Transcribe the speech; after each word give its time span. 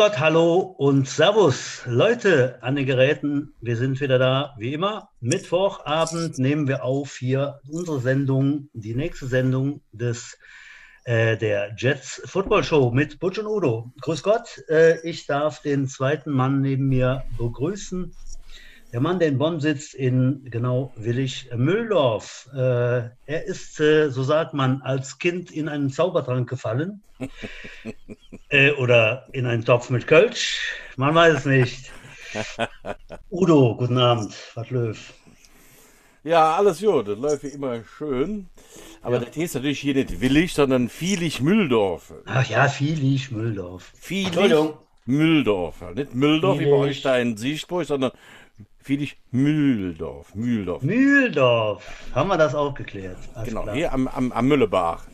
Gott, 0.00 0.18
hallo 0.18 0.60
und 0.78 1.06
Servus, 1.06 1.82
Leute 1.84 2.56
an 2.62 2.74
den 2.74 2.86
Geräten. 2.86 3.52
Wir 3.60 3.76
sind 3.76 4.00
wieder 4.00 4.18
da, 4.18 4.54
wie 4.56 4.72
immer. 4.72 5.10
Mittwochabend 5.20 6.38
nehmen 6.38 6.66
wir 6.66 6.84
auf 6.84 7.18
hier 7.18 7.60
unsere 7.68 8.00
Sendung, 8.00 8.70
die 8.72 8.94
nächste 8.94 9.26
Sendung 9.26 9.82
des 9.92 10.38
äh, 11.04 11.36
der 11.36 11.74
Jets 11.76 12.22
Football 12.24 12.64
Show 12.64 12.90
mit 12.92 13.20
Butch 13.20 13.40
und 13.40 13.46
Udo. 13.46 13.92
Grüß 14.00 14.22
Gott, 14.22 14.62
äh, 14.70 15.06
ich 15.06 15.26
darf 15.26 15.60
den 15.60 15.86
zweiten 15.86 16.30
Mann 16.30 16.62
neben 16.62 16.88
mir 16.88 17.24
begrüßen. 17.36 18.14
Der 18.92 19.00
Mann, 19.00 19.20
der 19.20 19.28
in 19.28 19.38
Bonn 19.38 19.60
sitzt, 19.60 19.94
in 19.94 20.44
genau 20.50 20.92
Willig 20.96 21.48
Mülldorf. 21.54 22.48
Äh, 22.52 23.10
er 23.26 23.44
ist, 23.46 23.78
äh, 23.78 24.10
so 24.10 24.24
sagt 24.24 24.52
man, 24.52 24.82
als 24.82 25.18
Kind 25.18 25.52
in 25.52 25.68
einen 25.68 25.90
Zaubertrank 25.90 26.48
gefallen. 26.48 27.02
äh, 28.48 28.72
oder 28.72 29.28
in 29.32 29.46
einen 29.46 29.64
Topf 29.64 29.90
mit 29.90 30.08
Kölsch. 30.08 30.58
Man 30.96 31.14
weiß 31.14 31.38
es 31.38 31.44
nicht. 31.44 31.92
Udo, 33.30 33.76
guten 33.76 33.98
Abend, 33.98 34.34
was 34.54 34.70
Löw. 34.70 35.12
Ja, 36.24 36.56
alles 36.56 36.80
gut, 36.80 37.08
das 37.08 37.18
läuft 37.18 37.44
wie 37.44 37.48
immer 37.48 37.80
schön. 37.96 38.48
Aber 39.02 39.18
ja. 39.18 39.24
das 39.24 39.36
heißt 39.36 39.54
natürlich 39.54 39.80
hier 39.80 39.94
nicht 39.94 40.20
Willig, 40.20 40.52
sondern 40.52 40.88
Vielich 40.88 41.40
Mülldorf. 41.40 42.12
Ach 42.26 42.48
ja, 42.48 42.68
Vielich 42.68 43.30
Mülldorf. 43.30 43.92
Vielich 43.94 44.36
Mülldorf. 45.06 45.76
Nicht 45.94 46.14
Mülldorf 46.14 46.58
wie 46.58 46.66
bei 46.66 46.72
euch 46.72 47.02
da 47.02 47.16
in 47.18 47.36
Siegburg, 47.36 47.86
sondern 47.86 48.12
Felix 48.78 49.12
Mühldorf. 49.30 50.34
Mühldorf. 50.34 50.82
Mühldorf. 50.82 51.84
Haben 52.14 52.28
wir 52.28 52.38
das 52.38 52.54
auch 52.54 52.74
geklärt? 52.74 53.18
Alles 53.34 53.48
genau, 53.48 53.62
klar. 53.62 53.74
hier 53.74 53.92
am, 53.92 54.08
am, 54.08 54.32
am 54.32 54.48
Müllebach. 54.48 55.04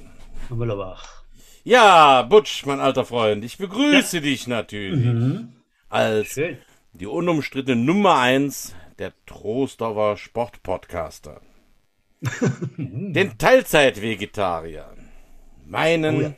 Am 0.50 0.58
Müllebach. 0.58 1.24
Ja, 1.64 2.22
Butsch, 2.22 2.64
mein 2.64 2.78
alter 2.78 3.04
Freund, 3.04 3.44
ich 3.44 3.58
begrüße 3.58 4.18
ja. 4.18 4.22
dich 4.22 4.46
natürlich 4.46 5.04
mhm. 5.04 5.52
als 5.88 6.28
Schön. 6.28 6.58
die 6.92 7.06
unumstrittene 7.06 7.74
Nummer 7.74 8.18
eins 8.18 8.74
der 8.98 9.12
Trostorfer 9.26 10.16
Sportpodcaster. 10.16 11.40
Den 12.78 13.36
Teilzeit-Vegetarier. 13.36 14.94
Meinen 15.66 16.16
oh 16.16 16.32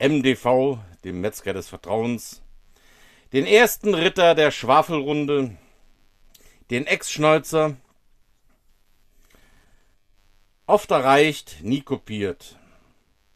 ja. 0.00 0.08
MDV, 0.08 0.78
dem 1.04 1.20
Metzger 1.20 1.54
des 1.54 1.68
Vertrauens. 1.68 2.42
Den 3.32 3.46
ersten 3.46 3.94
Ritter 3.94 4.34
der 4.34 4.50
Schwafelrunde 4.50 5.56
den 6.70 6.86
Ex-Schnäuzer. 6.86 7.76
Oft 10.66 10.90
erreicht, 10.90 11.58
nie 11.62 11.80
kopiert. 11.80 12.56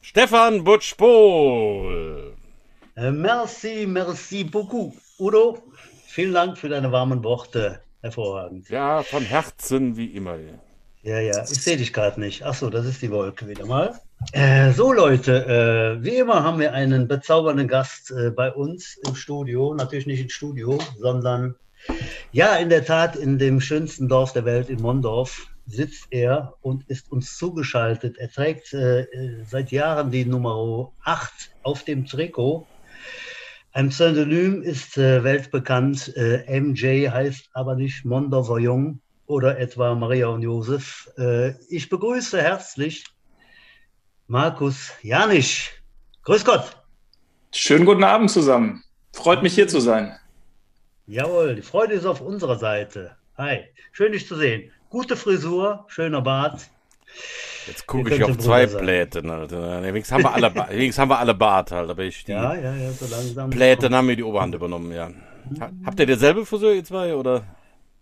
Stefan 0.02 0.64
Butsch-Pohl. 0.64 2.34
Äh, 2.96 3.10
merci, 3.12 3.86
merci 3.86 4.44
beaucoup. 4.44 4.94
Udo, 5.18 5.58
vielen 6.06 6.34
Dank 6.34 6.58
für 6.58 6.68
deine 6.68 6.90
warmen 6.90 7.22
Worte. 7.22 7.82
Hervorragend. 8.00 8.68
Ja, 8.70 9.02
von 9.02 9.22
Herzen 9.22 9.96
wie 9.96 10.06
immer. 10.06 10.36
Ja, 11.02 11.20
ja, 11.20 11.42
ich 11.42 11.62
sehe 11.62 11.76
dich 11.76 11.92
gerade 11.92 12.18
nicht. 12.18 12.44
Achso, 12.44 12.68
das 12.68 12.86
ist 12.86 13.00
die 13.00 13.10
Wolke 13.10 13.46
wieder 13.46 13.66
mal. 13.66 14.00
Äh, 14.32 14.72
so, 14.72 14.92
Leute, 14.92 15.46
äh, 15.46 16.04
wie 16.04 16.16
immer 16.16 16.42
haben 16.42 16.58
wir 16.58 16.72
einen 16.72 17.08
bezaubernden 17.08 17.68
Gast 17.68 18.10
äh, 18.10 18.30
bei 18.30 18.52
uns 18.52 18.98
im 19.06 19.14
Studio. 19.14 19.74
Natürlich 19.74 20.06
nicht 20.06 20.20
im 20.20 20.28
Studio, 20.28 20.78
sondern 20.98 21.56
ja, 22.32 22.56
in 22.56 22.68
der 22.68 22.84
Tat, 22.84 23.16
in 23.16 23.38
dem 23.38 23.60
schönsten 23.60 24.08
Dorf 24.08 24.32
der 24.32 24.44
Welt, 24.44 24.70
in 24.70 24.80
Mondorf, 24.80 25.48
sitzt 25.66 26.06
er 26.10 26.54
und 26.60 26.88
ist 26.88 27.10
uns 27.10 27.36
zugeschaltet. 27.36 28.18
Er 28.18 28.30
trägt 28.30 28.72
äh, 28.72 29.06
seit 29.44 29.70
Jahren 29.70 30.10
die 30.10 30.24
Nummer 30.24 30.92
8 31.04 31.32
auf 31.62 31.84
dem 31.84 32.06
Trikot. 32.06 32.66
Ein 33.72 33.90
Pseudonym 33.90 34.62
ist 34.62 34.98
äh, 34.98 35.22
weltbekannt. 35.22 36.12
Äh, 36.16 36.60
MJ 36.60 37.08
heißt 37.08 37.50
aber 37.52 37.76
nicht 37.76 38.04
Mondorfer 38.04 38.58
Jung 38.58 39.00
oder 39.26 39.58
etwa 39.58 39.94
Maria 39.94 40.26
und 40.26 40.42
Josef. 40.42 41.08
Äh, 41.16 41.50
ich 41.68 41.88
begrüße 41.88 42.40
herzlich 42.42 43.04
Markus 44.26 44.90
Janisch. 45.02 45.70
Grüß 46.24 46.44
Gott. 46.44 46.76
Schönen 47.52 47.84
guten 47.84 48.04
Abend 48.04 48.30
zusammen. 48.30 48.82
Freut 49.12 49.42
mich 49.42 49.54
hier 49.54 49.68
zu 49.68 49.80
sein. 49.80 50.16
Jawohl, 51.10 51.56
die 51.56 51.62
Freude 51.62 51.94
ist 51.94 52.06
auf 52.06 52.20
unserer 52.20 52.56
Seite. 52.56 53.16
Hi, 53.36 53.64
schön 53.90 54.12
dich 54.12 54.28
zu 54.28 54.36
sehen. 54.36 54.70
Gute 54.90 55.16
Frisur, 55.16 55.84
schöner 55.88 56.22
Bart. 56.22 56.70
Jetzt 57.66 57.84
gucke 57.88 58.14
ich 58.14 58.22
auf 58.22 58.38
zwei 58.38 58.64
Pläten. 58.66 59.28
Halt. 59.28 59.50
Wenigstens 59.50 60.12
haben 60.12 60.22
wir 60.22 60.32
alle, 60.32 60.54
wenigstens 60.70 60.98
haben 61.00 61.08
wir 61.08 61.18
alle 61.18 61.34
Bart 61.34 61.72
halt, 61.72 61.90
aber 61.90 62.04
ich 62.04 62.22
die 62.22 62.30
ja, 62.30 62.54
ja, 62.54 62.76
ja, 62.76 62.92
so 62.92 63.06
langsam. 63.12 63.50
Pläten 63.50 63.92
haben 63.92 64.06
mir 64.06 64.14
die 64.14 64.22
Oberhand 64.22 64.54
übernommen, 64.54 64.92
ja. 64.92 65.10
Habt 65.84 65.98
ihr 65.98 66.06
derselbe 66.06 66.46
Friseur, 66.46 66.74
ihr 66.74 66.84
zwei, 66.84 67.12
oder? 67.16 67.42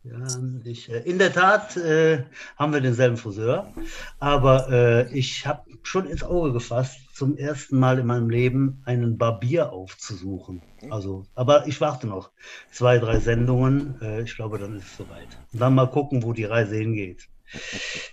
Ja, 0.04 0.26
ich, 0.64 0.90
äh, 0.90 0.98
in 0.98 1.18
der 1.18 1.32
Tat 1.32 1.78
äh, 1.78 2.24
haben 2.58 2.74
wir 2.74 2.82
denselben 2.82 3.16
Friseur, 3.16 3.72
aber 4.20 4.70
äh, 4.70 5.18
ich 5.18 5.46
habe 5.46 5.62
schon 5.82 6.06
ins 6.06 6.22
Auge 6.22 6.52
gefasst, 6.52 7.00
zum 7.18 7.36
ersten 7.36 7.80
Mal 7.80 7.98
in 7.98 8.06
meinem 8.06 8.30
Leben 8.30 8.80
einen 8.84 9.18
Barbier 9.18 9.72
aufzusuchen. 9.72 10.62
Also, 10.88 11.24
aber 11.34 11.66
ich 11.66 11.80
warte 11.80 12.06
noch 12.06 12.30
zwei, 12.70 12.98
drei 12.98 13.18
Sendungen. 13.18 14.00
Äh, 14.00 14.22
ich 14.22 14.36
glaube, 14.36 14.58
dann 14.58 14.76
ist 14.76 14.86
es 14.86 14.96
soweit. 14.98 15.26
Und 15.52 15.60
dann 15.60 15.74
mal 15.74 15.90
gucken, 15.90 16.22
wo 16.22 16.32
die 16.32 16.44
Reise 16.44 16.76
hingeht. 16.76 17.28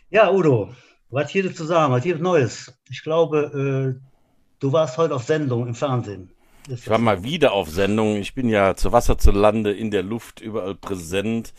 Ja, 0.10 0.32
Udo, 0.32 0.74
was 1.12 1.30
hier 1.30 1.54
zu 1.54 1.66
sagen? 1.66 1.94
Was 1.94 2.04
hier 2.04 2.18
Neues? 2.18 2.74
Ich 2.90 3.04
glaube, 3.04 4.00
äh, 4.02 4.08
du 4.60 4.74
warst 4.74 4.98
heute 4.98 5.14
auf 5.14 5.24
Sendung 5.24 5.68
im 5.68 5.76
Fernsehen. 5.76 6.32
Ich 6.68 6.90
war 6.90 6.98
mal 6.98 7.24
wieder 7.24 7.52
auf 7.52 7.70
Sendung. 7.70 8.16
Ich 8.16 8.34
bin 8.34 8.50
ja 8.50 8.76
zu 8.76 8.92
Wasser, 8.92 9.20
zu 9.20 9.30
Lande, 9.30 9.72
in 9.72 9.92
der 9.92 10.02
Luft, 10.02 10.42
überall 10.42 10.74
präsent. 10.74 11.54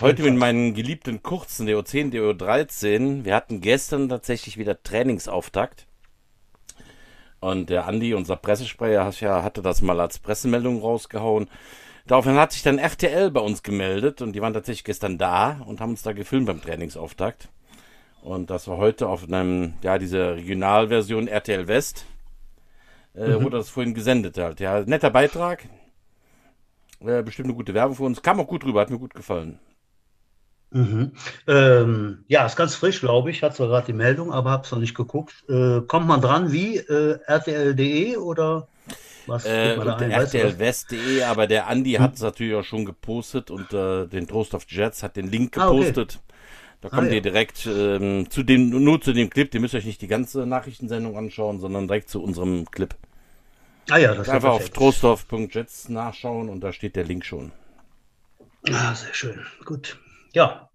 Heute 0.00 0.22
mit 0.22 0.36
meinen 0.36 0.74
geliebten 0.74 1.24
Kurzen, 1.24 1.68
DO10, 1.68 2.12
DO13. 2.12 3.24
Wir 3.24 3.34
hatten 3.34 3.60
gestern 3.60 4.08
tatsächlich 4.08 4.58
wieder 4.58 4.80
Trainingsauftakt. 4.80 5.87
Und 7.40 7.70
der 7.70 7.86
Andi, 7.86 8.14
unser 8.14 8.36
Pressesprecher, 8.36 9.04
hatte 9.42 9.62
das 9.62 9.82
mal 9.82 10.00
als 10.00 10.18
Pressemeldung 10.18 10.80
rausgehauen. 10.80 11.48
Daraufhin 12.06 12.36
hat 12.36 12.52
sich 12.52 12.62
dann 12.62 12.78
RTL 12.78 13.30
bei 13.30 13.40
uns 13.40 13.62
gemeldet 13.62 14.22
und 14.22 14.32
die 14.32 14.40
waren 14.40 14.54
tatsächlich 14.54 14.84
gestern 14.84 15.18
da 15.18 15.60
und 15.66 15.80
haben 15.80 15.90
uns 15.90 16.02
da 16.02 16.12
gefilmt 16.12 16.46
beim 16.46 16.62
Trainingsauftakt. 16.62 17.48
Und 18.22 18.50
das 18.50 18.66
war 18.66 18.78
heute 18.78 19.08
auf 19.08 19.24
einem, 19.24 19.74
ja, 19.82 19.98
diese 19.98 20.34
Regionalversion 20.36 21.28
RTL 21.28 21.68
West 21.68 22.06
äh, 23.14 23.28
mhm. 23.28 23.44
wurde 23.44 23.58
das 23.58 23.68
vorhin 23.68 23.94
gesendet 23.94 24.38
halt. 24.38 24.60
Ja, 24.60 24.80
netter 24.80 25.10
Beitrag. 25.10 25.68
Äh, 27.00 27.22
bestimmt 27.22 27.46
eine 27.46 27.54
gute 27.54 27.74
Werbung 27.74 27.96
für 27.96 28.04
uns. 28.04 28.22
Kam 28.22 28.40
auch 28.40 28.46
gut 28.46 28.64
rüber, 28.64 28.80
hat 28.80 28.90
mir 28.90 28.98
gut 28.98 29.14
gefallen. 29.14 29.58
Mhm. 30.70 31.12
Ähm, 31.46 32.24
ja, 32.28 32.44
ist 32.44 32.56
ganz 32.56 32.74
frisch, 32.74 33.00
glaube 33.00 33.30
ich. 33.30 33.42
Hat 33.42 33.56
zwar 33.56 33.68
gerade 33.68 33.86
die 33.86 33.92
Meldung, 33.94 34.32
aber 34.32 34.50
habe 34.50 34.64
es 34.64 34.70
noch 34.70 34.78
nicht 34.78 34.94
geguckt. 34.94 35.44
Äh, 35.48 35.80
kommt 35.82 36.06
man 36.06 36.20
dran 36.20 36.52
wie 36.52 36.76
äh, 36.76 37.18
rtl.de 37.26 38.16
oder 38.16 38.68
was? 39.26 39.44
Äh, 39.44 39.74
RTLwest.de, 39.74 41.22
aber 41.22 41.46
der 41.46 41.68
Andi 41.68 41.94
hm. 41.94 42.02
hat 42.02 42.14
es 42.14 42.22
natürlich 42.22 42.54
auch 42.54 42.64
schon 42.64 42.84
gepostet 42.84 43.50
und 43.50 43.72
äh, 43.72 44.06
den 44.06 44.26
Trost 44.26 44.54
of 44.54 44.66
Jets 44.68 45.02
hat 45.02 45.16
den 45.16 45.30
Link 45.30 45.52
gepostet. 45.52 46.14
Ah, 46.14 46.18
okay. 46.18 46.28
Da 46.80 46.88
kommt 46.90 47.08
ah, 47.08 47.10
ja. 47.10 47.14
ihr 47.14 47.22
direkt 47.22 47.66
ähm, 47.66 48.30
zu 48.30 48.42
dem, 48.42 48.70
nur 48.70 49.00
zu 49.00 49.12
dem 49.12 49.30
Clip. 49.30 49.52
Ihr 49.52 49.60
müsst 49.60 49.74
euch 49.74 49.84
nicht 49.84 50.00
die 50.00 50.06
ganze 50.06 50.46
Nachrichtensendung 50.46 51.16
anschauen, 51.16 51.60
sondern 51.60 51.88
direkt 51.88 52.08
zu 52.08 52.22
unserem 52.22 52.70
Clip. 52.70 52.94
Ah 53.90 53.96
ja, 53.96 54.14
das 54.14 54.28
ist 54.28 54.32
Einfach 54.32 54.50
auf 54.50 54.70
trostorf.jets 54.70 55.88
nachschauen 55.88 56.48
und 56.48 56.60
da 56.60 56.72
steht 56.72 56.94
der 56.94 57.04
Link 57.04 57.24
schon. 57.24 57.52
Ah, 58.70 58.94
sehr 58.94 59.14
schön. 59.14 59.40
Gut. 59.64 59.98
Ja. 60.32 60.70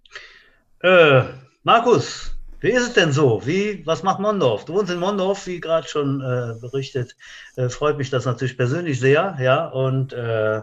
Äh, 0.81 1.23
Markus, 1.63 2.35
wie 2.59 2.71
ist 2.71 2.87
es 2.87 2.93
denn 2.93 3.11
so? 3.11 3.45
Wie, 3.45 3.85
was 3.85 4.03
macht 4.03 4.19
Mondorf? 4.19 4.65
Du 4.65 4.73
wohnst 4.73 4.91
in 4.91 4.99
Mondorf, 4.99 5.47
wie 5.47 5.59
gerade 5.59 5.87
schon 5.87 6.21
äh, 6.21 6.59
berichtet. 6.61 7.15
Äh, 7.57 7.69
freut 7.69 7.97
mich 7.97 8.09
das 8.09 8.25
natürlich 8.25 8.55
persönlich 8.55 8.99
sehr. 8.99 9.37
Ja, 9.39 9.67
und 9.67 10.13
äh, 10.13 10.61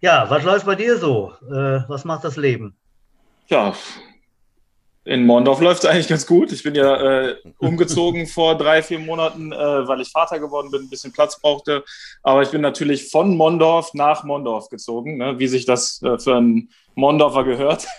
ja, 0.00 0.30
was 0.30 0.44
läuft 0.44 0.66
bei 0.66 0.76
dir 0.76 0.96
so? 0.96 1.32
Äh, 1.48 1.82
was 1.88 2.04
macht 2.04 2.24
das 2.24 2.36
Leben? 2.36 2.76
Ja, 3.48 3.74
in 5.04 5.24
Mondorf 5.24 5.60
läuft 5.60 5.84
es 5.84 5.90
eigentlich 5.90 6.08
ganz 6.08 6.26
gut. 6.26 6.52
Ich 6.52 6.62
bin 6.62 6.74
ja 6.74 7.28
äh, 7.28 7.36
umgezogen 7.58 8.26
vor 8.26 8.56
drei, 8.56 8.82
vier 8.82 8.98
Monaten, 8.98 9.52
äh, 9.52 9.56
weil 9.56 10.00
ich 10.00 10.10
Vater 10.10 10.38
geworden 10.38 10.70
bin, 10.70 10.82
ein 10.82 10.90
bisschen 10.90 11.12
Platz 11.12 11.40
brauchte. 11.40 11.84
Aber 12.22 12.42
ich 12.42 12.50
bin 12.50 12.60
natürlich 12.60 13.10
von 13.10 13.36
Mondorf 13.36 13.94
nach 13.94 14.24
Mondorf 14.24 14.68
gezogen, 14.68 15.16
ne? 15.16 15.38
wie 15.38 15.48
sich 15.48 15.64
das 15.64 16.02
äh, 16.02 16.18
für 16.18 16.36
einen 16.36 16.70
Mondorfer 16.94 17.44
gehört. 17.44 17.86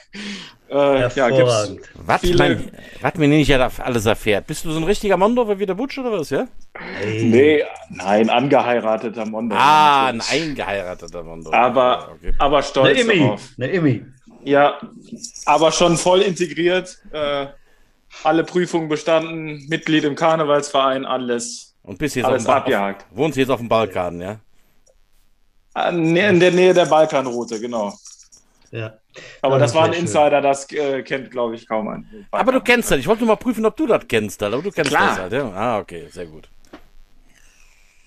Äh, 0.71 1.01
ja, 1.01 1.29
gibt's 1.29 1.75
was, 1.95 2.21
viele... 2.21 2.37
mein, 2.37 2.71
was 3.01 3.15
mir 3.15 3.27
nicht 3.27 3.51
alles 3.51 4.05
erfährt. 4.05 4.47
Bist 4.47 4.63
du 4.63 4.71
so 4.71 4.79
ein 4.79 4.85
richtiger 4.85 5.17
Mondorfer 5.17 5.59
wie 5.59 5.65
der 5.65 5.73
Butsch 5.73 5.97
oder 5.99 6.13
was, 6.13 6.29
ja? 6.29 6.47
Hey. 6.73 7.25
Nee, 7.25 7.63
nein, 7.89 8.29
angeheirateter 8.29 9.25
Mondorfer. 9.25 9.61
Ah, 9.61 10.07
ein 10.07 10.21
eingeheirateter 10.21 11.23
Mondorfer. 11.23 11.57
Aber, 11.57 12.11
okay. 12.13 12.31
aber 12.37 12.63
stolz 12.63 12.97
Eine 12.97 13.01
Immi. 13.01 13.19
darauf. 13.19 13.49
Eine 13.57 13.67
Immi. 13.67 14.05
Ja, 14.43 14.79
aber 15.45 15.71
schon 15.71 15.97
voll 15.97 16.21
integriert. 16.21 16.99
Äh, 17.11 17.47
alle 18.23 18.43
Prüfungen 18.43 18.89
bestanden, 18.89 19.67
Mitglied 19.67 20.03
im 20.03 20.15
Karnevalsverein, 20.15 21.05
alles. 21.05 21.75
Und 21.83 21.97
bist 21.97 22.15
jetzt 22.15 22.25
alles 22.25 22.45
auf, 22.45 22.55
abgehakt. 22.55 23.03
Auf, 23.11 23.17
wohnst 23.17 23.37
jetzt 23.37 23.49
auf 23.49 23.59
dem 23.59 23.69
Balkan, 23.69 24.21
ja? 24.21 24.39
In 25.89 26.15
der 26.15 26.51
Nähe 26.51 26.73
der 26.73 26.85
Balkanroute, 26.85 27.59
genau. 27.59 27.93
Ja. 28.71 28.93
Aber 29.41 29.59
das, 29.59 29.71
das 29.71 29.79
war 29.79 29.85
ein 29.85 29.93
Insider, 29.93 30.41
das 30.41 30.69
äh, 30.71 31.01
kennt, 31.03 31.31
glaube 31.31 31.55
ich, 31.55 31.67
kaum 31.67 31.87
ein. 31.89 32.27
Aber 32.31 32.51
du 32.51 32.61
kennst 32.61 32.91
das. 32.91 32.99
Ich 32.99 33.07
wollte 33.07 33.23
nur 33.23 33.33
mal 33.33 33.37
prüfen, 33.37 33.65
ob 33.65 33.75
du 33.75 33.87
das 33.87 34.07
kennst. 34.07 34.41
Aber 34.43 34.61
du 34.61 34.71
kennst 34.71 34.91
Klar. 34.91 35.09
das 35.09 35.19
halt, 35.19 35.33
ja? 35.33 35.51
Ah, 35.51 35.79
okay, 35.79 36.07
sehr 36.09 36.25
gut. 36.25 36.49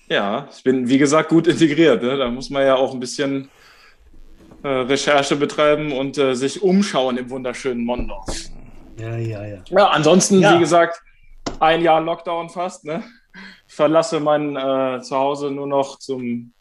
Ja, 0.07 0.47
ich 0.55 0.63
bin, 0.63 0.87
wie 0.87 0.97
gesagt, 0.97 1.29
gut 1.29 1.47
integriert. 1.47 2.01
Ne? 2.01 2.17
Da 2.17 2.29
muss 2.29 2.49
man 2.49 2.63
ja 2.63 2.75
auch 2.75 2.93
ein 2.93 2.99
bisschen 2.99 3.49
äh, 4.65 4.67
Recherche 4.67 5.35
betreiben 5.35 5.91
und 5.91 6.17
äh, 6.17 6.33
sich 6.33 6.63
umschauen 6.63 7.17
im 7.17 7.29
wunderschönen 7.29 7.85
Mondorf. 7.85 8.25
Ja, 8.97 9.15
ja, 9.15 9.45
ja. 9.45 9.57
Ja, 9.69 9.87
ansonsten, 9.89 10.41
ja. 10.41 10.55
wie 10.55 10.59
gesagt, 10.59 11.03
ein 11.59 11.83
Jahr 11.83 12.01
Lockdown 12.01 12.49
fast. 12.49 12.83
Ne? 12.83 13.03
Ich 13.67 13.75
verlasse 13.75 14.19
mein 14.19 14.55
äh, 14.55 15.01
Zuhause 15.03 15.51
nur 15.51 15.67
noch 15.67 15.99
zum, 15.99 16.51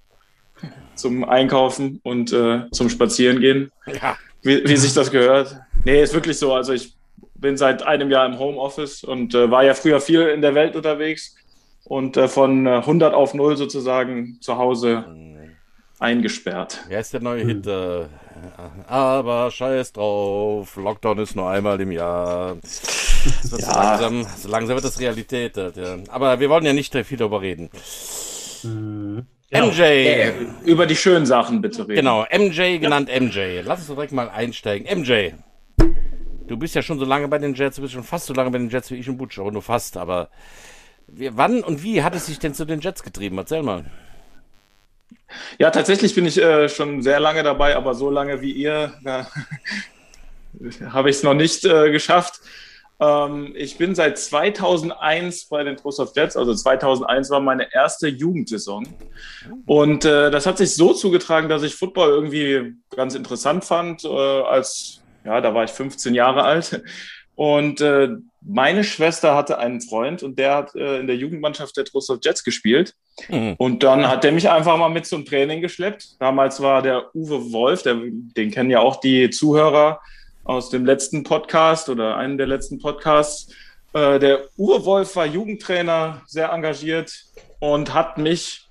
zum 0.95 1.25
Einkaufen 1.25 2.01
und 2.03 2.31
äh, 2.31 2.71
zum 2.73 2.91
Spazierengehen. 2.91 3.73
Ja. 3.87 4.19
Wie, 4.43 4.63
wie, 4.69 4.77
sich 4.77 4.93
das 4.93 5.11
gehört. 5.11 5.57
Nee, 5.87 6.03
ist 6.03 6.13
wirklich 6.13 6.39
so. 6.39 6.53
Also 6.53 6.75
ich 6.75 6.95
bin 7.37 7.57
seit 7.57 7.85
einem 7.85 8.11
Jahr 8.11 8.27
im 8.27 8.39
Homeoffice 8.39 9.03
und 9.03 9.35
äh, 9.35 9.51
war 9.51 9.65
ja 9.65 9.73
früher 9.73 10.03
viel 10.03 10.29
in 10.29 10.43
der 10.43 10.55
Welt 10.55 10.77
unterwegs 10.77 11.37
und 11.85 12.19
äh, 12.19 12.29
von 12.29 12.67
100 12.67 13.13
äh, 13.13 13.17
auf 13.17 13.33
0 13.33 13.57
sozusagen 13.57 14.37
zu 14.43 14.59
Hause 14.59 15.07
eingesperrt. 15.99 16.85
Wer 16.89 17.01
ist 17.01 17.13
der 17.13 17.21
neue 17.21 17.43
hm. 17.43 17.49
Hit? 17.49 17.67
Äh, 17.67 18.07
aber 18.87 19.51
scheiß 19.51 19.93
drauf, 19.93 20.77
Lockdown 20.77 21.19
ist 21.19 21.37
nur 21.37 21.49
einmal 21.49 21.81
im 21.81 21.93
Jahr. 21.93 22.57
So 23.43 23.57
ja. 23.57 23.73
langsam, 23.73 24.27
so 24.37 24.49
langsam 24.49 24.77
wird 24.77 24.85
das 24.85 25.01
Realität. 25.01 25.57
Ja. 25.57 25.97
Aber 26.09 26.41
wir 26.41 26.51
wollen 26.51 26.65
ja 26.67 26.73
nicht 26.73 26.95
viel 26.95 27.17
darüber 27.17 27.41
reden. 27.41 27.71
Mhm. 28.63 29.27
MJ. 29.51 29.81
Äh, 29.83 30.33
über 30.65 30.87
die 30.87 30.97
schönen 30.97 31.27
Sachen 31.27 31.61
bitte 31.61 31.83
reden. 31.83 31.97
Genau, 31.97 32.27
MJ 32.31 32.79
genannt 32.79 33.09
ja. 33.09 33.21
MJ. 33.21 33.61
Lass 33.65 33.81
uns 33.81 33.89
direkt 33.89 34.13
mal 34.13 34.29
einsteigen. 34.29 34.87
MJ, 35.01 35.31
du 36.47 36.57
bist 36.57 36.75
ja 36.75 36.83
schon 36.83 36.99
so 36.99 37.05
lange 37.05 37.29
bei 37.29 37.39
den 37.39 37.55
Jets, 37.55 37.77
du 37.77 37.83
bist 37.83 37.95
schon 37.95 38.03
fast 38.03 38.27
so 38.27 38.35
lange 38.35 38.51
bei 38.51 38.59
den 38.59 38.69
Jets 38.69 38.91
wie 38.91 38.97
ich 38.97 39.09
und 39.09 39.17
Butch, 39.17 39.39
aber 39.39 39.53
nur 39.53 39.63
fast. 39.63 39.97
Aber 39.97 40.29
wann 41.07 41.63
und 41.63 41.83
wie 41.83 42.03
hat 42.03 42.15
es 42.15 42.27
sich 42.27 42.39
denn 42.39 42.55
zu 42.55 42.65
den 42.65 42.81
Jets 42.81 43.03
getrieben? 43.03 43.39
Erzähl 43.39 43.63
mal. 43.63 43.85
Ja, 45.59 45.71
tatsächlich 45.71 46.15
bin 46.15 46.27
ich 46.27 46.41
äh, 46.41 46.69
schon 46.69 47.03
sehr 47.03 47.21
lange 47.21 47.43
dabei, 47.43 47.77
aber 47.77 47.95
so 47.95 48.11
lange 48.11 48.41
wie 48.41 48.53
ihr 48.53 48.95
habe 50.91 51.11
ich 51.11 51.17
es 51.17 51.23
noch 51.23 51.35
nicht 51.35 51.65
äh, 51.65 51.91
geschafft. 51.91 52.41
Ähm, 53.01 53.53
ich 53.57 53.77
bin 53.77 53.95
seit 53.95 54.19
2001 54.19 55.47
bei 55.47 55.65
den 55.65 55.77
Trostorf 55.77 56.13
Jets, 56.15 56.37
also 56.37 56.55
2001 56.55 57.31
war 57.31 57.41
meine 57.41 57.73
erste 57.73 58.09
Jugendsaison. 58.09 58.87
Und 59.67 60.05
äh, 60.05 60.31
das 60.31 60.47
hat 60.47 60.59
sich 60.59 60.75
so 60.75 60.93
zugetragen, 60.93 61.49
dass 61.49 61.63
ich 61.63 61.75
Football 61.75 62.11
irgendwie 62.11 62.75
ganz 62.95 63.15
interessant 63.15 63.65
fand, 63.65 64.05
äh, 64.05 64.09
als, 64.09 65.03
ja, 65.25 65.41
da 65.41 65.55
war 65.55 65.65
ich 65.65 65.71
15 65.71 66.15
Jahre 66.15 66.45
alt. 66.45 66.83
Und 67.35 67.81
äh, 67.81 68.11
meine 68.41 68.85
Schwester 68.85 69.35
hatte 69.35 69.59
einen 69.59 69.81
Freund 69.81 70.23
und 70.23 70.39
der 70.39 70.55
hat 70.55 70.75
äh, 70.77 71.01
in 71.01 71.09
der 71.09 71.17
Jugendmannschaft 71.17 71.77
der 71.77 71.85
Trostorf 71.85 72.21
Jets 72.23 72.45
gespielt. 72.45 72.95
Mhm. 73.29 73.55
Und 73.59 73.83
dann 73.83 74.09
hat 74.09 74.25
der 74.25 74.33
mich 74.33 74.51
einfach 74.51 74.77
mal 74.77 74.89
mit 74.89 75.07
zum 75.07 75.25
Training 75.25 75.61
geschleppt. 75.61 76.21
Damals 76.21 76.61
war 76.61 76.83
der 76.83 77.15
Uwe 77.15 77.53
Wolf, 77.53 77.83
der, 77.83 77.97
den 78.03 78.51
kennen 78.51 78.71
ja 78.71 78.81
auch 78.81 78.97
die 79.01 79.31
Zuhörer 79.31 80.01
aus 80.45 80.71
dem 80.71 80.85
letzten 80.85 81.23
Podcast 81.23 81.89
oder 81.89 82.17
einem 82.17 82.37
der 82.39 82.47
letzten 82.47 82.79
Podcasts. 82.79 83.53
Äh, 83.93 84.19
der 84.19 84.45
Uwe 84.59 84.85
Wolf 84.85 85.17
war 85.17 85.27
Jugendtrainer, 85.27 86.23
sehr 86.27 86.51
engagiert 86.51 87.25
und 87.61 87.95
hat 87.95 88.19
mich 88.19 88.69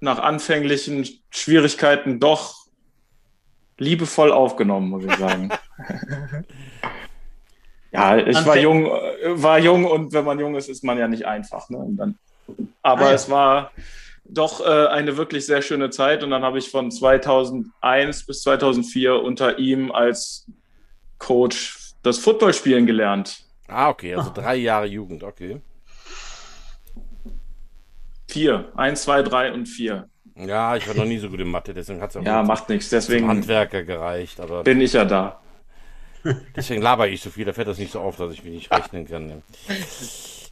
nach 0.00 0.18
anfänglichen 0.18 1.08
Schwierigkeiten 1.30 2.20
doch 2.20 2.54
liebevoll 3.78 4.32
aufgenommen, 4.32 4.90
muss 4.90 5.04
ich 5.04 5.16
sagen. 5.16 5.50
Ja, 7.92 8.16
ich 8.16 8.46
war 8.46 8.56
jung, 8.56 8.84
war 8.86 9.58
jung 9.58 9.84
und 9.84 10.12
wenn 10.12 10.24
man 10.24 10.38
jung 10.38 10.54
ist, 10.54 10.68
ist 10.68 10.84
man 10.84 10.96
ja 10.96 11.08
nicht 11.08 11.26
einfach. 11.26 11.68
Ne? 11.70 11.84
Dann, 11.90 12.16
aber 12.82 13.06
ah, 13.06 13.08
ja. 13.08 13.14
es 13.14 13.30
war 13.30 13.72
doch 14.24 14.60
äh, 14.60 14.86
eine 14.88 15.16
wirklich 15.16 15.46
sehr 15.46 15.62
schöne 15.62 15.90
Zeit 15.90 16.22
und 16.22 16.30
dann 16.30 16.42
habe 16.42 16.58
ich 16.58 16.70
von 16.70 16.90
2001 16.90 18.26
bis 18.26 18.42
2004 18.42 19.22
unter 19.22 19.58
ihm 19.58 19.90
als 19.90 20.46
Coach 21.18 21.94
das 22.02 22.18
Footballspielen 22.18 22.86
gelernt. 22.86 23.44
Ah, 23.68 23.88
okay, 23.88 24.14
also 24.14 24.30
drei 24.34 24.56
Jahre 24.56 24.86
Jugend, 24.86 25.22
okay. 25.22 25.60
Vier, 28.28 28.70
eins, 28.76 29.02
zwei, 29.02 29.22
drei 29.22 29.52
und 29.52 29.66
vier. 29.66 30.08
Ja, 30.36 30.76
ich 30.76 30.86
war 30.88 30.94
noch 30.94 31.04
nie 31.04 31.18
so 31.18 31.28
gut 31.28 31.40
in 31.40 31.50
Mathe, 31.50 31.74
deswegen 31.74 32.00
hat 32.00 32.14
es 32.14 32.24
ja 32.24 32.42
macht 32.42 32.68
nichts, 32.68 32.88
deswegen 32.88 33.28
Handwerker 33.28 33.82
gereicht. 33.82 34.40
Aber 34.40 34.62
bin 34.62 34.80
ich 34.80 34.92
ja 34.92 35.04
da. 35.04 35.40
Deswegen 36.54 36.82
laber 36.82 37.08
ich 37.08 37.22
so 37.22 37.30
viel, 37.30 37.46
da 37.46 37.54
fällt 37.54 37.68
das 37.68 37.78
nicht 37.78 37.92
so 37.92 38.00
auf, 38.00 38.16
dass 38.16 38.30
ich 38.32 38.44
mich 38.44 38.52
nicht 38.52 38.70
rechnen 38.70 39.06
kann. 39.06 39.26
Ne? 39.26 39.42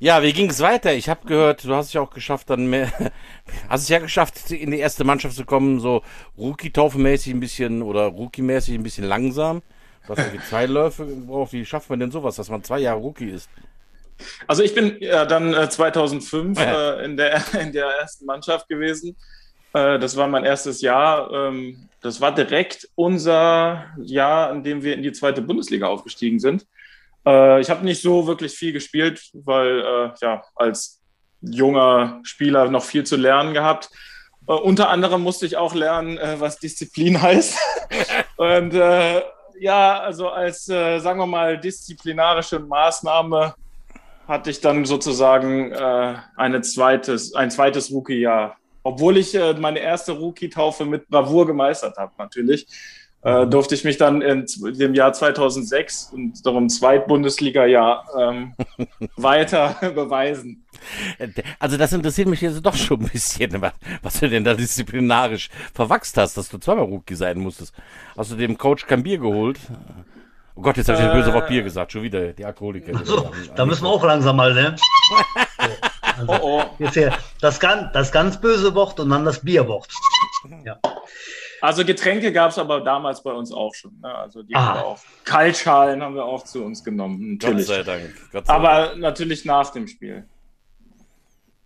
Ja, 0.01 0.23
wie 0.23 0.33
ging 0.33 0.49
es 0.49 0.61
weiter? 0.61 0.95
Ich 0.95 1.09
habe 1.09 1.27
gehört, 1.27 1.65
du 1.65 1.75
hast 1.75 1.89
es 1.89 1.93
ja 1.93 2.01
auch 2.01 2.11
geschafft, 2.11 2.51
dann 2.51 2.67
mehr, 2.67 2.93
hast 3.69 3.83
es 3.83 3.89
ja 3.89 3.99
geschafft, 3.99 4.51
in 4.53 4.71
die 4.71 4.79
erste 4.79 5.03
Mannschaft 5.03 5.35
zu 5.35 5.45
kommen, 5.45 5.81
so 5.81 6.03
Rookie-Taufe-mäßig 6.39 7.35
ein 7.35 7.41
bisschen 7.41 7.83
oder 7.83 8.07
Rookie-mäßig 8.07 8.75
ein 8.75 8.85
bisschen 8.85 9.05
langsam. 9.05 9.61
Du 10.07 10.11
hast 10.11 10.19
irgendwie 10.21 10.47
zwei 10.47 10.67
Läufe 10.67 11.05
gebraucht. 11.05 11.53
Wie 11.53 11.65
schafft 11.65 11.91
man 11.91 11.99
denn 11.99 12.13
sowas, 12.13 12.37
dass 12.37 12.49
man 12.49 12.63
zwei 12.63 12.79
Jahre 12.79 13.01
Rookie 13.01 13.29
ist? 13.29 13.51
Also 14.47 14.63
ich 14.63 14.75
bin 14.75 14.97
ja 15.01 15.27
dann 15.27 15.53
äh, 15.53 15.69
2005 15.69 16.59
ja. 16.59 16.93
äh, 16.93 17.05
in, 17.05 17.17
der, 17.17 17.43
in 17.61 17.73
der 17.73 17.87
ersten 17.87 18.25
Mannschaft 18.25 18.69
gewesen. 18.69 19.17
Äh, 19.73 19.99
das 19.99 20.17
war 20.17 20.29
mein 20.29 20.45
erstes 20.45 20.81
Jahr. 20.81 21.33
Ähm, 21.33 21.89
das 22.01 22.21
war 22.21 22.33
direkt 22.33 22.89
unser 22.95 23.87
Jahr, 24.01 24.53
in 24.53 24.63
dem 24.63 24.83
wir 24.83 24.95
in 24.95 25.03
die 25.03 25.13
zweite 25.13 25.43
Bundesliga 25.43 25.89
aufgestiegen 25.89 26.39
sind. 26.39 26.67
Äh, 27.29 27.61
ich 27.61 27.69
habe 27.69 27.85
nicht 27.85 28.01
so 28.01 28.27
wirklich 28.27 28.55
viel 28.55 28.73
gespielt, 28.73 29.21
weil 29.35 29.81
äh, 29.81 30.11
ja 30.21 30.43
als 30.57 31.01
junger 31.41 32.21
Spieler 32.23 32.71
noch 32.71 32.85
viel 32.85 33.05
zu 33.05 33.17
lernen 33.17 33.53
gehabt. 33.53 33.91
Uh, 34.49 34.55
unter 34.55 34.89
anderem 34.89 35.21
musste 35.21 35.45
ich 35.45 35.59
auch 35.59 35.75
lernen, 35.75 36.17
uh, 36.17 36.41
was 36.41 36.59
Disziplin 36.59 37.21
heißt. 37.23 37.59
und 38.39 38.75
uh, 38.75 39.21
ja, 39.61 40.01
also 40.01 40.29
als, 40.29 40.67
sagen 40.67 41.19
wir 41.19 41.27
mal, 41.27 41.59
disziplinarische 41.59 42.61
Maßnahme 42.61 43.55
hatte 44.29 44.51
ich 44.51 44.61
dann 44.61 44.85
sozusagen 44.85 45.75
eine 45.75 46.61
zweites, 46.61 47.35
ein 47.35 47.51
zweites 47.51 47.91
Rookie-Jahr 47.91 48.57
obwohl 48.89 49.19
ich 49.19 49.35
äh, 49.35 49.53
meine 49.55 49.81
erste 49.81 50.13
Rookie-Taufe 50.13 50.87
mit 50.87 51.09
Bravour 51.09 51.47
gemeistert 51.47 51.99
habe, 51.99 52.13
natürlich, 52.17 52.67
äh, 53.29 53.47
durfte 53.47 53.75
ich 53.75 53.85
mich 53.85 53.97
dann 53.97 54.23
in 54.23 54.47
dem 54.79 54.95
Jahr 54.95 55.13
2006, 55.13 56.11
und 56.13 56.45
darum 56.47 56.69
Zweit-Bundesliga-Jahr, 56.69 58.05
ähm, 58.19 58.55
weiter 59.17 59.77
beweisen. 59.95 60.65
Also 61.59 61.77
das 61.77 61.93
interessiert 61.93 62.29
mich 62.29 62.41
jetzt 62.41 62.65
doch 62.65 62.77
schon 62.77 63.01
ein 63.01 63.09
bisschen, 63.09 63.61
was 64.03 64.21
du 64.21 64.29
denn 64.29 64.45
da 64.45 64.55
disziplinarisch 64.55 65.51
verwachst 65.75 66.17
hast, 66.17 66.37
dass 66.37 66.49
du 66.49 66.59
zweimal 66.59 66.85
Rookie 66.85 67.15
sein 67.15 67.39
musstest. 67.39 67.75
Hast 68.17 68.31
du 68.31 68.37
dem 68.37 68.57
Coach 68.57 68.87
kein 68.87 69.03
Bier 69.03 69.19
geholt? 69.19 69.59
Oh 70.55 70.63
Gott, 70.63 70.77
jetzt 70.77 70.89
habe 70.89 70.99
ich 70.99 71.05
das 71.05 71.15
böse 71.15 71.33
Wort 71.33 71.49
Bier 71.49 71.63
gesagt, 71.63 71.93
schon 71.93 72.03
wieder, 72.03 72.33
die 72.33 72.45
Alkoholiker. 72.45 73.05
So, 73.05 73.31
da 73.55 73.65
müssen 73.65 73.85
wir 73.85 73.91
auch 73.91 74.05
langsam 74.05 74.37
mal, 74.37 74.55
ne? 74.55 74.75
Also, 76.19 76.33
oh, 76.33 76.61
oh. 76.61 76.65
Jetzt 76.79 76.95
hier 76.95 77.17
das, 77.41 77.61
ganz, 77.61 77.93
das 77.93 78.11
ganz 78.11 78.41
böse 78.41 78.75
Wort 78.75 78.99
und 78.99 79.11
dann 79.11 79.25
das 79.25 79.41
Bierwort. 79.41 79.89
Ja. 80.65 80.79
Also 81.61 81.85
Getränke 81.85 82.33
gab 82.33 82.51
es 82.51 82.59
aber 82.59 82.81
damals 82.81 83.23
bei 83.23 83.33
uns 83.33 83.53
auch 83.53 83.75
schon. 83.75 83.99
Ne? 84.01 84.15
Also 84.15 84.43
die 84.43 84.55
haben 84.55 84.79
wir 84.79 84.87
auch. 84.87 85.01
Kaltschalen 85.25 86.03
haben 86.03 86.15
wir 86.15 86.25
auch 86.25 86.45
zu 86.45 86.65
uns 86.65 86.85
genommen. 86.85 87.33
Natürlich. 87.33 87.67
Gott 87.67 87.77
sei 87.77 87.83
Dank. 87.83 88.15
Gott 88.33 88.47
sei 88.47 88.53
aber 88.53 88.89
Dank. 88.89 89.01
natürlich 89.01 89.45
nach 89.45 89.71
dem 89.71 89.87
Spiel. 89.89 90.27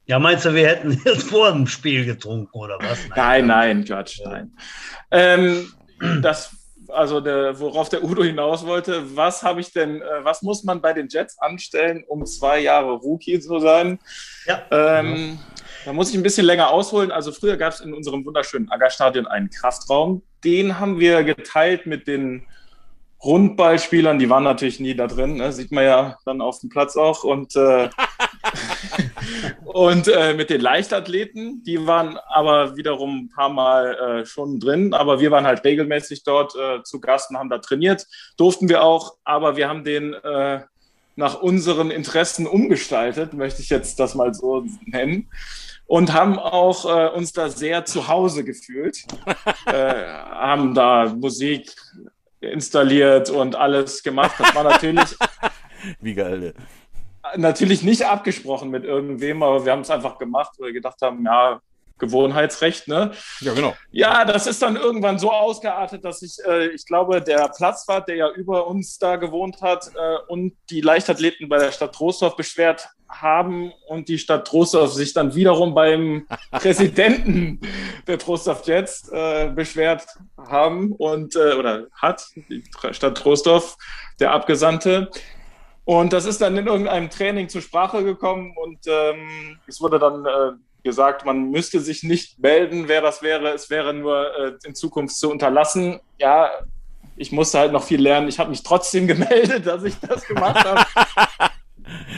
Ja, 0.07 0.19
meinst 0.19 0.45
du, 0.45 0.55
wir 0.55 0.67
hätten 0.67 0.93
jetzt 1.05 1.29
vor 1.29 1.53
dem 1.53 1.67
Spiel 1.67 2.05
getrunken 2.05 2.59
oder 2.59 2.79
was? 2.81 2.99
Nein, 3.17 3.47
nein, 3.47 3.79
nein 3.79 3.85
Quatsch, 3.85 4.21
nein. 4.25 4.53
Ähm, 5.11 5.73
das 6.23 6.62
also 6.93 7.21
der, 7.21 7.59
worauf 7.59 7.89
der 7.89 8.05
Udo 8.05 8.23
hinaus 8.23 8.67
wollte, 8.67 9.17
was 9.17 9.43
habe 9.43 9.61
ich 9.61 9.73
denn, 9.73 10.03
äh, 10.03 10.25
was 10.25 10.43
muss 10.43 10.65
man 10.65 10.81
bei 10.81 10.93
den 10.93 11.09
Jets 11.09 11.39
anstellen, 11.39 12.05
um 12.07 12.25
zwei 12.27 12.61
Jahre 12.61 12.93
Rookie 12.93 13.41
zu 13.41 13.59
sein? 13.59 13.99
Ja. 14.47 14.63
Ähm, 14.71 15.39
da 15.85 15.93
muss 15.93 16.11
ich 16.11 16.17
ein 16.17 16.23
bisschen 16.23 16.47
länger 16.47 16.71
ausholen. 16.71 17.11
Also 17.11 17.33
früher 17.33 17.57
gab 17.57 17.73
es 17.73 17.81
in 17.81 17.93
unserem 17.93 18.25
wunderschönen 18.25 18.71
Aggerstadion 18.71 19.27
einen 19.27 19.51
Kraftraum. 19.51 20.23
Den 20.45 20.79
haben 20.79 21.01
wir 21.01 21.25
geteilt 21.25 21.87
mit 21.87 22.07
den 22.07 22.47
Rundballspielern. 23.25 24.19
Die 24.19 24.31
waren 24.31 24.45
natürlich 24.45 24.81
nie 24.81 24.95
da 24.95 25.07
drin, 25.07 25.37
ne? 25.37 25.53
sieht 25.53 25.73
man 25.73 25.85
ja 25.85 26.19
dann 26.25 26.41
auf 26.41 26.61
dem 26.61 26.71
Platz 26.71 26.97
auch. 26.97 27.25
Und 27.25 27.57
äh, 27.57 27.89
und 29.65 30.09
äh, 30.09 30.35
mit 30.35 30.51
den 30.51 30.61
Leichtathleten, 30.61 31.63
die 31.65 31.87
waren 31.87 32.19
aber 32.29 32.77
wiederum 32.77 33.25
ein 33.25 33.29
paar 33.29 33.49
Mal 33.49 33.95
äh, 33.95 34.27
schon 34.27 34.61
drin, 34.61 34.95
aber 34.95 35.21
wir 35.21 35.31
waren 35.31 35.47
halt 35.47 35.65
regelmäßig 35.65 36.25
dort 36.25 36.55
äh, 36.57 36.83
zu 36.83 37.01
Gast 37.01 37.31
und 37.31 37.39
haben 37.39 37.51
da 37.51 37.59
trainiert, 37.59 38.07
durften 38.37 38.69
wir 38.69 38.83
auch, 38.83 39.17
aber 39.25 39.57
wir 39.57 39.69
haben 39.69 39.85
den 39.85 40.15
äh, 40.15 40.61
nach 41.17 41.41
unseren 41.41 41.91
Interessen 41.91 42.47
umgestaltet, 42.47 43.35
möchte 43.35 43.63
ich 43.63 43.69
jetzt 43.69 44.01
das 44.01 44.15
mal 44.15 44.33
so 44.35 44.65
nennen. 44.87 45.29
Und 45.87 46.13
haben 46.15 46.39
auch 46.39 46.87
äh, 46.87 47.09
uns 47.15 47.33
da 47.33 47.51
sehr 47.51 47.85
zu 47.85 48.09
Hause 48.09 48.45
gefühlt. 48.45 49.05
äh, 49.67 49.73
haben 49.75 50.75
da 50.75 51.13
Musik 51.15 51.75
installiert 52.41 53.29
und 53.31 53.57
alles 53.57 54.03
gemacht. 54.03 54.33
Das 54.39 54.55
war 54.55 54.65
natürlich. 54.65 55.17
Wie 56.01 56.15
geil. 56.15 56.55
Natürlich 57.37 57.83
nicht 57.83 58.07
abgesprochen 58.07 58.71
mit 58.71 58.85
irgendwem, 58.85 59.43
aber 59.43 59.65
wir 59.65 59.73
haben 59.73 59.81
es 59.81 59.91
einfach 59.91 60.19
gemacht, 60.19 60.53
weil 60.59 60.69
wir 60.69 60.73
gedacht 60.75 61.01
haben, 61.03 61.25
ja, 61.25 61.61
Gewohnheitsrecht, 62.03 62.89
ne? 62.89 63.13
Ja, 63.41 63.55
genau. 63.55 63.75
Ja, 63.93 64.25
das 64.25 64.49
ist 64.49 64.61
dann 64.61 64.75
irgendwann 64.75 65.21
so 65.21 65.31
ausgeartet, 65.31 66.05
dass 66.05 66.21
ich, 66.23 66.37
äh, 66.45 66.67
ich 66.69 66.85
glaube, 66.85 67.23
der 67.23 67.49
Platzwart, 67.57 68.09
der 68.09 68.17
ja 68.17 68.31
über 68.31 68.67
uns 68.67 68.99
da 68.99 69.17
gewohnt 69.17 69.63
hat, 69.63 69.89
äh, 69.95 70.17
und 70.27 70.55
die 70.69 70.81
Leichtathleten 70.81 71.49
bei 71.49 71.59
der 71.59 71.71
Stadt 71.71 71.95
Trostorf 71.95 72.35
beschwert 72.35 72.89
haben 73.09 73.73
und 73.87 74.09
die 74.09 74.19
Stadt 74.19 74.49
Trostorf 74.49 74.93
sich 74.93 75.13
dann 75.13 75.35
wiederum 75.37 75.75
beim 75.75 76.27
Präsidenten 76.51 77.61
der 78.09 78.19
Trostorf 78.19 78.67
Jets 78.67 79.09
äh, 79.09 79.53
beschwert 79.55 80.07
haben 80.37 80.93
und 80.93 81.37
äh, 81.37 81.55
oder 81.55 81.87
hat 81.93 82.27
die 82.49 82.65
Stadt 82.91 83.17
Trostorf, 83.17 83.77
der 84.19 84.33
Abgesandte. 84.33 85.09
Und 85.85 86.13
das 86.13 86.27
ist 86.27 86.41
dann 86.41 86.57
in 86.57 86.67
irgendeinem 86.67 87.11
Training 87.11 87.49
zur 87.49 87.61
Sprache 87.61 88.05
gekommen 88.05 88.55
und 88.57 88.79
ähm, 88.87 89.59
es 89.67 89.81
wurde 89.81 89.99
dann 89.99 90.25
äh, 90.25 90.53
gesagt, 90.85 91.25
man 91.25 91.51
müsste 91.51 91.81
sich 91.81 92.05
nicht 92.05 92.39
melden, 92.39 92.87
wer 92.87 93.01
das 93.01 93.23
wäre. 93.23 93.49
Es 93.49 93.69
wäre 93.69 93.93
nur 93.93 94.37
äh, 94.37 94.53
in 94.65 94.75
Zukunft 94.75 95.17
zu 95.17 95.31
unterlassen. 95.31 96.01
Ja, 96.19 96.51
ich 97.17 97.33
musste 97.33 97.59
halt 97.59 97.73
noch 97.73 97.83
viel 97.83 98.01
lernen. 98.01 98.29
Ich 98.29 98.39
habe 98.39 98.51
mich 98.51 98.63
trotzdem 98.63 99.07
gemeldet, 99.09 99.67
dass 99.67 99.83
ich 99.83 99.99
das 99.99 100.25
gemacht 100.25 100.65
habe. 100.65 100.85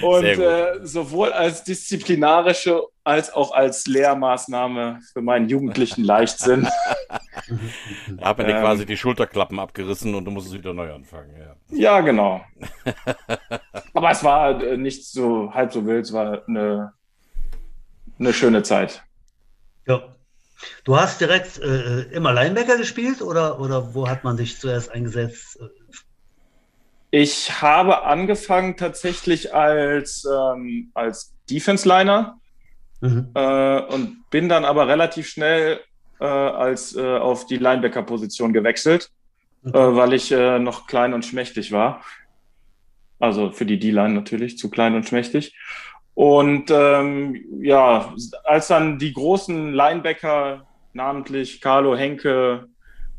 Und 0.02 0.24
äh, 0.24 0.80
sowohl 0.82 1.32
als 1.32 1.64
disziplinarische 1.64 2.82
als 3.04 3.32
auch 3.32 3.52
als 3.52 3.86
Lehrmaßnahme 3.86 5.00
für 5.12 5.20
meinen 5.20 5.48
jugendlichen 5.48 6.04
Leichtsinn. 6.04 6.66
da 8.16 8.28
hat 8.28 8.38
man 8.38 8.46
dir 8.46 8.54
ähm, 8.54 8.62
quasi 8.62 8.86
die 8.86 8.96
Schulterklappen 8.96 9.58
abgerissen 9.58 10.14
und 10.14 10.24
du 10.24 10.30
musst 10.30 10.48
es 10.48 10.54
wieder 10.54 10.72
neu 10.72 10.92
anfangen. 10.92 11.34
Ja, 11.38 11.56
ja 11.70 12.00
genau. 12.00 12.44
Aber 13.94 14.10
es 14.10 14.24
war 14.24 14.62
äh, 14.62 14.76
nicht 14.76 15.06
so 15.06 15.52
halb 15.52 15.72
so 15.72 15.84
wild, 15.86 16.06
es 16.06 16.12
war 16.12 16.42
eine 16.48 16.92
eine 18.18 18.32
schöne 18.32 18.62
Zeit. 18.62 19.02
Ja. 19.86 20.14
Du 20.84 20.96
hast 20.96 21.20
direkt 21.20 21.58
äh, 21.58 22.02
immer 22.12 22.32
Linebacker 22.32 22.78
gespielt 22.78 23.20
oder, 23.20 23.60
oder 23.60 23.94
wo 23.94 24.08
hat 24.08 24.24
man 24.24 24.36
dich 24.36 24.58
zuerst 24.58 24.90
eingesetzt? 24.90 25.58
Ich 27.16 27.62
habe 27.62 28.02
angefangen 28.02 28.76
tatsächlich 28.76 29.54
als, 29.54 30.24
ähm, 30.24 30.90
als 30.94 31.32
Defense-Liner 31.48 32.40
mhm. 33.00 33.30
äh, 33.34 33.82
und 33.82 34.28
bin 34.30 34.48
dann 34.48 34.64
aber 34.64 34.88
relativ 34.88 35.28
schnell 35.28 35.78
äh, 36.18 36.24
als, 36.24 36.96
äh, 36.96 37.16
auf 37.18 37.46
die 37.46 37.58
Linebacker-Position 37.58 38.52
gewechselt, 38.52 39.12
mhm. 39.62 39.72
weil 39.72 40.12
ich 40.12 40.32
äh, 40.32 40.58
noch 40.58 40.88
klein 40.88 41.14
und 41.14 41.24
schmächtig 41.24 41.70
war. 41.70 42.02
Also 43.20 43.52
für 43.52 43.64
die 43.64 43.78
D-Line 43.78 44.12
natürlich, 44.12 44.58
zu 44.58 44.68
klein 44.68 44.96
und 44.96 45.06
schmächtig. 45.06 45.56
Und 46.14 46.72
ähm, 46.72 47.44
ja, 47.60 48.12
als 48.42 48.66
dann 48.66 48.98
die 48.98 49.12
großen 49.12 49.72
Linebacker, 49.72 50.66
namentlich 50.94 51.60
Carlo 51.60 51.96
Henke, 51.96 52.66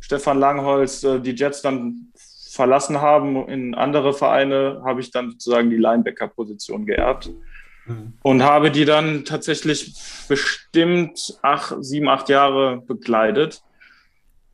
Stefan 0.01 0.37
Langholz, 0.37 1.01
äh, 1.05 1.21
die 1.21 1.31
Jets 1.31 1.61
dann 1.61 2.11
verlassen 2.55 3.01
haben 3.01 3.47
in 3.49 3.75
andere 3.75 4.13
Vereine, 4.13 4.81
habe 4.85 5.01
ich 5.01 5.11
dann 5.11 5.31
sozusagen 5.31 5.69
die 5.69 5.77
Linebacker-Position 5.77 6.85
geerbt. 6.85 7.29
Mhm. 7.85 8.13
Und 8.23 8.43
habe 8.43 8.71
die 8.71 8.85
dann 8.85 9.25
tatsächlich 9.25 9.93
bestimmt 10.27 11.37
acht, 11.41 11.75
sieben, 11.81 12.07
acht 12.07 12.29
Jahre 12.29 12.81
begleitet. 12.81 13.61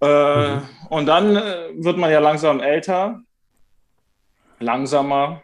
Äh, 0.01 0.55
mhm. 0.55 0.62
Und 0.89 1.05
dann 1.05 1.36
äh, 1.36 1.70
wird 1.75 1.98
man 1.98 2.12
ja 2.12 2.20
langsam 2.20 2.60
älter, 2.60 3.22
langsamer, 4.60 5.43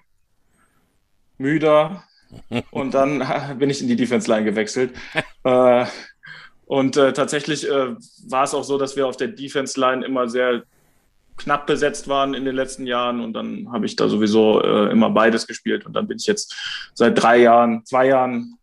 müder, 1.38 2.04
und 2.72 2.94
dann 2.94 3.24
bin 3.58 3.70
ich 3.70 3.82
in 3.82 3.88
die 3.88 3.96
Defense 3.96 4.30
Line 4.30 4.44
gewechselt. 4.44 4.94
äh, 5.44 5.86
und 6.66 6.98
äh, 6.98 7.14
tatsächlich 7.14 7.70
äh, 7.70 7.96
war 8.28 8.44
es 8.44 8.54
auch 8.54 8.64
so, 8.64 8.78
dass 8.78 8.98
wir 8.98 9.08
auf 9.08 9.16
der 9.16 9.30
Defense 9.30 9.80
Line 9.80 10.06
immer 10.06 10.28
sehr 10.28 10.64
knapp 11.38 11.68
besetzt 11.68 12.08
waren 12.08 12.34
in 12.34 12.46
den 12.46 12.56
letzten 12.56 12.86
Jahren. 12.86 13.22
Und 13.22 13.34
dann 13.34 13.72
habe 13.72 13.86
ich 13.86 13.96
da 13.96 14.10
sowieso 14.10 14.62
äh, 14.62 14.92
immer 14.92 15.10
beides 15.10 15.48
gespielt. 15.48 15.86
Und 15.86 15.94
dann 15.94 16.08
bin 16.08 16.18
ich 16.18 16.28
jetzt 16.28 16.56
seit 16.94 17.22
drei 17.22 17.38
Jahren, 17.38 17.86
zwei 17.86 18.08
Jahren, 18.08 18.58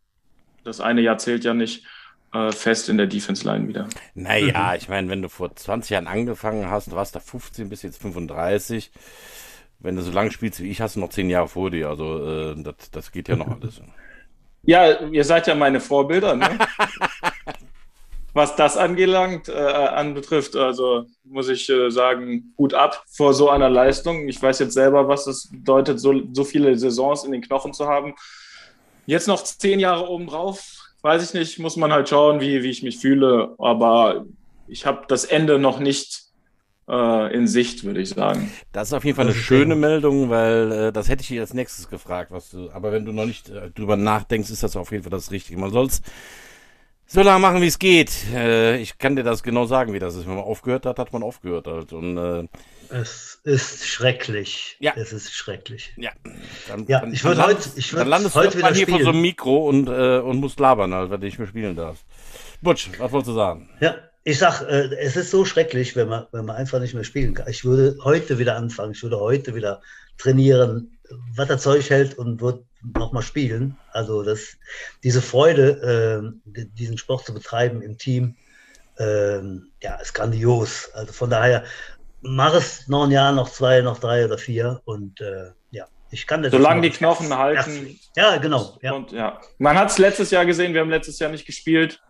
das 0.64 0.80
eine 0.80 1.00
Jahr 1.00 1.18
zählt 1.18 1.44
ja 1.44 1.54
nicht, 1.54 1.84
äh, 2.32 2.52
fest 2.52 2.88
in 2.88 2.96
der 2.96 3.06
Defense 3.06 3.46
Line 3.46 3.68
wieder. 3.68 3.88
Naja, 4.14 4.70
mhm. 4.70 4.76
ich 4.76 4.88
meine, 4.88 5.08
wenn 5.08 5.22
du 5.22 5.28
vor 5.28 5.54
20 5.54 5.90
Jahren 5.90 6.06
angefangen 6.06 6.70
hast, 6.70 6.92
du 6.92 6.96
warst 6.96 7.14
da 7.14 7.20
15 7.20 7.68
bis 7.68 7.82
jetzt 7.82 8.02
35 8.02 8.90
wenn 9.84 9.96
du 9.96 10.02
so 10.02 10.10
lange 10.10 10.30
spielst 10.30 10.60
wie 10.60 10.70
ich, 10.70 10.80
hast 10.80 10.96
du 10.96 11.00
noch 11.00 11.10
zehn 11.10 11.28
Jahre 11.30 11.46
vor 11.46 11.70
dir. 11.70 11.90
Also 11.90 12.26
äh, 12.26 12.54
das, 12.56 12.90
das 12.90 13.12
geht 13.12 13.28
ja 13.28 13.36
noch 13.36 13.48
alles. 13.60 13.80
Ja, 14.62 15.02
ihr 15.02 15.24
seid 15.24 15.46
ja 15.46 15.54
meine 15.54 15.78
Vorbilder, 15.78 16.34
ne? 16.34 16.48
Was 18.34 18.56
das 18.56 18.76
angelangt, 18.76 19.48
äh, 19.48 19.52
anbetrifft, 19.52 20.56
also 20.56 21.06
muss 21.22 21.48
ich 21.48 21.70
äh, 21.70 21.90
sagen, 21.90 22.52
gut 22.56 22.74
ab 22.74 23.04
vor 23.08 23.32
so 23.32 23.48
einer 23.48 23.70
Leistung. 23.70 24.28
Ich 24.28 24.42
weiß 24.42 24.58
jetzt 24.58 24.74
selber, 24.74 25.06
was 25.06 25.28
es 25.28 25.50
bedeutet, 25.50 26.00
so, 26.00 26.12
so 26.32 26.42
viele 26.42 26.76
Saisons 26.76 27.22
in 27.22 27.30
den 27.30 27.42
Knochen 27.42 27.72
zu 27.72 27.86
haben. 27.86 28.14
Jetzt 29.06 29.28
noch 29.28 29.44
zehn 29.44 29.78
Jahre 29.78 30.08
obendrauf, 30.08 30.64
weiß 31.02 31.22
ich 31.22 31.34
nicht, 31.34 31.58
muss 31.60 31.76
man 31.76 31.92
halt 31.92 32.08
schauen, 32.08 32.40
wie, 32.40 32.64
wie 32.64 32.70
ich 32.70 32.82
mich 32.82 32.98
fühle. 32.98 33.54
Aber 33.58 34.26
ich 34.66 34.84
habe 34.84 35.04
das 35.06 35.24
Ende 35.24 35.60
noch 35.60 35.78
nicht 35.78 36.24
äh, 36.88 37.34
in 37.34 37.46
Sicht, 37.46 37.84
würde 37.84 38.00
ich 38.00 38.10
sagen. 38.10 38.50
Das 38.72 38.88
ist 38.88 38.94
auf 38.94 39.04
jeden 39.04 39.16
Fall 39.16 39.26
eine 39.26 39.34
schöne 39.34 39.76
Meldung, 39.76 40.30
weil 40.30 40.72
äh, 40.72 40.92
das 40.92 41.08
hätte 41.08 41.22
ich 41.22 41.28
dir 41.28 41.40
als 41.40 41.54
nächstes 41.54 41.88
gefragt, 41.88 42.30
was 42.30 42.50
du, 42.50 42.70
aber 42.72 42.90
wenn 42.90 43.04
du 43.04 43.12
noch 43.12 43.26
nicht 43.26 43.48
äh, 43.48 43.70
drüber 43.70 43.96
nachdenkst, 43.96 44.50
ist 44.50 44.62
das 44.62 44.76
auf 44.76 44.90
jeden 44.90 45.04
Fall 45.04 45.10
das 45.10 45.30
Richtige. 45.30 45.60
Man 45.60 45.70
soll 45.70 45.86
es 45.86 46.02
so 47.06 47.22
lange 47.22 47.40
machen, 47.40 47.60
wie 47.62 47.66
es 47.66 47.78
geht. 47.78 48.12
Äh, 48.32 48.78
ich 48.78 48.98
kann 48.98 49.16
dir 49.16 49.22
das 49.22 49.42
genau 49.42 49.66
sagen, 49.66 49.92
wie 49.92 49.98
das 49.98 50.14
ist. 50.14 50.26
Wenn 50.26 50.34
man 50.34 50.44
aufgehört 50.44 50.86
hat, 50.86 50.98
hat 50.98 51.12
man 51.12 51.22
aufgehört. 51.22 51.66
Halt. 51.66 51.92
Und, 51.92 52.16
äh, 52.16 52.46
es 52.90 53.40
ist 53.44 53.86
schrecklich. 53.86 54.76
Ja. 54.80 54.92
Es 54.96 55.12
ist 55.12 55.32
schrecklich. 55.32 55.92
Ja. 55.96 56.10
Dann, 56.68 56.86
ja, 56.86 57.00
dann, 57.00 57.12
ich 57.12 57.24
würde 57.24 57.44
heute, 57.44 57.68
ich 57.76 57.92
würde 57.92 58.00
dann 58.00 58.08
landest 58.08 58.34
heute 58.34 58.52
du 58.52 58.58
wieder 58.58 58.72
hier 58.72 58.88
vor 58.88 59.02
so 59.02 59.10
einem 59.10 59.20
Mikro 59.20 59.68
und, 59.68 59.88
äh, 59.88 60.18
und 60.18 60.38
musst 60.38 60.60
labern, 60.60 60.94
halt, 60.94 61.10
weil 61.10 61.18
du 61.18 61.26
nicht 61.26 61.38
mehr 61.38 61.48
spielen 61.48 61.76
darfst. 61.76 62.04
Butsch, 62.62 62.88
was 62.98 63.12
wolltest 63.12 63.30
du 63.30 63.34
sagen? 63.34 63.68
Ja, 63.80 63.96
ich 64.24 64.38
sag, 64.38 64.62
äh, 64.62 64.94
es 64.96 65.16
ist 65.16 65.30
so 65.30 65.44
schrecklich, 65.44 65.96
wenn 65.96 66.08
man, 66.08 66.26
wenn 66.32 66.46
man 66.46 66.56
einfach 66.56 66.80
nicht 66.80 66.94
mehr 66.94 67.04
spielen 67.04 67.34
kann. 67.34 67.48
Ich 67.48 67.64
würde 67.64 67.96
heute 68.02 68.38
wieder 68.38 68.56
anfangen, 68.56 68.92
ich 68.92 69.02
würde 69.02 69.20
heute 69.20 69.54
wieder 69.54 69.82
trainieren, 70.16 70.96
was 71.36 71.48
das 71.48 71.62
Zeug 71.62 71.88
hält 71.90 72.16
und 72.16 72.40
würde 72.40 72.64
nochmal 72.94 73.22
spielen. 73.22 73.76
Also 73.92 74.22
das, 74.22 74.56
diese 75.02 75.22
Freude, 75.22 76.32
äh, 76.46 76.64
diesen 76.78 76.98
Sport 76.98 77.26
zu 77.26 77.34
betreiben 77.34 77.82
im 77.82 77.98
Team, 77.98 78.36
äh, 78.98 79.38
ja, 79.82 79.96
ist 80.00 80.14
grandios. 80.14 80.90
Also 80.94 81.12
von 81.12 81.30
daher, 81.30 81.64
mach 82.22 82.54
es 82.54 82.88
noch 82.88 83.04
ein 83.04 83.10
Jahr, 83.10 83.32
noch 83.32 83.50
zwei, 83.50 83.80
noch 83.80 83.98
drei 83.98 84.24
oder 84.24 84.38
vier 84.38 84.80
und 84.84 85.20
äh, 85.20 85.50
ja. 85.70 85.86
Ich 86.10 86.26
kann 86.26 86.42
das 86.42 86.52
Solange 86.52 86.82
die 86.82 86.90
Knochen 86.90 87.36
halten. 87.36 87.98
Ja, 88.16 88.36
genau. 88.36 88.78
Ja. 88.82 88.92
Und, 88.92 89.12
ja. 89.12 89.40
Man 89.58 89.76
hat 89.76 89.90
es 89.90 89.98
letztes 89.98 90.30
Jahr 90.30 90.46
gesehen, 90.46 90.72
wir 90.72 90.80
haben 90.80 90.90
letztes 90.90 91.18
Jahr 91.18 91.30
nicht 91.30 91.46
gespielt. 91.46 92.00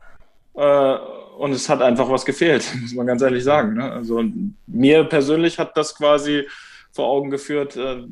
Äh, 0.55 0.97
und 1.39 1.53
es 1.53 1.69
hat 1.69 1.83
einfach 1.83 2.09
was 2.09 2.25
gefehlt, 2.25 2.65
muss 2.81 2.95
man 2.95 3.07
ganz 3.07 3.23
ehrlich 3.23 3.45
sagen. 3.45 3.75
Ne? 3.75 3.91
Also 3.91 4.23
mir 4.67 5.05
persönlich 5.05 5.59
hat 5.59 5.77
das 5.77 5.95
quasi 5.95 6.47
vor 6.93 7.07
Augen 7.07 7.31
geführt, 7.31 7.77
äh, 7.77 8.05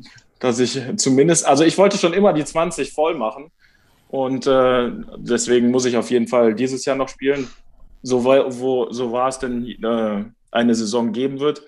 dass 0.43 0.59
ich 0.59 0.77
zumindest, 0.97 1.45
also 1.45 1.63
ich 1.63 1.77
wollte 1.77 1.97
schon 1.97 2.11
immer 2.11 2.33
die 2.33 2.43
20 2.43 2.91
voll 2.91 3.15
machen. 3.15 3.49
Und 4.09 4.45
äh, 4.45 4.91
deswegen 5.15 5.71
muss 5.71 5.85
ich 5.85 5.95
auf 5.95 6.11
jeden 6.11 6.27
Fall 6.27 6.53
dieses 6.53 6.83
Jahr 6.83 6.97
noch 6.97 7.07
spielen, 7.07 7.49
so, 8.01 8.25
wo, 8.25 8.91
so 8.91 9.13
war 9.13 9.29
es 9.29 9.39
denn 9.39 9.65
äh, 9.65 10.25
eine 10.51 10.75
Saison 10.75 11.13
geben 11.13 11.39
wird. 11.39 11.61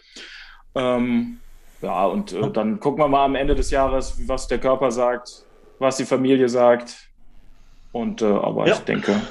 Ähm, 0.75 1.37
ja, 1.81 2.05
und 2.05 2.33
äh, 2.33 2.51
dann 2.51 2.81
gucken 2.81 3.01
wir 3.01 3.07
mal 3.07 3.23
am 3.23 3.35
Ende 3.35 3.55
des 3.55 3.71
Jahres, 3.71 4.17
was 4.27 4.49
der 4.49 4.59
Körper 4.59 4.91
sagt, 4.91 5.45
was 5.79 5.95
die 5.95 6.05
Familie 6.05 6.49
sagt. 6.49 6.97
Und 7.93 8.21
äh, 8.21 8.25
aber 8.25 8.67
ja. 8.67 8.73
ich 8.73 8.79
denke, 8.79 9.21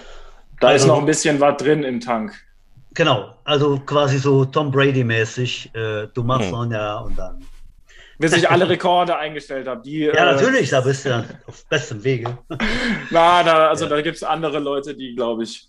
da 0.59 0.69
also, 0.69 0.87
ist 0.87 0.89
noch 0.89 1.01
ein 1.01 1.07
bisschen 1.07 1.39
was 1.39 1.59
drin 1.59 1.83
im 1.83 2.01
Tank. 2.01 2.33
Genau, 2.95 3.35
also 3.45 3.79
quasi 3.85 4.17
so 4.17 4.47
Tom 4.47 4.71
Brady-mäßig. 4.71 5.75
Äh, 5.75 6.07
du 6.15 6.25
machst 6.25 6.51
noch 6.51 6.63
ein 6.63 6.71
Jahr 6.71 7.05
und 7.05 7.19
dann. 7.19 7.45
Bis 8.19 8.33
ich 8.33 8.49
alle 8.49 8.69
Rekorde 8.69 9.17
eingestellt 9.17 9.67
habe. 9.67 9.89
ja, 9.89 10.13
äh, 10.13 10.35
natürlich, 10.35 10.71
da 10.71 10.81
bist 10.81 11.05
du 11.05 11.09
dann 11.11 11.25
auf 11.47 11.67
bestem 11.67 12.05
Wege. 12.05 12.39
Na, 13.11 13.43
da, 13.43 13.69
also 13.69 13.85
ja. 13.85 13.91
da 13.91 14.03
gibt 14.03 14.17
es 14.17 14.23
andere 14.23 14.59
Leute, 14.59 14.95
die, 14.95 15.15
glaube 15.15 15.43
ich, 15.43 15.69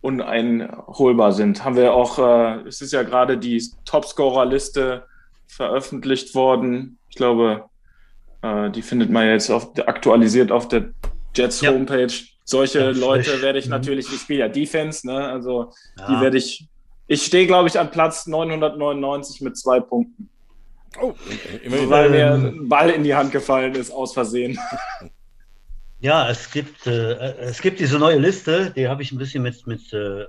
uneinholbar 0.00 1.32
sind. 1.32 1.64
Haben 1.64 1.76
wir 1.76 1.94
auch, 1.94 2.18
äh, 2.18 2.66
es 2.66 2.80
ist 2.80 2.92
ja 2.92 3.02
gerade 3.02 3.38
die 3.38 3.62
Topscorer-Liste 3.84 5.04
veröffentlicht 5.46 6.34
worden. 6.34 6.98
Ich 7.08 7.16
glaube, 7.16 7.64
Äh, 8.44 8.70
die 8.70 8.82
findet 8.82 9.10
man 9.10 9.26
jetzt 9.26 9.50
auf, 9.50 9.72
aktualisiert 9.86 10.52
auf 10.52 10.68
der 10.68 10.90
Jets 11.34 11.62
ja. 11.62 11.72
Homepage. 11.72 12.12
Solche 12.44 12.80
ja, 12.80 12.90
Leute 12.90 13.40
werde 13.40 13.58
ich 13.58 13.64
mhm. 13.64 13.70
natürlich, 13.70 14.12
ich 14.12 14.20
spiele 14.20 14.40
ja 14.40 14.48
Defense, 14.48 15.06
ne? 15.06 15.28
also 15.28 15.72
die 15.96 16.20
werde 16.20 16.36
ich, 16.36 16.66
ich 17.06 17.24
stehe 17.24 17.46
glaube 17.46 17.68
ich 17.68 17.80
an 17.80 17.90
Platz 17.90 18.26
999 18.26 19.40
mit 19.40 19.56
zwei 19.56 19.80
Punkten. 19.80 20.28
Oh, 21.00 21.14
immerhin. 21.62 21.90
Weil 21.90 22.10
mir 22.10 22.34
ein 22.34 22.68
Ball 22.68 22.90
in 22.90 23.04
die 23.04 23.14
Hand 23.14 23.32
gefallen 23.32 23.74
ist, 23.74 23.90
aus 23.90 24.14
Versehen. 24.14 24.58
Ja, 26.00 26.28
es 26.28 26.50
gibt, 26.50 26.86
äh, 26.86 27.14
es 27.38 27.62
gibt 27.62 27.80
diese 27.80 27.98
neue 27.98 28.18
Liste, 28.18 28.72
die 28.76 28.88
habe 28.88 29.02
ich 29.02 29.10
ein 29.10 29.18
bisschen 29.18 29.42
mit, 29.42 29.66
mit 29.66 29.92
äh, 29.92 30.24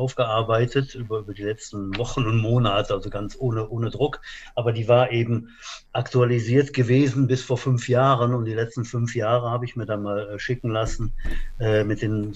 aufgearbeitet 0.00 0.94
über, 0.94 1.18
über 1.18 1.34
die 1.34 1.44
letzten 1.44 1.96
Wochen 1.98 2.26
und 2.26 2.38
Monate, 2.38 2.94
also 2.94 3.10
ganz 3.10 3.36
ohne, 3.38 3.68
ohne 3.68 3.90
Druck. 3.90 4.20
Aber 4.54 4.72
die 4.72 4.88
war 4.88 5.12
eben 5.12 5.56
aktualisiert 5.92 6.72
gewesen 6.72 7.26
bis 7.26 7.42
vor 7.42 7.58
fünf 7.58 7.88
Jahren. 7.88 8.34
Und 8.34 8.46
die 8.46 8.54
letzten 8.54 8.84
fünf 8.84 9.14
Jahre 9.14 9.50
habe 9.50 9.66
ich 9.66 9.76
mir 9.76 9.84
dann 9.84 10.02
mal 10.02 10.30
äh, 10.30 10.38
schicken 10.38 10.70
lassen 10.70 11.12
äh, 11.60 11.84
mit 11.84 12.00
den 12.00 12.34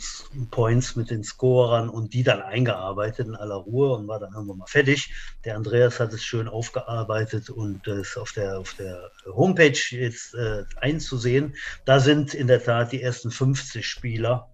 Points, 0.51 0.95
mit 0.95 1.11
den 1.11 1.25
Scorern 1.25 1.89
und 1.89 2.13
die 2.13 2.23
dann 2.23 2.43
eingearbeitet 2.43 3.27
in 3.29 3.35
aller 3.35 3.57
Ruhe 3.57 3.95
und 3.97 4.07
war 4.07 4.21
dann 4.21 4.35
irgendwann 4.35 4.59
mal 4.59 4.67
fertig. 4.67 5.13
Der 5.45 5.57
Andreas 5.57 5.99
hat 6.01 6.13
es 6.13 6.23
schön 6.23 6.49
aufgearbeitet 6.49 7.49
und 7.49 7.89
äh, 7.89 8.03
ist 8.03 8.19
auf 8.19 8.33
der, 8.33 8.59
auf 8.59 8.75
der 8.75 9.11
Homepage 9.27 9.81
jetzt 9.91 10.35
äh, 10.35 10.65
einzusehen. 10.81 11.55
Da 11.87 11.99
sind 11.99 12.35
in 12.35 12.47
der 12.47 12.63
Tat 12.63 12.93
die 12.93 13.03
ersten 13.03 13.31
50 13.31 13.87
Spieler 13.87 14.51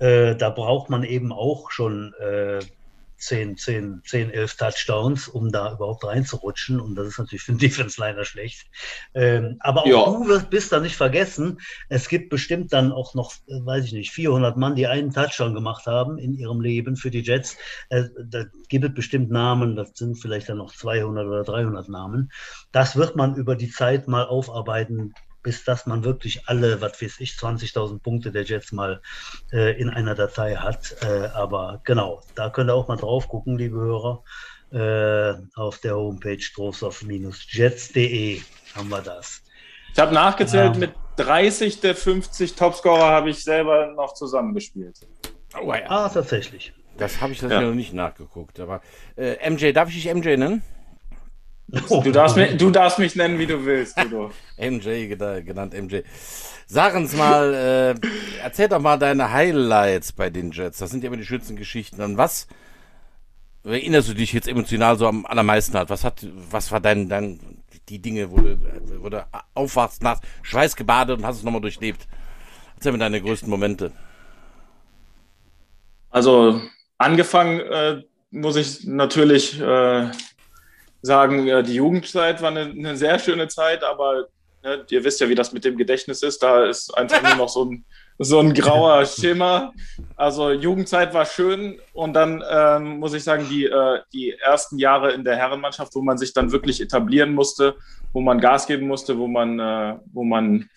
äh, 0.00 0.34
da 0.34 0.50
braucht 0.50 0.90
man 0.90 1.04
eben 1.04 1.32
auch 1.32 1.70
schon 1.70 2.12
äh, 2.14 2.60
10, 3.20 3.58
10, 3.58 4.02
10, 4.04 4.30
11 4.30 4.56
Touchdowns, 4.56 5.28
um 5.28 5.52
da 5.52 5.74
überhaupt 5.74 6.04
reinzurutschen. 6.04 6.80
Und 6.80 6.94
das 6.94 7.08
ist 7.08 7.18
natürlich 7.18 7.42
für 7.42 7.52
den 7.52 7.58
Defense 7.60 8.00
leider 8.00 8.24
schlecht. 8.24 8.66
Ähm, 9.14 9.56
aber 9.60 9.82
auch 9.82 9.86
ja. 9.86 10.04
du 10.04 10.26
wirst, 10.26 10.50
bist 10.50 10.72
da 10.72 10.80
nicht 10.80 10.96
vergessen, 10.96 11.60
es 11.88 12.08
gibt 12.08 12.30
bestimmt 12.30 12.72
dann 12.72 12.92
auch 12.92 13.14
noch, 13.14 13.34
äh, 13.46 13.64
weiß 13.64 13.84
ich 13.84 13.92
nicht, 13.92 14.10
400 14.10 14.56
Mann, 14.56 14.74
die 14.74 14.86
einen 14.86 15.12
Touchdown 15.12 15.54
gemacht 15.54 15.86
haben 15.86 16.18
in 16.18 16.34
ihrem 16.34 16.60
Leben 16.60 16.96
für 16.96 17.10
die 17.10 17.20
Jets. 17.20 17.56
Äh, 17.90 18.04
da 18.24 18.44
gibt 18.68 18.86
es 18.86 18.94
bestimmt 18.94 19.30
Namen, 19.30 19.76
das 19.76 19.90
sind 19.94 20.16
vielleicht 20.16 20.48
dann 20.48 20.58
noch 20.58 20.74
200 20.74 21.26
oder 21.26 21.44
300 21.44 21.88
Namen. 21.88 22.32
Das 22.72 22.96
wird 22.96 23.16
man 23.16 23.36
über 23.36 23.54
die 23.54 23.70
Zeit 23.70 24.08
mal 24.08 24.26
aufarbeiten 24.26 25.14
bis 25.42 25.64
dass 25.64 25.86
man 25.86 26.04
wirklich 26.04 26.48
alle, 26.48 26.80
was 26.80 27.00
weiß 27.00 27.20
ich, 27.20 27.32
20.000 27.32 28.00
Punkte 28.00 28.32
der 28.32 28.44
Jets 28.44 28.72
mal 28.72 29.00
äh, 29.52 29.80
in 29.80 29.90
einer 29.90 30.14
Datei 30.14 30.56
hat. 30.56 30.96
Äh, 31.02 31.26
aber 31.34 31.80
genau, 31.84 32.22
da 32.34 32.50
könnt 32.50 32.70
ihr 32.70 32.74
auch 32.74 32.88
mal 32.88 32.96
drauf 32.96 33.28
gucken, 33.28 33.58
liebe 33.58 33.76
Hörer. 33.76 34.22
Äh, 34.72 35.34
auf 35.56 35.78
der 35.78 35.96
Homepage 35.96 36.38
trostorf-jets.de 36.54 38.40
haben 38.76 38.88
wir 38.88 39.02
das. 39.02 39.42
Ich 39.92 39.98
habe 39.98 40.14
nachgezählt, 40.14 40.74
ja. 40.74 40.78
mit 40.78 40.92
30 41.16 41.80
der 41.80 41.96
50 41.96 42.54
Topscorer 42.54 43.10
habe 43.10 43.30
ich 43.30 43.42
selber 43.42 43.88
noch 43.88 44.14
zusammengespielt. 44.14 45.00
Oh, 45.60 45.74
ja. 45.74 45.82
Ah, 45.88 46.08
tatsächlich. 46.08 46.72
Das 46.96 47.20
habe 47.20 47.32
ich 47.32 47.40
das 47.40 47.50
ja. 47.50 47.60
noch 47.60 47.74
nicht 47.74 47.92
nachgeguckt. 47.92 48.60
Aber 48.60 48.80
äh, 49.16 49.50
MJ, 49.50 49.72
darf 49.72 49.88
ich 49.88 49.96
dich 50.02 50.14
MJ 50.14 50.36
nennen? 50.36 50.62
Du 51.70 52.10
darfst, 52.10 52.36
mich, 52.36 52.56
du 52.56 52.70
darfst 52.70 52.98
mich 52.98 53.14
nennen, 53.14 53.38
wie 53.38 53.46
du 53.46 53.64
willst, 53.64 53.96
Udo. 53.98 54.32
MJ, 54.58 55.06
genannt 55.06 55.72
MJ. 55.74 56.00
Sag 56.66 56.94
uns 56.94 57.16
mal, 57.16 57.54
äh, 57.54 58.08
erzähl 58.42 58.68
doch 58.68 58.80
mal 58.80 58.96
deine 58.96 59.32
Highlights 59.32 60.12
bei 60.12 60.30
den 60.30 60.50
Jets. 60.50 60.78
Das 60.78 60.90
sind 60.90 61.02
ja 61.04 61.08
immer 61.08 61.16
die 61.16 61.26
schönsten 61.26 61.56
Geschichten. 61.56 62.00
An 62.00 62.16
was 62.16 62.48
erinnerst 63.64 64.08
du 64.08 64.14
dich 64.14 64.32
jetzt 64.32 64.48
emotional 64.48 64.96
so 64.98 65.06
am 65.06 65.26
allermeisten 65.26 65.76
hat? 65.78 65.90
Was 65.90 66.04
hat, 66.04 66.26
was 66.50 66.72
war 66.72 66.80
dein, 66.80 67.08
dein 67.08 67.38
die 67.88 68.00
Dinge, 68.00 68.30
wo 68.30 68.36
du, 68.36 68.58
wo 69.02 69.08
du 69.08 69.26
aufwachst, 69.54 70.02
nach 70.02 70.20
Schweiß 70.42 70.76
gebadet 70.76 71.18
und 71.18 71.26
hast 71.26 71.38
es 71.38 71.42
nochmal 71.42 71.60
durchlebt? 71.60 72.06
Erzähl 72.76 72.92
mir 72.92 72.98
deine 72.98 73.20
größten 73.20 73.50
Momente. 73.50 73.92
Also, 76.10 76.60
angefangen 76.98 77.60
äh, 77.60 78.02
muss 78.30 78.56
ich 78.56 78.86
natürlich 78.86 79.60
äh, 79.60 80.10
sagen, 81.02 81.46
ja, 81.46 81.62
die 81.62 81.74
Jugendzeit 81.74 82.42
war 82.42 82.50
eine, 82.50 82.62
eine 82.62 82.96
sehr 82.96 83.18
schöne 83.18 83.48
Zeit, 83.48 83.82
aber 83.84 84.26
ne, 84.62 84.84
ihr 84.90 85.04
wisst 85.04 85.20
ja, 85.20 85.28
wie 85.28 85.34
das 85.34 85.52
mit 85.52 85.64
dem 85.64 85.76
Gedächtnis 85.76 86.22
ist. 86.22 86.42
Da 86.42 86.66
ist 86.66 86.96
einfach 86.96 87.22
nur 87.22 87.36
noch 87.36 87.48
so 87.48 87.64
ein, 87.64 87.84
so 88.18 88.38
ein 88.38 88.52
grauer 88.52 89.04
Schimmer. 89.06 89.72
Also 90.16 90.50
Jugendzeit 90.50 91.14
war 91.14 91.24
schön 91.24 91.80
und 91.92 92.12
dann 92.14 92.42
ähm, 92.50 92.98
muss 92.98 93.14
ich 93.14 93.24
sagen, 93.24 93.46
die, 93.48 93.64
äh, 93.64 94.00
die 94.12 94.32
ersten 94.32 94.78
Jahre 94.78 95.12
in 95.12 95.24
der 95.24 95.36
Herrenmannschaft, 95.36 95.94
wo 95.94 96.02
man 96.02 96.18
sich 96.18 96.32
dann 96.32 96.52
wirklich 96.52 96.80
etablieren 96.80 97.34
musste, 97.34 97.76
wo 98.12 98.20
man 98.20 98.40
Gas 98.40 98.66
geben 98.66 98.86
musste, 98.86 99.18
wo 99.18 99.26
man, 99.26 99.58
äh, 99.58 99.96
wo 100.12 100.24
man 100.24 100.68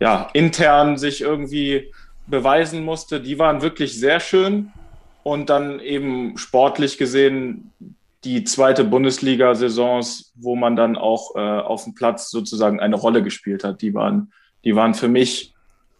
ja, 0.00 0.30
intern 0.32 0.96
sich 0.96 1.20
irgendwie 1.20 1.92
beweisen 2.26 2.84
musste, 2.84 3.20
die 3.20 3.38
waren 3.38 3.62
wirklich 3.62 3.98
sehr 3.98 4.20
schön. 4.20 4.72
Und 5.24 5.50
dann 5.50 5.80
eben 5.80 6.38
sportlich 6.38 6.96
gesehen 6.96 7.72
die 8.24 8.44
zweite 8.44 8.84
Bundesliga-Saisons, 8.84 10.32
wo 10.34 10.56
man 10.56 10.76
dann 10.76 10.96
auch 10.96 11.36
äh, 11.36 11.38
auf 11.38 11.84
dem 11.84 11.94
Platz 11.94 12.30
sozusagen 12.30 12.80
eine 12.80 12.96
Rolle 12.96 13.22
gespielt 13.22 13.64
hat, 13.64 13.80
die 13.80 13.94
waren, 13.94 14.32
die 14.64 14.74
waren 14.74 14.94
für 14.94 15.08
mich, 15.08 15.54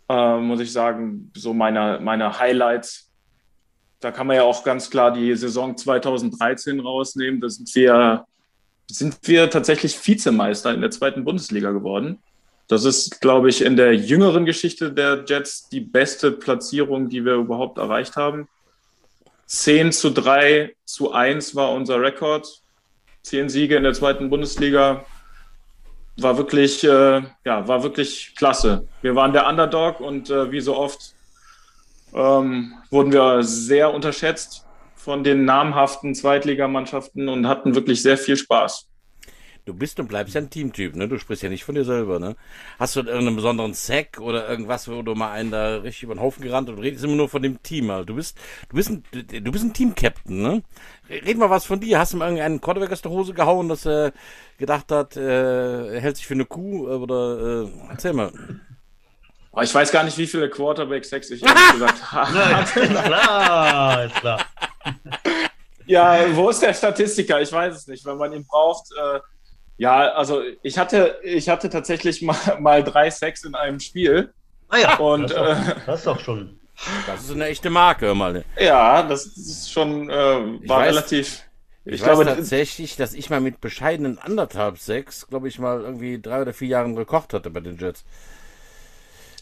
äh, 0.09 0.39
muss 0.39 0.61
ich 0.61 0.73
sagen, 0.73 1.31
so 1.37 1.55
meine, 1.55 2.01
meine 2.03 2.39
Highlights. 2.39 3.11
Da 4.01 4.11
kann 4.11 4.27
man 4.27 4.37
ja 4.37 4.43
auch 4.43 4.65
ganz 4.65 4.91
klar 4.91 5.13
die 5.13 5.35
Saison 5.37 5.77
2013 5.77 6.81
rausnehmen. 6.81 7.41
Da 7.41 7.49
sind 7.49 7.73
wir, 7.75 8.27
sind 8.91 9.17
wir 9.23 9.51
tatsächlich 9.51 10.07
Vizemeister 10.07 10.75
in 10.75 10.81
der 10.81 10.91
zweiten 10.91 11.25
Bundesliga 11.25 11.71
geworden. 11.71 12.19
Das 12.69 12.85
ist, 12.85 13.21
glaube 13.21 13.49
ich, 13.49 13.63
in 13.63 13.77
der 13.77 13.95
jüngeren 13.95 14.45
Geschichte 14.45 14.93
der 14.93 15.25
Jets 15.27 15.69
die 15.69 15.81
beste 15.81 16.33
Platzierung, 16.33 17.09
die 17.09 17.25
wir 17.25 17.35
überhaupt 17.35 17.79
erreicht 17.79 18.17
haben. 18.17 18.49
10 19.49 19.93
zu 19.93 20.11
3 20.11 20.77
zu 20.85 21.13
1 21.13 21.57
war 21.57 21.73
unser 21.73 22.01
Rekord. 22.01 22.63
Zehn 23.23 23.49
Siege 23.49 23.77
in 23.77 23.83
der 23.83 23.95
zweiten 23.95 24.29
Bundesliga. 24.29 25.05
War 26.19 26.37
wirklich, 26.37 26.85
äh, 26.85 27.23
ja, 27.45 27.67
war 27.67 27.83
wirklich 27.83 28.35
klasse. 28.37 28.87
Wir 29.01 29.15
waren 29.15 29.33
der 29.33 29.47
Underdog 29.47 30.01
und 30.01 30.29
äh, 30.29 30.53
wie 30.53 30.61
so 30.61 30.77
oft 30.77 31.15
ähm, 32.15 32.75
wurden 32.91 33.13
wir 33.13 33.43
sehr 33.43 33.93
unterschätzt 33.95 34.67
von 34.97 35.25
den 35.25 35.47
namhaften 35.47 36.15
Zweitligamannschaften 36.15 37.29
und 37.29 37.49
hatten 37.49 37.75
wirklich 37.75 38.03
sehr 38.03 38.19
viel 38.19 38.37
Spaß. 38.37 38.89
Du 39.69 39.75
bist 39.75 40.01
und 40.01 40.09
bleibst 40.09 40.35
ja 40.35 40.41
ein 40.41 40.49
Teamtyp, 40.49 40.97
ne? 40.97 41.09
Du 41.09 41.19
sprichst 41.19 41.43
ja 41.43 41.51
nicht 41.51 41.63
von 41.63 41.75
dir 41.75 41.85
selber, 41.85 42.19
ne? 42.19 42.37
Hast 42.79 42.97
du 42.97 43.01
irgendeinen 43.01 43.37
besonderen 43.37 43.75
Sack 43.75 44.19
oder 44.19 44.49
irgendwas, 44.49 44.89
wo 44.89 45.03
du 45.03 45.15
mal 45.15 45.31
einen 45.31 45.51
da 45.51 45.77
richtig 45.77 46.05
über 46.05 46.15
den 46.15 46.23
Haufen 46.23 46.43
gerannt 46.43 46.71
und 46.71 46.79
redest 46.79 47.05
immer 47.05 47.17
nur 47.17 47.29
von 47.29 47.43
dem 47.43 47.63
Team. 47.63 47.91
Also 47.91 48.07
du 48.07 48.15
bist, 48.15 48.39
du 48.71 48.77
bist 48.77 48.89
ein, 48.89 49.05
du 49.13 49.53
bist 49.53 49.65
ein 49.65 49.75
Team-Captain, 49.75 50.41
ne? 50.41 50.63
Red 51.11 51.37
mal 51.37 51.51
was 51.51 51.67
von 51.67 51.81
dir. 51.81 51.99
Hast 51.99 52.15
du 52.15 52.17
mal 52.17 52.29
irgendeinen 52.29 52.63
Quarterback 52.63 52.93
aus 52.93 53.03
der 53.03 53.11
Hose 53.11 53.35
gehauen, 53.35 53.69
dass 53.69 53.85
er 53.85 54.15
gedacht 54.57 54.91
hat, 54.91 55.19
äh, 55.19 55.97
er 55.97 56.01
hält 56.01 56.17
sich 56.17 56.27
für 56.27 56.33
eine 56.33 56.47
Kuh 56.47 56.89
oder 56.89 57.65
äh, 57.65 57.69
erzähl 57.91 58.15
mal. 58.15 58.33
Oh, 59.53 59.61
ich 59.61 59.75
weiß 59.75 59.93
gar 59.93 60.03
nicht, 60.03 60.17
wie 60.17 60.27
viele 60.27 60.49
Quarterback-Sacks 60.49 61.29
ich 61.31 61.43
gesagt 61.73 62.11
habe. 62.13 62.65
klar, 62.73 64.05
ist 64.07 64.15
klar. 64.15 64.47
Ja, 65.85 66.35
wo 66.35 66.49
ist 66.49 66.63
der 66.63 66.73
Statistiker? 66.73 67.43
Ich 67.43 67.53
weiß 67.53 67.75
es 67.75 67.87
nicht. 67.87 68.07
Wenn 68.07 68.17
man 68.17 68.33
ihn 68.33 68.47
braucht, 68.47 68.87
äh, 68.93 69.21
ja, 69.79 70.13
also 70.13 70.43
ich 70.63 70.77
hatte, 70.77 71.19
ich 71.23 71.49
hatte 71.49 71.71
tatsächlich 71.71 72.21
mal, 72.21 72.37
mal 72.61 72.85
drei 72.85 73.11
Sex 73.11 73.45
in 73.45 73.55
einem 73.55 73.81
Spiel. 73.81 74.33
Ah 74.69 74.79
ja, 74.79 74.97
und, 74.99 75.23
das, 75.23 75.31
ist 75.31 75.39
auch, 75.39 75.47
äh, 75.47 75.75
das 75.87 76.01
ist 76.01 76.09
auch 76.09 76.21
schon. 76.21 76.61
Das 77.07 77.25
ist 77.25 77.33
eine 77.33 77.47
echte 77.47 77.71
Marke, 77.71 78.15
mal. 78.15 78.45
Ja, 78.59 79.03
das 79.03 79.27
ist 79.27 79.73
schon, 79.73 80.11
äh, 80.11 80.15
war 80.15 80.81
weiß, 80.81 80.93
relativ. 80.93 81.43
Ich, 81.85 81.95
ich 81.95 82.03
glaube 82.03 82.25
tatsächlich, 82.25 82.97
dass 82.97 83.15
ich 83.15 83.31
mal 83.31 83.41
mit 83.41 83.61
bescheidenen 83.61 84.19
anderthalb 84.19 84.79
Sex, 84.79 85.27
glaube 85.27 85.49
ich, 85.49 85.59
mal 85.59 85.81
irgendwie 85.81 86.21
drei 86.21 86.43
oder 86.43 86.53
vier 86.53 86.69
Jahren 86.69 86.95
gekocht 86.95 87.33
hatte 87.33 87.51
bei 87.51 87.61
den 87.61 87.79
Jets. 87.79 88.05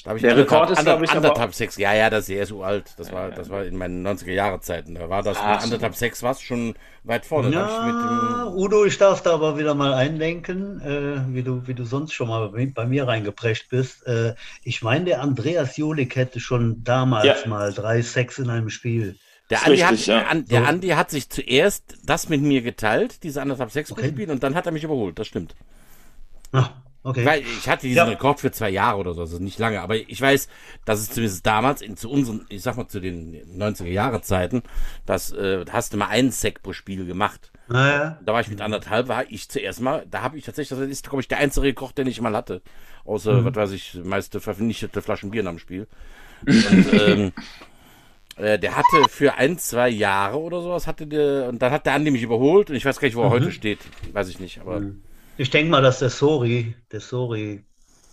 Da 0.07 0.15
ich 0.15 0.23
der 0.23 0.37
Rekord 0.37 0.71
ist, 0.71 0.83
glaube 0.83 1.05
ich, 1.05 1.11
anderthalb 1.11 1.53
Sex. 1.53 1.77
Ja, 1.79 1.93
ja, 1.93 2.09
das 2.11 2.29
ist 2.29 2.37
ja 2.37 2.47
so 2.47 2.63
alt. 2.63 2.95
Das 2.97 3.11
war, 3.11 3.33
das 3.33 3.51
war 3.51 3.65
in 3.65 3.77
meinen 3.77 4.07
90er 4.07 4.31
Jahre 4.31 4.61
Zeiten. 4.61 4.95
Da 4.95 5.11
war 5.11 5.25
das 5.25 5.37
Ach, 5.41 5.57
mit 5.57 5.65
anderthalb 5.65 5.97
Sex 5.97 6.23
was 6.23 6.41
schon 6.41 6.77
weit 7.03 7.27
vorne. 7.27 7.51
Ja, 7.51 8.47
Udo, 8.55 8.85
ich 8.85 8.99
darf 8.99 9.25
da 9.25 9.35
aber 9.35 9.59
wieder 9.59 9.75
mal 9.75 9.93
einlenken, 9.95 10.81
äh, 10.81 11.35
wie 11.35 11.43
du, 11.43 11.67
wie 11.67 11.75
du 11.75 11.85
sonst 11.85 12.13
schon 12.13 12.29
mal 12.29 12.49
bei 12.51 12.87
mir 12.87 13.09
reingeprescht 13.09 13.69
bist. 13.69 14.07
Äh, 14.07 14.37
ich 14.63 14.81
meine, 14.81 15.07
der 15.07 15.23
Andreas 15.23 15.77
Jolik 15.77 16.15
hätte 16.15 16.39
schon 16.39 16.85
damals 16.85 17.43
ja. 17.43 17.49
mal 17.49 17.73
drei 17.73 18.01
Sex 18.01 18.39
in 18.39 18.49
einem 18.49 18.71
Spiel. 18.71 19.17
Der 19.51 19.67
Andi, 19.67 19.83
richtig, 19.83 20.09
hat, 20.15 20.35
ja. 20.35 20.41
der 20.41 20.69
Andi 20.69 20.89
hat 20.91 21.11
sich 21.11 21.29
zuerst 21.31 21.97
das 22.05 22.29
mit 22.29 22.43
mir 22.43 22.63
geteilt, 22.63 23.25
diese 23.25 23.43
anderthalb 23.43 23.73
Sex 23.73 23.91
okay. 23.91 24.11
Spiel, 24.11 24.31
und 24.31 24.45
dann 24.45 24.55
hat 24.55 24.67
er 24.67 24.73
mich 24.73 24.85
überholt. 24.85 25.19
Das 25.19 25.27
stimmt. 25.27 25.57
Ach, 26.53 26.71
Okay. 27.07 27.25
Weil 27.25 27.43
ich 27.43 27.69
hatte 27.69 27.87
diesen 27.87 27.99
ja. 27.99 28.05
Rekord 28.05 28.41
für 28.41 28.51
zwei 28.51 28.69
Jahre 28.69 28.99
oder 28.99 29.15
so, 29.15 29.21
also 29.21 29.39
nicht 29.39 29.61
lange, 29.61 29.81
aber 29.81 29.95
ich 29.95 30.21
weiß, 30.21 30.49
dass 30.85 30.99
es 30.99 31.09
zumindest 31.09 31.47
damals 31.47 31.81
in, 31.81 31.97
zu 31.97 32.11
unseren, 32.11 32.45
ich 32.49 32.63
sag 32.63 32.77
mal 32.77 32.89
zu 32.89 32.99
den 32.99 33.33
90er 33.57 33.87
Jahre 33.87 34.23
Zeiten, 34.23 34.65
dass 35.05 35.31
äh, 35.31 35.65
hast 35.71 35.93
du 35.93 35.99
mal 35.99 36.09
einen 36.09 36.33
Sack 36.33 36.65
pro 36.65 36.73
Spiel 36.73 37.07
gemacht. 37.07 37.53
Naja. 37.69 38.19
Da 38.25 38.33
war 38.33 38.41
ich 38.41 38.49
mit 38.49 38.61
anderthalb, 38.61 39.07
war 39.07 39.23
ich 39.31 39.49
zuerst 39.49 39.81
mal, 39.81 40.05
da 40.11 40.23
habe 40.23 40.37
ich 40.37 40.45
tatsächlich, 40.45 40.77
das 40.77 40.89
ist 40.89 41.09
glaube 41.09 41.21
ich 41.21 41.29
der 41.29 41.39
einzige 41.39 41.69
Rekord, 41.69 41.97
den 41.97 42.09
ich 42.09 42.21
mal 42.21 42.35
hatte, 42.35 42.61
außer 43.05 43.35
mhm. 43.35 43.45
was 43.45 43.55
weiß 43.55 43.71
ich, 43.71 44.01
meiste 44.03 44.41
vernichtete 44.41 45.01
Flaschen 45.01 45.31
Bier 45.31 45.47
am 45.47 45.61
Spiel. 45.61 45.87
Und, 46.45 46.93
ähm, 46.93 47.33
äh, 48.37 48.59
der 48.59 48.75
hatte 48.75 49.09
für 49.09 49.35
ein, 49.35 49.59
zwei 49.59 49.91
Jahre 49.91 50.41
oder 50.41 50.61
sowas, 50.61 50.89
hatte 50.89 51.07
der, 51.07 51.49
und 51.51 51.63
dann 51.63 51.71
hat 51.71 51.87
der 51.87 51.95
Andi 51.95 52.11
mich 52.11 52.23
überholt 52.23 52.69
und 52.69 52.77
ich 52.77 52.85
weiß 52.85 52.99
gar 52.99 53.07
nicht, 53.07 53.17
wo 53.17 53.23
er 53.23 53.29
mhm. 53.29 53.35
heute 53.35 53.53
steht, 53.53 53.79
weiß 54.13 54.29
ich 54.29 54.41
nicht, 54.41 54.61
aber. 54.61 54.81
Mhm. 54.81 55.03
Ich 55.39 55.51
denke 55.51 55.71
mal, 55.71 55.83
dass 55.83 55.99
der 55.99 56.11
Sori, 56.11 56.75
der 56.93 57.01
Sori 57.01 57.65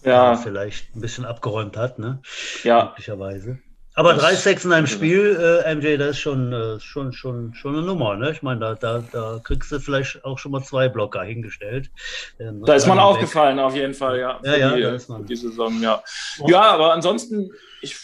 ja. 0.03 0.35
vielleicht 0.35 0.95
ein 0.95 1.01
bisschen 1.01 1.25
abgeräumt 1.25 1.77
hat, 1.77 1.99
ne? 1.99 2.21
Ja. 2.63 2.85
Möglicherweise. 2.85 3.59
Aber 3.95 4.13
3-6 4.15 4.65
in 4.65 4.73
einem 4.73 4.87
Spiel, 4.87 5.61
äh, 5.65 5.75
MJ, 5.75 5.97
das 5.97 6.11
ist 6.11 6.19
schon, 6.19 6.51
äh, 6.51 6.79
schon, 6.79 7.13
schon, 7.13 7.53
schon 7.53 7.75
eine 7.75 7.85
Nummer, 7.85 8.15
ne? 8.15 8.31
Ich 8.31 8.41
meine, 8.41 8.59
da, 8.59 8.73
da, 8.73 9.03
da 9.11 9.39
kriegst 9.43 9.71
du 9.71 9.79
vielleicht 9.79 10.25
auch 10.25 10.39
schon 10.39 10.51
mal 10.51 10.63
zwei 10.63 10.89
Blocker 10.89 11.21
hingestellt. 11.21 11.91
Ähm, 12.39 12.63
da 12.65 12.73
ist 12.73 12.87
man 12.87 12.97
aufgefallen, 12.97 13.59
auf 13.59 13.75
jeden 13.75 13.93
Fall, 13.93 14.19
ja. 14.19 14.39
Ja, 14.43 14.55
ja, 14.57 14.75
die, 14.75 14.81
da 14.81 14.95
ist 14.95 15.09
man. 15.09 15.25
die 15.25 15.35
Saison, 15.35 15.79
ja. 15.81 16.01
Ja, 16.47 16.61
aber 16.61 16.91
ansonsten, 16.91 17.51
ich 17.81 17.95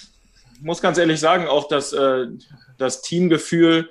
muss 0.61 0.79
ganz 0.79 0.99
ehrlich 0.99 1.19
sagen, 1.19 1.47
auch 1.47 1.67
das, 1.67 1.91
äh, 1.91 2.27
das 2.77 3.01
Teamgefühl, 3.01 3.89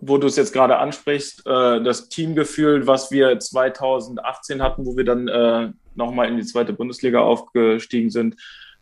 wo 0.00 0.18
du 0.18 0.26
es 0.26 0.36
jetzt 0.36 0.52
gerade 0.52 0.78
ansprichst, 0.78 1.46
äh, 1.46 1.82
das 1.82 2.08
Teamgefühl, 2.08 2.86
was 2.86 3.10
wir 3.10 3.38
2018 3.38 4.62
hatten, 4.62 4.86
wo 4.86 4.96
wir 4.96 5.04
dann 5.04 5.28
äh, 5.28 5.70
nochmal 5.94 6.28
in 6.28 6.36
die 6.36 6.44
zweite 6.44 6.72
Bundesliga 6.72 7.20
aufgestiegen 7.20 8.10
sind, 8.10 8.36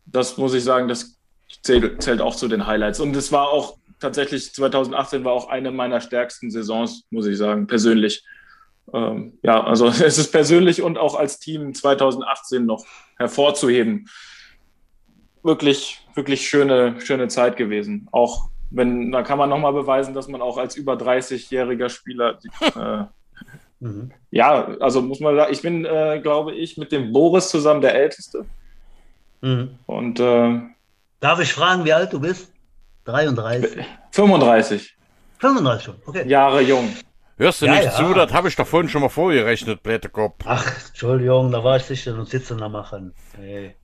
das 0.05 0.37
muss 0.37 0.55
ich 0.55 0.65
sagen, 0.65 0.89
das 0.89 1.19
zählt, 1.63 2.03
zählt 2.03 2.21
auch 2.21 2.37
zu 2.37 2.49
den 2.49 2.67
Highlights. 2.67 3.01
Und 3.01 3.17
es 3.17 3.33
war 3.33 3.49
auch 3.49 3.79
tatsächlich, 4.01 4.53
2018 4.53 5.25
war 5.25 5.33
auch 5.33 5.49
eine 5.49 5.71
meiner 5.71 6.01
stärksten 6.01 6.51
Saisons, 6.51 7.05
muss 7.11 7.27
ich 7.27 7.37
sagen, 7.37 7.67
persönlich. 7.67 8.25
Ähm, 8.93 9.39
ja, 9.43 9.63
also 9.65 9.87
es 10.05 10.19
ist 10.19 10.31
persönlich 10.33 10.83
und 10.83 10.99
auch 10.99 11.15
als 11.15 11.39
Team 11.39 11.75
2018 11.75 12.67
noch 12.67 12.85
hervorzuheben. 13.17 14.09
Wirklich, 15.43 16.01
wirklich 16.15 16.49
schöne, 16.49 17.01
schöne 17.01 17.29
Zeit 17.29 17.57
gewesen. 17.57 18.09
Auch 18.11 18.51
wenn, 18.71 19.13
da 19.13 19.23
kann 19.23 19.39
man 19.39 19.49
nochmal 19.49 19.73
beweisen, 19.73 20.15
dass 20.15 20.29
man 20.29 20.43
auch 20.43 20.59
als 20.59 20.77
über 20.77 20.95
30-jähriger 20.95 21.89
Spieler, 21.89 22.39
äh, 22.61 23.05
mhm. 23.81 24.11
ja, 24.31 24.69
also 24.81 25.03
muss 25.03 25.21
man 25.21 25.37
sagen, 25.37 25.53
ich 25.53 25.63
bin, 25.63 25.85
äh, 25.85 26.21
glaube 26.23 26.55
ich, 26.55 26.77
mit 26.77 26.93
dem 26.93 27.13
Boris 27.13 27.49
zusammen 27.49 27.81
der 27.81 27.95
Älteste. 27.95 28.45
Mhm. 29.41 29.79
Und 29.87 30.21
äh, 30.21 30.61
darf 31.21 31.41
ich 31.41 31.53
fragen, 31.53 31.85
wie 31.85 31.93
alt 31.93 32.13
du 32.13 32.21
bist? 32.21 32.53
33. 33.05 33.85
35. 34.11 34.97
35 35.39 35.85
schon, 35.85 35.95
okay. 36.07 36.29
Jahre 36.29 36.61
jung. 36.63 36.89
Hörst 37.39 37.61
du 37.61 37.67
ja, 37.67 37.75
nicht 37.75 37.85
ja. 37.85 37.93
zu? 37.93 38.15
Das 38.15 38.33
habe 38.33 38.49
ich 38.49 38.57
doch 38.57 38.67
vorhin 38.67 38.89
schon 38.89 39.03
mal 39.03 39.11
vorgerechnet, 39.11 39.83
Blätterkopf. 39.83 40.43
Ach, 40.47 40.67
Entschuldigung, 40.89 41.53
da 41.53 41.63
war 41.63 41.77
ich 41.77 41.83
sicher 41.83 42.15
und 42.15 42.29
sitzen 42.29 42.59
da 42.59 42.69
machen. 42.69 43.13
Hey. 43.37 43.77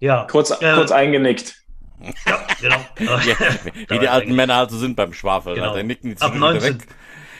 Ja. 0.00 0.26
Kurz, 0.28 0.50
äh, 0.50 0.74
kurz 0.74 0.90
eingenickt. 0.90 1.61
Ja, 2.26 2.46
genau. 2.60 2.76
ja, 3.26 3.36
wie 3.88 3.98
die 3.98 4.08
alten 4.08 4.34
Männer 4.34 4.56
also 4.56 4.76
sind 4.76 4.96
beim 4.96 5.12
Schwafel. 5.12 5.54
Genau. 5.54 5.74
Da 5.74 5.82
nicken 5.82 6.14
die 6.14 6.20
Ab 6.20 6.34
19, 6.34 6.80
weg. 6.80 6.86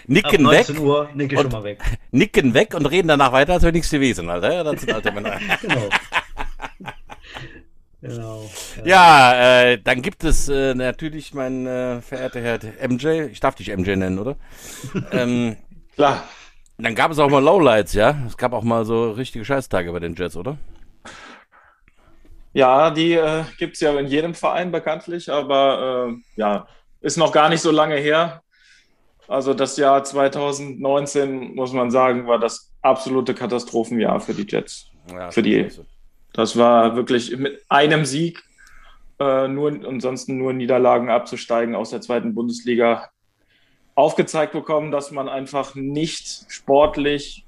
Nicken 0.06 0.46
Ab 0.46 0.52
19 0.52 0.74
weg. 0.76 0.82
Uhr 0.82 1.10
nicke 1.14 1.34
ich 1.34 1.40
schon 1.40 1.52
mal 1.52 1.64
weg. 1.64 1.80
Nicken 2.10 2.54
weg 2.54 2.74
und 2.74 2.86
reden 2.86 3.08
danach 3.08 3.32
weiter, 3.32 3.54
als 3.54 3.62
wäre 3.62 3.72
nichts 3.72 3.90
gewesen, 3.90 4.28
Alter. 4.30 4.64
Das 4.64 4.80
sind 4.80 4.92
alte 4.92 5.12
Männer. 5.12 5.38
genau. 5.60 5.88
Genau. 8.00 8.50
Ja, 8.84 9.62
äh, 9.62 9.78
dann 9.78 10.02
gibt 10.02 10.24
es 10.24 10.48
äh, 10.48 10.74
natürlich, 10.74 11.34
mein 11.34 11.66
äh, 11.66 12.00
verehrter 12.00 12.40
Herr 12.40 12.58
MJ, 12.88 13.28
ich 13.30 13.38
darf 13.38 13.54
dich 13.54 13.68
MJ 13.68 13.94
nennen, 13.94 14.18
oder? 14.18 14.36
ähm, 15.12 15.56
Klar. 15.94 16.24
Dann 16.78 16.96
gab 16.96 17.12
es 17.12 17.20
auch 17.20 17.30
mal 17.30 17.42
Lowlights, 17.42 17.92
ja? 17.92 18.16
Es 18.26 18.36
gab 18.36 18.52
auch 18.54 18.64
mal 18.64 18.84
so 18.84 19.12
richtige 19.12 19.44
Scheißtage 19.44 19.92
bei 19.92 20.00
den 20.00 20.16
Jets, 20.16 20.36
oder? 20.36 20.56
Ja, 22.52 22.90
die 22.90 23.14
äh, 23.14 23.44
gibt 23.58 23.74
es 23.74 23.80
ja 23.80 23.98
in 23.98 24.06
jedem 24.06 24.34
Verein 24.34 24.70
bekanntlich, 24.70 25.30
aber 25.30 26.10
äh, 26.10 26.22
ja, 26.36 26.66
ist 27.00 27.16
noch 27.16 27.32
gar 27.32 27.48
nicht 27.48 27.60
so 27.60 27.70
lange 27.70 27.96
her. 27.96 28.42
Also 29.28 29.54
das 29.54 29.76
Jahr 29.76 30.04
2019, 30.04 31.54
muss 31.54 31.72
man 31.72 31.90
sagen, 31.90 32.26
war 32.26 32.38
das 32.38 32.70
absolute 32.82 33.34
Katastrophenjahr 33.34 34.20
für 34.20 34.34
die 34.34 34.46
Jets. 34.46 34.90
Ja, 35.10 35.30
für 35.30 35.42
die. 35.42 35.68
Das 36.32 36.56
war 36.56 36.96
wirklich 36.96 37.36
mit 37.36 37.62
einem 37.68 38.04
Sieg 38.04 38.42
äh, 39.18 39.48
nur 39.48 39.70
ansonsten 39.86 40.38
nur 40.38 40.52
Niederlagen 40.52 41.10
abzusteigen 41.10 41.74
aus 41.74 41.90
der 41.90 42.00
zweiten 42.00 42.34
Bundesliga 42.34 43.08
aufgezeigt 43.94 44.52
bekommen, 44.52 44.90
dass 44.90 45.10
man 45.10 45.28
einfach 45.28 45.74
nicht 45.74 46.46
sportlich 46.48 47.44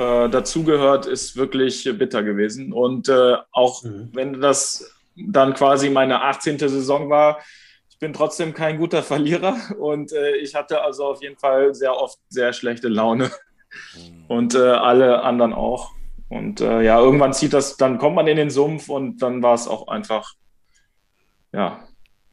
äh, 0.00 0.30
dazugehört, 0.30 1.04
ist 1.04 1.36
wirklich 1.36 1.84
bitter 1.98 2.22
gewesen. 2.22 2.72
Und 2.72 3.08
äh, 3.10 3.36
auch 3.52 3.84
mhm. 3.84 4.08
wenn 4.14 4.40
das 4.40 4.96
dann 5.14 5.52
quasi 5.52 5.90
meine 5.90 6.22
18. 6.22 6.58
Saison 6.58 7.10
war, 7.10 7.40
ich 7.90 7.98
bin 7.98 8.14
trotzdem 8.14 8.54
kein 8.54 8.78
guter 8.78 9.02
Verlierer 9.02 9.56
und 9.78 10.12
äh, 10.12 10.36
ich 10.36 10.54
hatte 10.54 10.80
also 10.80 11.04
auf 11.04 11.22
jeden 11.22 11.36
Fall 11.36 11.74
sehr 11.74 11.94
oft 11.94 12.18
sehr 12.30 12.54
schlechte 12.54 12.88
Laune 12.88 13.30
mhm. 13.94 14.24
und 14.28 14.54
äh, 14.54 14.70
alle 14.70 15.22
anderen 15.22 15.52
auch. 15.52 15.90
Und 16.30 16.62
äh, 16.62 16.80
ja, 16.80 16.98
irgendwann 16.98 17.34
zieht 17.34 17.52
das, 17.52 17.76
dann 17.76 17.98
kommt 17.98 18.16
man 18.16 18.26
in 18.26 18.38
den 18.38 18.50
Sumpf 18.50 18.88
und 18.88 19.20
dann 19.20 19.42
war 19.42 19.54
es 19.54 19.68
auch 19.68 19.88
einfach, 19.88 20.32
ja, 21.52 21.80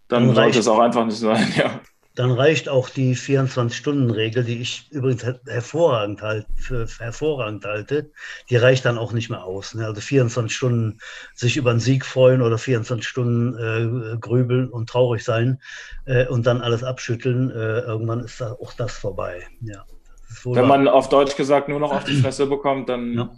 dann 0.08 0.34
sollte 0.34 0.60
es 0.60 0.70
auch 0.70 0.80
einfach 0.80 1.06
nicht 1.06 1.18
sein, 1.18 1.52
ja 1.58 1.82
dann 2.18 2.32
reicht 2.32 2.68
auch 2.68 2.90
die 2.90 3.16
24-Stunden-Regel, 3.16 4.44
die 4.44 4.60
ich 4.60 4.92
übrigens 4.92 5.24
hervorragend, 5.46 6.24
halt, 6.24 6.48
für 6.56 6.88
hervorragend 6.98 7.64
halte, 7.64 8.10
die 8.50 8.56
reicht 8.56 8.86
dann 8.86 8.98
auch 8.98 9.14
nicht 9.14 9.30
mehr 9.30 9.44
aus. 9.44 9.76
Ne? 9.76 9.86
Also 9.86 10.02
24 10.02 10.56
Stunden 10.56 11.00
sich 11.36 11.58
über 11.58 11.70
einen 11.70 11.80
Sieg 11.80 12.04
freuen 12.04 12.42
oder 12.42 12.58
24 12.58 13.08
Stunden 13.08 13.56
äh, 13.56 14.18
grübeln 14.18 14.68
und 14.68 14.90
traurig 14.90 15.24
sein 15.24 15.62
äh, 16.06 16.26
und 16.26 16.48
dann 16.48 16.62
alles 16.62 16.84
abschütteln, 16.84 17.52
äh, 17.52 17.82
irgendwann 17.82 18.22
ist 18.22 18.42
da 18.42 18.54
auch 18.54 18.74
das 18.74 18.98
vorbei. 18.98 19.44
Ja, 19.62 19.86
das 20.28 20.44
Wenn 20.44 20.68
man 20.68 20.88
auf 20.88 21.10
Deutsch 21.10 21.36
gesagt 21.36 21.70
nur 21.70 21.80
noch 21.80 21.92
auf 21.92 22.04
die 22.04 22.16
Fresse 22.16 22.48
bekommt, 22.48 22.90
dann 22.90 23.14
ja. 23.14 23.30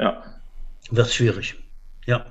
ja. 0.00 0.24
Wird 0.90 1.06
es 1.06 1.14
schwierig. 1.14 1.62
Ja. 2.06 2.26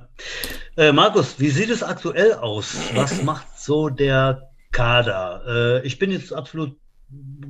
Äh, 0.76 0.92
Markus, 0.92 1.40
wie 1.40 1.48
sieht 1.48 1.70
es 1.70 1.82
aktuell 1.82 2.34
aus? 2.34 2.76
Was 2.94 3.22
macht 3.22 3.58
so 3.58 3.88
der 3.88 4.49
Kader. 4.72 5.42
Äh, 5.46 5.86
ich 5.86 5.98
bin 5.98 6.10
jetzt 6.10 6.32
absolut 6.32 6.76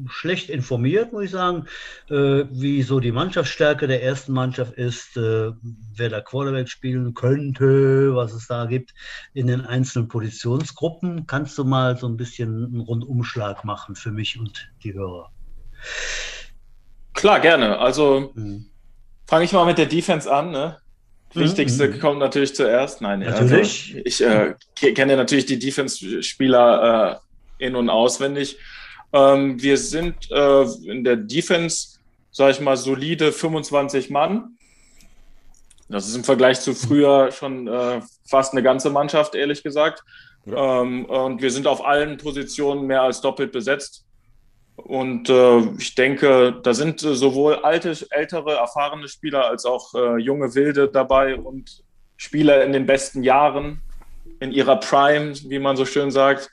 schlecht 0.07 0.49
informiert, 0.49 1.13
muss 1.13 1.25
ich 1.25 1.31
sagen, 1.31 1.67
äh, 2.09 2.45
wie 2.51 2.83
so 2.83 3.01
die 3.01 3.13
Mannschaftsstärke 3.13 3.87
der 3.87 4.03
ersten 4.03 4.33
Mannschaft 4.33 4.73
ist, 4.75 5.17
äh, 5.17 5.53
wer 5.95 6.09
da 6.09 6.21
Quarterback 6.21 6.69
spielen 6.69 7.15
könnte, 7.15 8.15
was 8.15 8.33
es 8.33 8.47
da 8.47 8.65
gibt 8.65 8.95
in 9.35 9.47
den 9.47 9.61
einzelnen 9.61 10.09
Positionsgruppen. 10.09 11.27
Kannst 11.27 11.59
du 11.59 11.65
mal 11.65 11.97
so 11.97 12.09
ein 12.09 12.17
bisschen 12.17 12.65
einen 12.65 12.81
Rundumschlag 12.81 13.65
machen 13.65 13.95
für 13.97 14.13
mich 14.13 14.39
und 14.39 14.73
die 14.83 14.95
Hörer? 14.95 15.31
Klar, 17.13 17.41
gerne. 17.41 17.79
Also 17.79 18.33
mhm. 18.35 18.71
fange 19.27 19.45
ich 19.45 19.53
mal 19.53 19.67
mit 19.67 19.79
der 19.79 19.87
Defense 19.87 20.33
an. 20.33 20.51
Ne? 20.51 20.79
Wichtigste 21.35 21.89
mhm. 21.89 22.01
kommt 22.01 22.19
natürlich 22.19 22.55
zuerst. 22.55 23.01
Nein, 23.01 23.21
natürlich. 23.21 23.95
Also 23.95 24.03
ich 24.05 24.23
äh, 24.23 24.93
kenne 24.93 25.17
natürlich 25.17 25.47
die 25.47 25.59
Defense-Spieler 25.59 27.21
äh, 27.59 27.65
in- 27.67 27.77
und 27.77 27.89
auswendig. 27.91 28.59
Ähm, 29.13 29.61
wir 29.63 29.77
sind 29.77 30.31
äh, 30.31 30.63
in 30.85 31.05
der 31.05 31.17
Defense, 31.17 31.99
sage 32.31 32.53
ich 32.53 32.61
mal, 32.61 32.77
solide 32.77 33.33
25 33.33 34.11
Mann. 34.11 34.57
Das 35.89 36.07
ist 36.07 36.15
im 36.15 36.25
Vergleich 36.25 36.61
zu 36.61 36.75
früher 36.75 37.33
schon 37.33 37.67
äh, 37.67 38.01
fast 38.25 38.53
eine 38.53 38.63
ganze 38.63 38.91
Mannschaft, 38.91 39.35
ehrlich 39.35 39.63
gesagt. 39.63 40.05
Ja. 40.47 40.83
Ähm, 40.83 41.05
und 41.05 41.43
wir 41.43 41.51
sind 41.51 41.67
auf 41.67 41.85
allen 41.85 42.17
Positionen 42.17 42.87
mehr 42.87 43.03
als 43.03 43.21
doppelt 43.21 43.53
besetzt. 43.53 44.05
Und 44.85 45.29
äh, 45.29 45.59
ich 45.79 45.95
denke, 45.95 46.59
da 46.63 46.75
sind 46.75 47.01
sowohl 47.01 47.57
alte, 47.57 47.97
ältere, 48.11 48.55
erfahrene 48.55 49.09
Spieler 49.09 49.47
als 49.47 49.65
auch 49.65 49.95
äh, 49.95 50.19
junge 50.19 50.55
Wilde 50.55 50.89
dabei 50.89 51.37
und 51.37 51.83
Spieler 52.17 52.65
in 52.65 52.73
den 52.73 52.87
besten 52.87 53.23
Jahren, 53.23 53.81
in 54.41 54.53
ihrer 54.53 54.77
Prime, 54.77 55.35
wie 55.49 55.59
man 55.59 55.77
so 55.77 55.85
schön 55.85 56.11
sagt. 56.11 56.51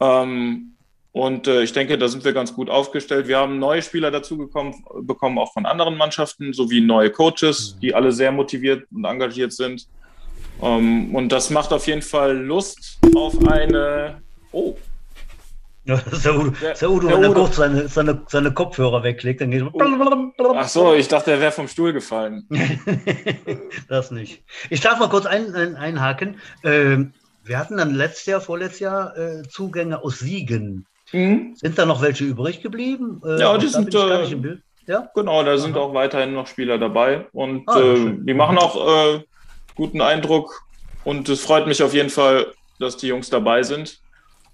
Ähm, 0.00 0.76
und 1.12 1.46
äh, 1.46 1.62
ich 1.62 1.72
denke, 1.72 1.96
da 1.96 2.08
sind 2.08 2.24
wir 2.24 2.34
ganz 2.34 2.52
gut 2.52 2.68
aufgestellt. 2.68 3.26
Wir 3.26 3.38
haben 3.38 3.58
neue 3.58 3.80
Spieler 3.80 4.10
dazu 4.10 4.36
gekommen, 4.36 4.84
bekommen, 5.00 5.38
auch 5.38 5.52
von 5.52 5.64
anderen 5.64 5.96
Mannschaften, 5.96 6.52
sowie 6.52 6.82
neue 6.82 7.10
Coaches, 7.10 7.74
mhm. 7.74 7.80
die 7.80 7.94
alle 7.94 8.12
sehr 8.12 8.32
motiviert 8.32 8.84
und 8.92 9.04
engagiert 9.06 9.52
sind. 9.52 9.88
Ähm, 10.60 11.14
und 11.14 11.30
das 11.30 11.50
macht 11.50 11.72
auf 11.72 11.86
jeden 11.86 12.02
Fall 12.02 12.36
Lust 12.36 12.98
auf 13.14 13.34
eine. 13.46 14.20
Oh, 14.52 14.76
Ja, 15.86 15.96
das 15.96 16.14
ist 16.14 16.24
der 16.24 16.34
Udo, 16.34 16.50
der, 16.50 16.74
der 16.74 16.90
Udo, 16.90 17.08
der 17.08 17.16
wenn 17.16 17.24
er 17.24 17.32
kurz 17.32 17.56
seine, 17.56 17.88
seine, 17.88 18.20
seine 18.26 18.52
Kopfhörer 18.52 19.04
weglegt, 19.04 19.40
dann 19.40 19.52
geht 19.52 19.62
es. 19.62 19.68
Ach 20.38 20.68
so, 20.68 20.94
ich 20.94 21.06
dachte, 21.06 21.30
er 21.30 21.40
wäre 21.40 21.52
vom 21.52 21.68
Stuhl 21.68 21.92
gefallen. 21.92 22.44
das 23.88 24.10
nicht. 24.10 24.42
Ich 24.68 24.80
darf 24.80 24.98
mal 24.98 25.08
kurz 25.08 25.26
ein, 25.26 25.54
ein, 25.54 25.76
einhaken. 25.76 26.40
Ähm, 26.64 27.12
wir 27.44 27.58
hatten 27.58 27.76
dann 27.76 27.94
letztes 27.94 28.26
Jahr, 28.26 28.40
vorletztes 28.40 28.80
Jahr 28.80 29.16
äh, 29.16 29.42
Zugänge 29.48 30.02
aus 30.02 30.18
Siegen. 30.18 30.86
Mhm. 31.12 31.54
Sind 31.54 31.78
da 31.78 31.86
noch 31.86 32.02
welche 32.02 32.24
übrig 32.24 32.62
geblieben? 32.62 33.22
Äh, 33.24 33.40
ja, 33.40 33.56
die 33.56 33.68
sind. 33.68 33.94
Äh, 33.94 34.58
ja? 34.88 35.08
Genau, 35.14 35.44
da 35.44 35.56
sind 35.56 35.76
Aha. 35.76 35.84
auch 35.84 35.94
weiterhin 35.94 36.34
noch 36.34 36.48
Spieler 36.48 36.78
dabei 36.78 37.26
und 37.32 37.68
ah, 37.68 37.78
äh, 37.78 38.12
die 38.20 38.34
machen 38.34 38.58
auch 38.58 39.16
äh, 39.16 39.20
guten 39.74 40.00
Eindruck 40.00 40.62
und 41.04 41.28
es 41.28 41.40
freut 41.40 41.66
mich 41.66 41.82
auf 41.82 41.92
jeden 41.94 42.10
Fall, 42.10 42.52
dass 42.78 42.96
die 42.96 43.08
Jungs 43.08 43.30
dabei 43.30 43.62
sind 43.62 44.00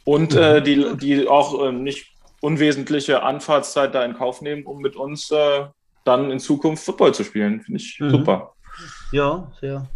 und 0.05 0.35
äh, 0.35 0.61
mhm. 0.61 0.65
die, 0.65 0.97
die 0.97 1.29
auch 1.29 1.67
äh, 1.67 1.73
nicht 1.73 2.09
unwesentliche 2.41 3.23
Anfahrtszeit 3.23 3.95
da 3.95 4.05
in 4.05 4.15
Kauf 4.15 4.43
nehmen, 4.43 4.65
um 4.65 4.81
mit 4.81 4.97
uns 4.97 5.31
äh, 5.31 5.67
dann 6.05 6.31
in 6.31 6.41
Zukunft 6.41 6.85
Football 6.85 7.15
zu 7.15 7.25
spielen. 7.25 7.61
Finde 7.62 7.81
ich 7.81 7.99
mhm. 8.01 8.11
super. 8.11 8.55
Ja, 9.12 9.51
sehr, 9.61 9.87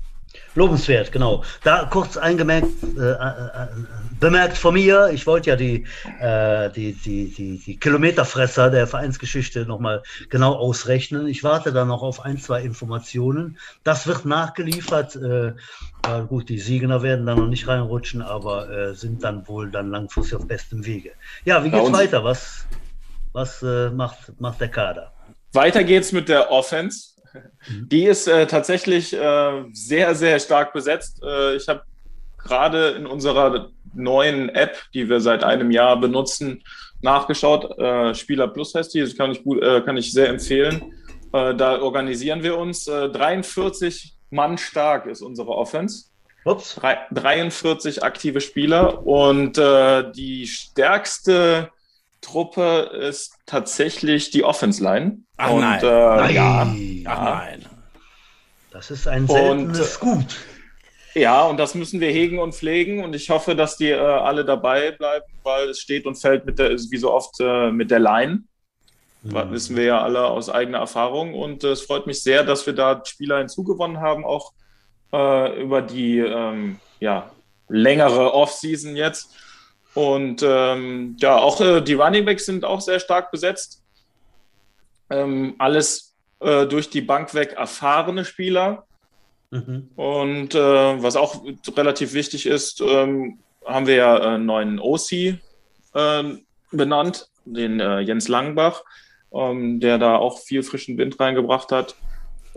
Lobenswert, 0.56 1.12
genau. 1.12 1.44
Da 1.62 1.84
kurz 1.84 2.16
eingemerkt, 2.16 2.68
äh, 2.98 3.12
äh, 3.12 3.68
bemerkt 4.18 4.56
von 4.56 4.74
mir, 4.74 5.10
ich 5.12 5.26
wollte 5.26 5.50
ja 5.50 5.56
die, 5.56 5.86
äh, 6.18 6.70
die, 6.70 6.94
die, 6.94 7.32
die, 7.32 7.58
die 7.58 7.76
Kilometerfresser 7.78 8.70
der 8.70 8.86
Vereinsgeschichte 8.86 9.66
nochmal 9.66 10.02
genau 10.30 10.54
ausrechnen. 10.54 11.28
Ich 11.28 11.44
warte 11.44 11.72
da 11.72 11.84
noch 11.84 12.02
auf 12.02 12.24
ein, 12.24 12.38
zwei 12.38 12.62
Informationen. 12.62 13.58
Das 13.84 14.06
wird 14.06 14.24
nachgeliefert. 14.24 15.16
Äh, 15.16 15.52
gut, 16.28 16.48
die 16.48 16.58
Siegener 16.58 17.02
werden 17.02 17.26
da 17.26 17.34
noch 17.34 17.48
nicht 17.48 17.68
reinrutschen, 17.68 18.22
aber 18.22 18.70
äh, 18.70 18.94
sind 18.94 19.22
dann 19.24 19.46
wohl 19.48 19.70
dann 19.70 19.90
langfristig 19.90 20.36
auf 20.36 20.46
bestem 20.46 20.86
Wege. 20.86 21.12
Ja, 21.44 21.62
wie 21.62 21.70
geht's 21.70 21.92
weiter? 21.92 22.24
Was, 22.24 22.66
was 23.32 23.62
äh, 23.62 23.90
macht, 23.90 24.40
macht 24.40 24.60
der 24.60 24.68
Kader? 24.68 25.12
Weiter 25.52 25.84
geht's 25.84 26.12
mit 26.12 26.28
der 26.30 26.50
Offense. 26.50 27.15
Mhm. 27.68 27.88
Die 27.88 28.04
ist 28.04 28.28
äh, 28.28 28.46
tatsächlich 28.46 29.12
äh, 29.12 29.64
sehr, 29.72 30.14
sehr 30.14 30.38
stark 30.38 30.72
besetzt. 30.72 31.22
Äh, 31.22 31.56
ich 31.56 31.68
habe 31.68 31.82
gerade 32.38 32.90
in 32.90 33.06
unserer 33.06 33.70
neuen 33.94 34.48
App, 34.50 34.76
die 34.94 35.08
wir 35.08 35.20
seit 35.20 35.42
einem 35.42 35.70
Jahr 35.70 35.98
benutzen, 35.98 36.62
nachgeschaut. 37.00 37.78
Äh, 37.78 38.14
Spieler 38.14 38.48
Plus 38.48 38.74
heißt 38.74 38.94
die, 38.94 39.00
das 39.00 39.16
kann 39.16 39.32
ich, 39.32 39.42
gut, 39.42 39.62
äh, 39.62 39.80
kann 39.82 39.96
ich 39.96 40.12
sehr 40.12 40.28
empfehlen. 40.28 40.92
Äh, 41.32 41.54
da 41.54 41.80
organisieren 41.80 42.42
wir 42.42 42.56
uns. 42.56 42.84
43 42.84 44.14
Mann 44.30 44.58
stark 44.58 45.06
ist 45.06 45.22
unsere 45.22 45.50
Offense. 45.50 46.06
Ups. 46.44 46.80
43 47.10 48.04
aktive 48.04 48.40
Spieler 48.40 49.04
und 49.04 49.56
die 49.56 50.46
stärkste 50.46 51.70
Truppe 52.26 52.90
ist 53.08 53.36
tatsächlich 53.46 54.30
die 54.30 54.42
Offense 54.44 54.82
Line. 54.82 55.18
Ach 55.36 55.50
und, 55.50 55.60
nein. 55.60 55.80
Äh, 55.82 55.86
nein. 55.86 56.34
Ja, 56.34 56.74
Ach 57.06 57.22
nein. 57.22 57.64
Das 58.70 58.90
ist 58.90 59.06
ein 59.08 59.26
seltenes 59.26 59.96
und, 59.96 60.00
Gut. 60.00 60.36
Ja, 61.14 61.44
und 61.44 61.56
das 61.56 61.74
müssen 61.74 62.00
wir 62.00 62.10
hegen 62.10 62.38
und 62.38 62.54
pflegen 62.54 63.02
und 63.02 63.14
ich 63.14 63.30
hoffe, 63.30 63.56
dass 63.56 63.78
die 63.78 63.88
äh, 63.88 63.96
alle 63.96 64.44
dabei 64.44 64.90
bleiben, 64.90 65.24
weil 65.42 65.70
es 65.70 65.80
steht 65.80 66.04
und 66.04 66.16
fällt 66.16 66.44
mit 66.44 66.58
der, 66.58 66.72
wie 66.72 66.98
so 66.98 67.10
oft 67.10 67.40
äh, 67.40 67.70
mit 67.70 67.90
der 67.90 68.00
Line. 68.00 68.42
Mhm. 69.22 69.50
Wissen 69.50 69.76
wir 69.76 69.84
ja 69.84 70.02
alle 70.02 70.26
aus 70.26 70.50
eigener 70.50 70.78
Erfahrung 70.78 71.32
und 71.32 71.64
äh, 71.64 71.68
es 71.68 71.80
freut 71.80 72.06
mich 72.06 72.22
sehr, 72.22 72.44
dass 72.44 72.66
wir 72.66 72.74
da 72.74 73.02
Spieler 73.02 73.38
hinzugewonnen 73.38 74.00
haben, 74.00 74.26
auch 74.26 74.52
äh, 75.12 75.62
über 75.62 75.80
die 75.80 76.18
ähm, 76.18 76.80
ja, 77.00 77.30
längere 77.68 78.34
Offseason 78.34 78.94
jetzt. 78.94 79.34
Und 79.94 80.44
ähm, 80.46 81.16
ja, 81.18 81.36
auch 81.38 81.60
äh, 81.62 81.80
die 81.80 81.94
Running 81.94 82.26
Backs 82.26 82.44
sind 82.44 82.64
auch 82.64 82.82
sehr 82.82 83.00
stark 83.00 83.30
besetzt. 83.30 83.82
Ähm, 85.08 85.54
alles 85.58 86.05
äh, 86.40 86.66
durch 86.66 86.90
die 86.90 87.00
Bank 87.00 87.34
weg 87.34 87.52
erfahrene 87.52 88.24
Spieler. 88.24 88.84
Mhm. 89.50 89.90
Und 89.96 90.54
äh, 90.54 91.02
was 91.02 91.16
auch 91.16 91.44
relativ 91.76 92.12
wichtig 92.12 92.46
ist, 92.46 92.80
ähm, 92.80 93.38
haben 93.64 93.86
wir 93.86 93.96
ja 93.96 94.20
einen 94.20 94.46
neuen 94.46 94.78
OC 94.78 95.38
ähm, 95.94 96.44
benannt, 96.70 97.28
den 97.44 97.80
äh, 97.80 98.00
Jens 98.00 98.28
Langbach, 98.28 98.82
ähm, 99.32 99.80
der 99.80 99.98
da 99.98 100.16
auch 100.16 100.40
viel 100.40 100.62
frischen 100.62 100.98
Wind 100.98 101.18
reingebracht 101.18 101.72
hat. 101.72 101.94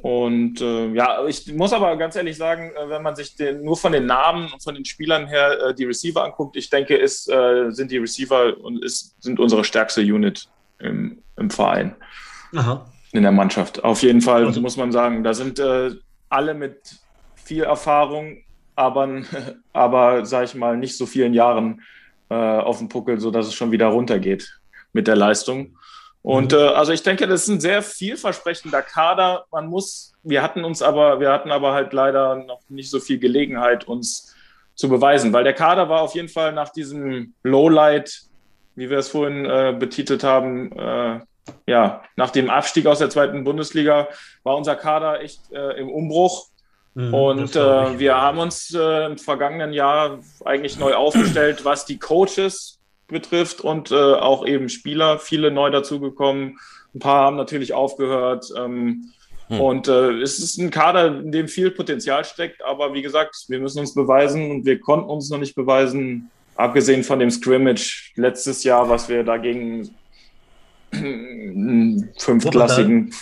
Und 0.01 0.61
äh, 0.61 0.93
ja, 0.93 1.25
ich 1.25 1.51
muss 1.53 1.73
aber 1.73 1.97
ganz 1.97 2.15
ehrlich 2.15 2.37
sagen, 2.37 2.71
äh, 2.75 2.89
wenn 2.89 3.03
man 3.03 3.15
sich 3.15 3.35
den, 3.35 3.63
nur 3.63 3.75
von 3.75 3.91
den 3.91 4.05
Namen 4.05 4.51
und 4.51 4.63
von 4.63 4.75
den 4.75 4.85
Spielern 4.85 5.27
her 5.27 5.59
äh, 5.59 5.73
die 5.73 5.85
Receiver 5.85 6.23
anguckt, 6.23 6.55
ich 6.55 6.69
denke, 6.69 6.95
ist, 6.95 7.29
äh, 7.29 7.69
sind 7.71 7.91
die 7.91 7.97
Receiver 7.97 8.57
und 8.61 8.83
ist, 8.83 9.21
sind 9.21 9.39
unsere 9.39 9.63
stärkste 9.63 10.01
Unit 10.01 10.47
im, 10.79 11.21
im 11.35 11.49
Verein. 11.49 11.95
Aha. 12.55 12.89
In 13.11 13.23
der 13.23 13.31
Mannschaft. 13.31 13.83
Auf 13.83 14.03
jeden 14.03 14.21
Fall 14.21 14.45
also. 14.45 14.61
muss 14.61 14.77
man 14.77 14.91
sagen, 14.91 15.23
da 15.23 15.33
sind 15.33 15.59
äh, 15.59 15.91
alle 16.29 16.53
mit 16.53 16.99
viel 17.35 17.63
Erfahrung, 17.63 18.43
aber, 18.75 19.21
aber 19.73 20.25
sag 20.25 20.45
ich 20.45 20.55
mal, 20.55 20.77
nicht 20.77 20.97
so 20.97 21.05
vielen 21.05 21.33
Jahren 21.33 21.81
äh, 22.29 22.35
auf 22.35 22.77
dem 22.77 22.89
Puckel, 22.89 23.19
sodass 23.19 23.47
es 23.47 23.55
schon 23.55 23.71
wieder 23.71 23.87
runtergeht 23.87 24.59
mit 24.93 25.07
der 25.07 25.15
Leistung. 25.15 25.75
Und 26.21 26.51
mhm. 26.51 26.59
äh, 26.59 26.67
also 26.67 26.91
ich 26.91 27.03
denke, 27.03 27.27
das 27.27 27.43
ist 27.43 27.49
ein 27.49 27.61
sehr 27.61 27.81
vielversprechender 27.81 28.81
Kader. 28.81 29.45
Man 29.51 29.67
muss, 29.67 30.13
wir 30.23 30.43
hatten 30.43 30.63
uns 30.63 30.81
aber, 30.81 31.19
wir 31.19 31.31
hatten 31.31 31.51
aber 31.51 31.73
halt 31.73 31.93
leider 31.93 32.35
noch 32.35 32.61
nicht 32.69 32.89
so 32.89 32.99
viel 32.99 33.19
Gelegenheit, 33.19 33.87
uns 33.87 34.35
zu 34.75 34.89
beweisen, 34.89 35.33
weil 35.33 35.43
der 35.43 35.53
Kader 35.53 35.89
war 35.89 36.01
auf 36.01 36.15
jeden 36.15 36.29
Fall 36.29 36.53
nach 36.53 36.69
diesem 36.69 37.33
Lowlight, 37.43 38.21
wie 38.75 38.89
wir 38.89 38.97
es 38.97 39.09
vorhin 39.09 39.45
äh, 39.45 39.75
betitelt 39.77 40.23
haben, 40.23 40.71
äh, 40.71 41.19
ja, 41.67 42.03
nach 42.15 42.31
dem 42.31 42.49
Abstieg 42.49 42.85
aus 42.85 42.99
der 42.99 43.09
zweiten 43.09 43.43
Bundesliga 43.43 44.07
war 44.43 44.55
unser 44.57 44.75
Kader 44.75 45.21
echt 45.21 45.51
äh, 45.51 45.79
im 45.79 45.89
Umbruch. 45.89 46.47
Mhm, 46.95 47.13
und 47.13 47.55
äh, 47.55 47.99
wir 47.99 48.15
haben 48.15 48.39
uns 48.39 48.73
äh, 48.73 49.05
im 49.05 49.17
vergangenen 49.17 49.73
Jahr 49.73 50.19
eigentlich 50.45 50.79
neu 50.79 50.93
aufgestellt, 50.93 51.65
was 51.65 51.85
die 51.85 51.99
Coaches 51.99 52.79
betrifft 53.07 53.61
und 53.61 53.91
äh, 53.91 53.95
auch 53.95 54.45
eben 54.45 54.69
Spieler, 54.69 55.19
viele 55.19 55.51
neu 55.51 55.69
dazugekommen. 55.69 56.59
Ein 56.93 56.99
paar 56.99 57.25
haben 57.25 57.37
natürlich 57.37 57.73
aufgehört. 57.73 58.51
Ähm, 58.57 59.11
hm. 59.47 59.59
Und 59.59 59.87
äh, 59.87 60.21
es 60.21 60.39
ist 60.39 60.57
ein 60.57 60.69
Kader, 60.69 61.07
in 61.07 61.31
dem 61.31 61.47
viel 61.47 61.71
Potenzial 61.71 62.23
steckt, 62.23 62.63
aber 62.63 62.93
wie 62.93 63.01
gesagt, 63.01 63.35
wir 63.47 63.59
müssen 63.59 63.79
uns 63.79 63.93
beweisen 63.93 64.51
und 64.51 64.65
wir 64.65 64.79
konnten 64.79 65.09
uns 65.09 65.29
noch 65.29 65.39
nicht 65.39 65.55
beweisen, 65.55 66.29
abgesehen 66.55 67.03
von 67.03 67.19
dem 67.19 67.31
Scrimmage 67.31 68.11
letztes 68.15 68.63
Jahr, 68.63 68.89
was 68.89 69.09
wir 69.09 69.23
dagegen 69.23 69.95
fünfklassigen. 72.17 73.13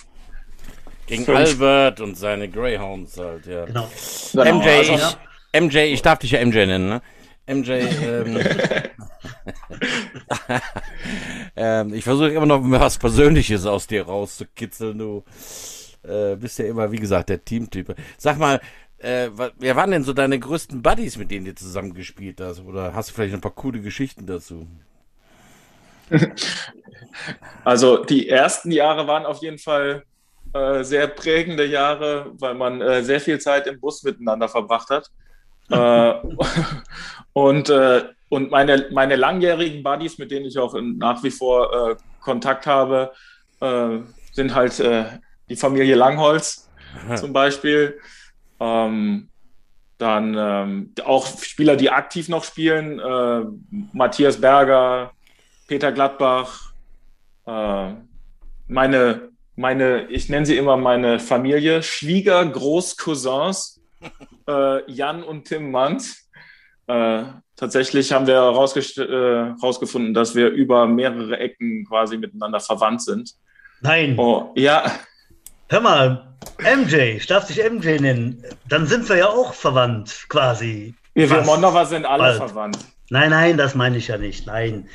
Gegen 1.07 1.23
Fünf. 1.23 1.37
Albert 1.37 2.01
und 2.01 2.17
seine 2.17 2.49
Greyhounds 2.49 3.17
halt, 3.17 3.45
ja. 3.45 3.65
Genau. 3.65 3.87
MJ, 4.33 4.69
also, 4.69 4.93
ich, 5.53 5.61
MJ, 5.61 5.77
ich 5.93 6.01
darf 6.01 6.19
dich 6.19 6.31
ja 6.31 6.45
MJ 6.45 6.65
nennen, 6.65 6.89
ne? 6.89 7.01
MJ, 7.47 7.71
ähm, 7.71 8.37
ähm, 11.55 11.93
ich 11.93 12.03
versuche 12.03 12.31
immer 12.31 12.45
noch 12.45 12.59
was 12.63 12.97
Persönliches 12.97 13.65
aus 13.65 13.87
dir 13.87 14.05
rauszukitzeln. 14.05 14.97
Du 14.97 15.23
äh, 16.03 16.35
bist 16.35 16.59
ja 16.59 16.65
immer, 16.65 16.91
wie 16.91 16.97
gesagt, 16.97 17.29
der 17.29 17.43
Teamtyp. 17.43 17.95
Sag 18.17 18.37
mal, 18.37 18.59
äh, 18.99 19.29
wer 19.57 19.75
waren 19.77 19.91
denn 19.91 20.03
so 20.03 20.11
deine 20.11 20.39
größten 20.39 20.81
Buddies, 20.81 21.17
mit 21.17 21.31
denen 21.31 21.45
du 21.45 21.55
zusammen 21.55 21.93
gespielt 21.93 22.41
hast? 22.41 22.59
Oder 22.59 22.93
hast 22.93 23.09
du 23.09 23.13
vielleicht 23.13 23.33
ein 23.33 23.41
paar 23.41 23.55
coole 23.55 23.79
Geschichten 23.79 24.25
dazu? 24.25 24.67
Also 27.63 27.97
die 27.97 28.29
ersten 28.29 28.71
Jahre 28.71 29.07
waren 29.07 29.25
auf 29.25 29.41
jeden 29.41 29.57
Fall 29.57 30.03
äh, 30.53 30.83
sehr 30.83 31.07
prägende 31.07 31.65
Jahre, 31.65 32.31
weil 32.39 32.53
man 32.53 32.79
äh, 32.79 33.03
sehr 33.03 33.19
viel 33.19 33.39
Zeit 33.39 33.67
im 33.67 33.79
Bus 33.79 34.03
miteinander 34.03 34.47
verbracht 34.47 34.89
hat. 34.89 35.07
Äh, 35.69 36.13
und 37.33 37.69
äh, 37.69 38.05
und 38.29 38.51
meine, 38.51 38.87
meine 38.91 39.17
langjährigen 39.17 39.83
Buddies, 39.83 40.17
mit 40.17 40.31
denen 40.31 40.45
ich 40.45 40.57
auch 40.57 40.73
nach 40.81 41.21
wie 41.23 41.29
vor 41.29 41.89
äh, 41.91 41.95
Kontakt 42.21 42.65
habe, 42.65 43.11
sind 44.31 44.55
halt 44.55 44.81
die 45.49 45.55
Familie 45.57 45.95
Langholz 45.95 46.69
zum 47.15 47.33
Beispiel. 47.33 47.99
Ähm, 48.61 49.29
dann 49.97 50.35
ähm, 50.37 50.93
auch 51.03 51.27
Spieler, 51.41 51.75
die 51.75 51.89
aktiv 51.89 52.29
noch 52.29 52.43
spielen, 52.43 52.99
äh, 52.99 53.43
Matthias 53.93 54.39
Berger, 54.39 55.11
Peter 55.67 55.91
Gladbach, 55.91 56.73
äh, 57.45 57.93
meine, 58.67 59.29
meine, 59.55 60.07
ich 60.09 60.29
nenne 60.29 60.45
sie 60.45 60.57
immer 60.57 60.77
meine 60.77 61.19
Familie, 61.19 61.83
Schwieger, 61.83 62.45
Großcousins, 62.45 63.81
äh, 64.47 64.91
Jan 64.91 65.23
und 65.23 65.45
Tim 65.45 65.71
Manns 65.71 66.27
äh, 66.87 67.23
tatsächlich 67.57 68.13
haben 68.13 68.27
wir 68.27 68.35
herausgefunden, 68.35 70.11
äh, 70.11 70.13
dass 70.13 70.35
wir 70.35 70.47
über 70.49 70.87
mehrere 70.87 71.37
Ecken 71.37 71.85
quasi 71.85 72.17
miteinander 72.17 72.61
verwandt 72.61 73.01
sind. 73.01 73.33
Nein. 73.81 74.17
Oh, 74.17 74.53
ja. 74.55 74.89
Hör 75.69 75.81
mal, 75.81 76.37
MJ, 76.59 77.17
ich 77.17 77.27
darf 77.27 77.47
dich 77.47 77.57
MJ 77.57 77.99
nennen. 77.99 78.41
Dann 78.69 78.87
sind 78.87 79.07
wir 79.09 79.17
ja 79.17 79.27
auch 79.27 79.53
verwandt, 79.53 80.25
quasi. 80.29 80.95
Wir, 81.13 81.29
wir 81.29 81.41
Mondover 81.41 81.85
sind 81.85 82.05
alle 82.05 82.23
Bald. 82.23 82.37
verwandt. 82.37 82.79
Nein, 83.09 83.31
nein, 83.31 83.57
das 83.57 83.75
meine 83.75 83.97
ich 83.97 84.07
ja 84.07 84.17
nicht. 84.17 84.47
Nein. 84.47 84.87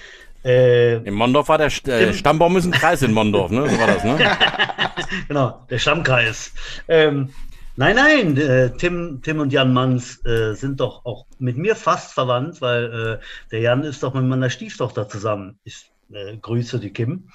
Äh, 0.45 0.97
in 0.97 1.15
Mondorf 1.15 1.49
war 1.49 1.59
der 1.59 1.71
St 1.71 1.89
äh, 1.89 2.13
Stammbaum 2.13 2.57
ist 2.57 2.65
ein 2.65 2.73
Kreis 2.73 3.03
in 3.03 3.13
Mondorf, 3.13 3.51
ne? 3.51 3.69
So 3.69 3.79
war 3.79 3.87
das, 3.87 4.05
ne? 4.05 4.19
genau, 5.29 5.65
der 5.71 5.79
Stammkreis. 5.79 6.53
Ähm, 6.89 7.31
nein, 7.77 7.97
nein, 7.97 8.37
äh, 8.37 8.71
Tim, 8.77 9.21
Tim 9.23 9.39
und 9.39 9.53
Jan 9.53 9.73
Manns 9.73 10.25
äh, 10.27 10.55
sind 10.55 10.81
doch 10.81 11.05
auch 11.05 11.27
mit 11.39 11.57
mir 11.57 11.77
fast 11.77 12.13
verwandt, 12.13 12.61
weil 12.61 13.21
äh, 13.21 13.25
der 13.53 13.61
Jan 13.61 13.85
ist 13.85 14.03
doch 14.03 14.15
mit 14.15 14.25
meiner 14.25 14.51
Stieftochter 14.51 15.09
zusammen. 15.09 15.59
Ich 15.63 15.93
äh, 16.13 16.37
grüße 16.37 16.81
die 16.81 16.93
Kim. 16.93 17.29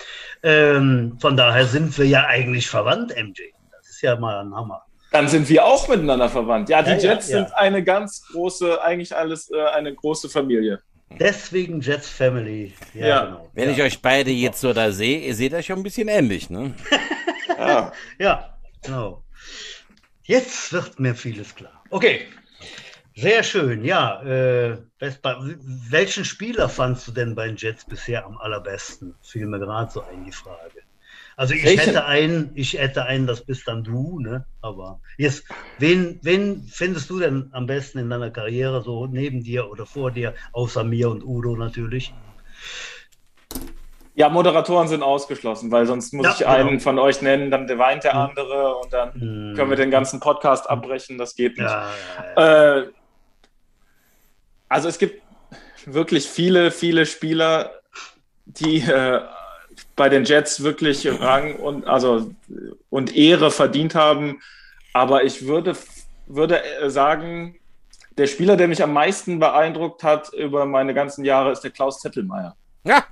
Ähm, 0.43 1.17
von 1.19 1.37
daher 1.37 1.65
sind 1.65 1.97
wir 1.97 2.05
ja 2.05 2.25
eigentlich 2.25 2.67
verwandt, 2.67 3.15
MJ. 3.15 3.41
Das 3.71 3.89
ist 3.89 4.01
ja 4.01 4.17
mal 4.17 4.39
ein 4.41 4.53
Hammer. 4.53 4.83
Dann 5.11 5.29
sind 5.29 5.47
wir 5.47 5.65
auch 5.65 5.87
miteinander 5.87 6.27
verwandt. 6.27 6.67
Ja, 6.67 6.81
die 6.81 6.91
ja, 6.91 6.97
Jets 6.97 7.29
ja, 7.29 7.37
ja. 7.37 7.45
sind 7.45 7.55
eine 7.55 7.83
ganz 7.83 8.27
große, 8.31 8.81
eigentlich 8.83 9.15
alles 9.15 9.49
äh, 9.49 9.63
eine 9.73 9.95
große 9.95 10.27
Familie. 10.27 10.81
Deswegen 11.09 11.81
Jets 11.81 12.09
Family. 12.09 12.73
Ja, 12.93 13.07
ja. 13.07 13.25
Genau. 13.25 13.51
Wenn 13.53 13.69
ich 13.69 13.81
euch 13.81 14.01
beide 14.01 14.31
jetzt 14.31 14.61
so 14.61 14.73
da 14.73 14.91
sehe, 14.91 15.19
ihr 15.19 15.35
seht 15.35 15.53
euch 15.53 15.65
schon 15.65 15.79
ein 15.79 15.83
bisschen 15.83 16.07
ähnlich, 16.07 16.49
ne? 16.49 16.73
ja. 17.57 17.91
ja, 18.19 18.57
genau. 18.83 19.23
Jetzt 20.23 20.73
wird 20.73 20.99
mir 20.99 21.15
vieles 21.15 21.55
klar. 21.55 21.83
Okay. 21.89 22.27
Sehr 23.15 23.41
schön, 23.41 23.83
ja. 23.83 24.21
Äh, 24.21 24.77
welchen 24.99 26.23
Spieler 26.23 26.69
fandst 26.69 27.07
du 27.07 27.11
denn 27.11 27.33
bei 27.33 27.47
den 27.47 27.55
Jets 27.55 27.83
bisher 27.83 28.25
am 28.25 28.37
allerbesten? 28.37 29.15
Fiel 29.23 29.47
mir 29.47 29.59
gerade 29.59 29.91
so 29.91 30.03
ein 30.03 30.25
die 30.25 30.31
Frage. 30.31 30.83
Also 31.39 31.53
ich 31.53 31.63
Welche? 31.65 31.91
hätte 31.91 32.05
einen, 32.05 32.49
ich 32.55 32.73
hätte 32.73 33.05
einen, 33.05 33.27
das 33.27 33.45
bist 33.45 33.67
dann 33.67 33.83
du, 33.83 34.19
ne? 34.19 34.43
Aber 34.59 34.99
jetzt, 35.17 35.43
wen, 35.77 36.19
wen 36.23 36.67
findest 36.67 37.11
du 37.11 37.19
denn 37.19 37.49
am 37.53 37.67
besten 37.67 37.99
in 37.99 38.09
deiner 38.09 38.31
Karriere 38.31 38.81
so 38.81 39.05
neben 39.05 39.43
dir 39.43 39.69
oder 39.69 39.85
vor 39.85 40.09
dir, 40.09 40.33
außer 40.51 40.83
mir 40.83 41.11
und 41.11 41.23
Udo 41.23 41.55
natürlich? 41.55 42.11
Ja, 44.15 44.29
Moderatoren 44.29 44.87
sind 44.87 45.03
ausgeschlossen, 45.03 45.69
weil 45.69 45.85
sonst 45.85 46.11
muss 46.11 46.25
ja, 46.25 46.33
ich 46.33 46.47
einen 46.47 46.69
genau. 46.69 46.81
von 46.81 46.97
euch 46.97 47.21
nennen, 47.21 47.51
dann 47.51 47.69
weint 47.77 48.03
der 48.03 48.13
hm. 48.13 48.19
andere 48.19 48.75
und 48.77 48.91
dann 48.91 49.13
hm. 49.13 49.53
können 49.55 49.69
wir 49.69 49.77
den 49.77 49.91
ganzen 49.91 50.19
Podcast 50.19 50.67
abbrechen. 50.67 51.19
Das 51.19 51.35
geht 51.35 51.59
nicht. 51.59 51.69
Ja, 51.69 51.91
ja, 52.35 52.77
äh, 52.79 52.87
also 54.69 54.87
es 54.87 54.97
gibt 54.97 55.21
wirklich 55.85 56.27
viele, 56.27 56.71
viele 56.71 57.05
Spieler, 57.05 57.73
die 58.45 58.79
äh, 58.81 59.21
bei 59.97 60.07
den 60.07 60.23
Jets 60.23 60.63
wirklich 60.63 61.05
Rang 61.19 61.55
und, 61.55 61.85
also, 61.85 62.31
und 62.89 63.15
Ehre 63.17 63.51
verdient 63.51 63.95
haben. 63.95 64.39
Aber 64.93 65.25
ich 65.25 65.45
würde, 65.45 65.75
würde 66.27 66.63
äh, 66.63 66.89
sagen, 66.89 67.59
der 68.17 68.27
Spieler, 68.27 68.55
der 68.55 68.67
mich 68.67 68.81
am 68.81 68.93
meisten 68.93 69.39
beeindruckt 69.39 70.03
hat 70.03 70.31
über 70.33 70.65
meine 70.65 70.93
ganzen 70.93 71.25
Jahre, 71.25 71.51
ist 71.51 71.61
der 71.61 71.71
Klaus 71.71 71.99
Zettelmeier. 71.99 72.55
Ja. 72.83 73.05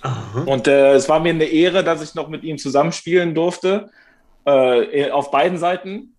Aha. 0.00 0.42
Und 0.46 0.66
äh, 0.66 0.94
es 0.94 1.08
war 1.08 1.20
mir 1.20 1.30
eine 1.30 1.44
Ehre, 1.44 1.84
dass 1.84 2.02
ich 2.02 2.14
noch 2.14 2.28
mit 2.28 2.42
ihm 2.42 2.56
zusammenspielen 2.56 3.34
durfte, 3.34 3.90
äh, 4.46 5.10
auf 5.10 5.30
beiden 5.30 5.58
Seiten. 5.58 6.14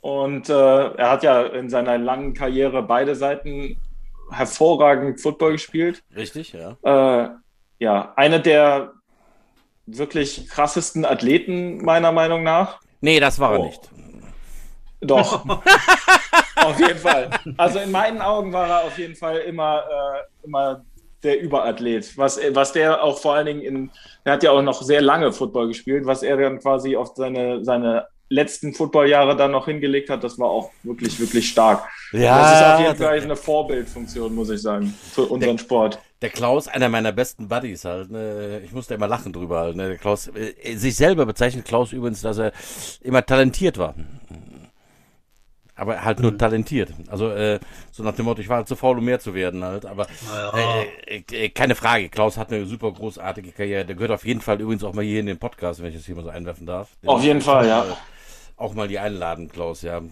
Und 0.00 0.48
äh, 0.48 0.52
er 0.52 1.10
hat 1.10 1.22
ja 1.22 1.42
in 1.42 1.70
seiner 1.70 1.98
langen 1.98 2.34
Karriere 2.34 2.82
beide 2.82 3.16
Seiten 3.16 3.78
hervorragend 4.30 5.20
Football 5.20 5.52
gespielt. 5.52 6.02
Richtig, 6.14 6.52
ja. 6.52 7.38
Ja, 7.82 8.12
einer 8.14 8.38
der 8.38 8.92
wirklich 9.86 10.48
krassesten 10.48 11.04
Athleten, 11.04 11.84
meiner 11.84 12.12
Meinung 12.12 12.44
nach. 12.44 12.78
Nee, 13.00 13.18
das 13.18 13.40
war 13.40 13.50
oh. 13.50 13.54
er 13.54 13.58
nicht. 13.64 13.90
Doch. 15.00 15.44
auf 16.64 16.78
jeden 16.78 17.00
Fall. 17.00 17.28
Also 17.56 17.80
in 17.80 17.90
meinen 17.90 18.22
Augen 18.22 18.52
war 18.52 18.68
er 18.68 18.84
auf 18.84 18.96
jeden 18.98 19.16
Fall 19.16 19.38
immer, 19.38 19.80
äh, 19.80 20.46
immer 20.46 20.84
der 21.24 21.40
Überathlet. 21.40 22.16
Was, 22.16 22.38
was 22.50 22.70
der 22.70 23.02
auch 23.02 23.18
vor 23.18 23.34
allen 23.34 23.46
Dingen 23.46 23.62
in, 23.62 23.90
er 24.22 24.34
hat 24.34 24.44
ja 24.44 24.52
auch 24.52 24.62
noch 24.62 24.80
sehr 24.80 25.02
lange 25.02 25.32
Football 25.32 25.66
gespielt, 25.66 26.06
was 26.06 26.22
er 26.22 26.36
dann 26.36 26.60
quasi 26.60 26.94
auf 26.94 27.16
seine, 27.16 27.64
seine 27.64 28.06
letzten 28.28 28.74
Footballjahre 28.74 29.34
dann 29.34 29.50
noch 29.50 29.66
hingelegt 29.66 30.08
hat, 30.08 30.22
das 30.22 30.38
war 30.38 30.50
auch 30.50 30.70
wirklich, 30.84 31.18
wirklich 31.18 31.48
stark. 31.48 31.82
Ja, 32.12 32.38
das 32.38 32.60
ist 32.60 32.66
auf 32.66 32.80
jeden 32.80 33.08
Fall 33.08 33.20
eine 33.20 33.34
Vorbildfunktion, 33.36 34.32
muss 34.36 34.50
ich 34.50 34.62
sagen, 34.62 34.94
für 35.12 35.22
unseren 35.22 35.56
der, 35.56 35.64
Sport. 35.64 35.98
Der 36.22 36.30
Klaus, 36.30 36.68
einer 36.68 36.88
meiner 36.88 37.12
besten 37.12 37.48
Buddies 37.48 37.84
halt, 37.84 38.10
ne? 38.10 38.60
ich 38.64 38.72
musste 38.72 38.94
immer 38.94 39.08
lachen 39.08 39.32
drüber 39.32 39.58
halt, 39.58 39.76
ne? 39.76 39.88
der 39.88 39.98
Klaus, 39.98 40.28
äh, 40.28 40.76
sich 40.76 40.94
selber 40.94 41.26
bezeichnet 41.26 41.64
Klaus 41.64 41.92
übrigens, 41.92 42.22
dass 42.22 42.38
er 42.38 42.52
immer 43.02 43.26
talentiert 43.26 43.76
war. 43.76 43.94
Aber 45.74 46.04
halt 46.04 46.20
nur 46.20 46.32
mhm. 46.32 46.38
talentiert. 46.38 46.90
Also 47.08 47.30
äh, 47.30 47.58
so 47.90 48.04
nach 48.04 48.14
dem 48.14 48.26
Motto, 48.26 48.40
ich 48.40 48.48
war 48.48 48.58
halt 48.58 48.68
zu 48.68 48.76
faul, 48.76 48.98
um 48.98 49.04
mehr 49.04 49.18
zu 49.18 49.34
werden 49.34 49.64
halt. 49.64 49.84
Aber 49.84 50.06
ja. 50.32 50.82
äh, 51.06 51.22
äh, 51.32 51.48
keine 51.48 51.74
Frage, 51.74 52.08
Klaus 52.08 52.36
hat 52.36 52.52
eine 52.52 52.66
super 52.66 52.92
großartige 52.92 53.50
Karriere. 53.50 53.84
Der 53.84 53.96
gehört 53.96 54.12
auf 54.12 54.24
jeden 54.24 54.40
Fall 54.40 54.60
übrigens 54.60 54.84
auch 54.84 54.94
mal 54.94 55.02
hier 55.02 55.18
in 55.18 55.26
den 55.26 55.38
Podcast, 55.38 55.82
wenn 55.82 55.88
ich 55.88 55.96
das 55.96 56.06
hier 56.06 56.14
mal 56.14 56.22
so 56.22 56.30
einwerfen 56.30 56.66
darf. 56.66 56.90
Den 57.02 57.08
auf 57.08 57.24
jeden 57.24 57.40
Fall, 57.40 57.66
ja. 57.66 57.84
Äh, 57.84 57.94
auch 58.58 58.74
mal 58.74 58.86
die 58.86 59.00
einladen, 59.00 59.48
Klaus, 59.48 59.82
ja. 59.82 60.02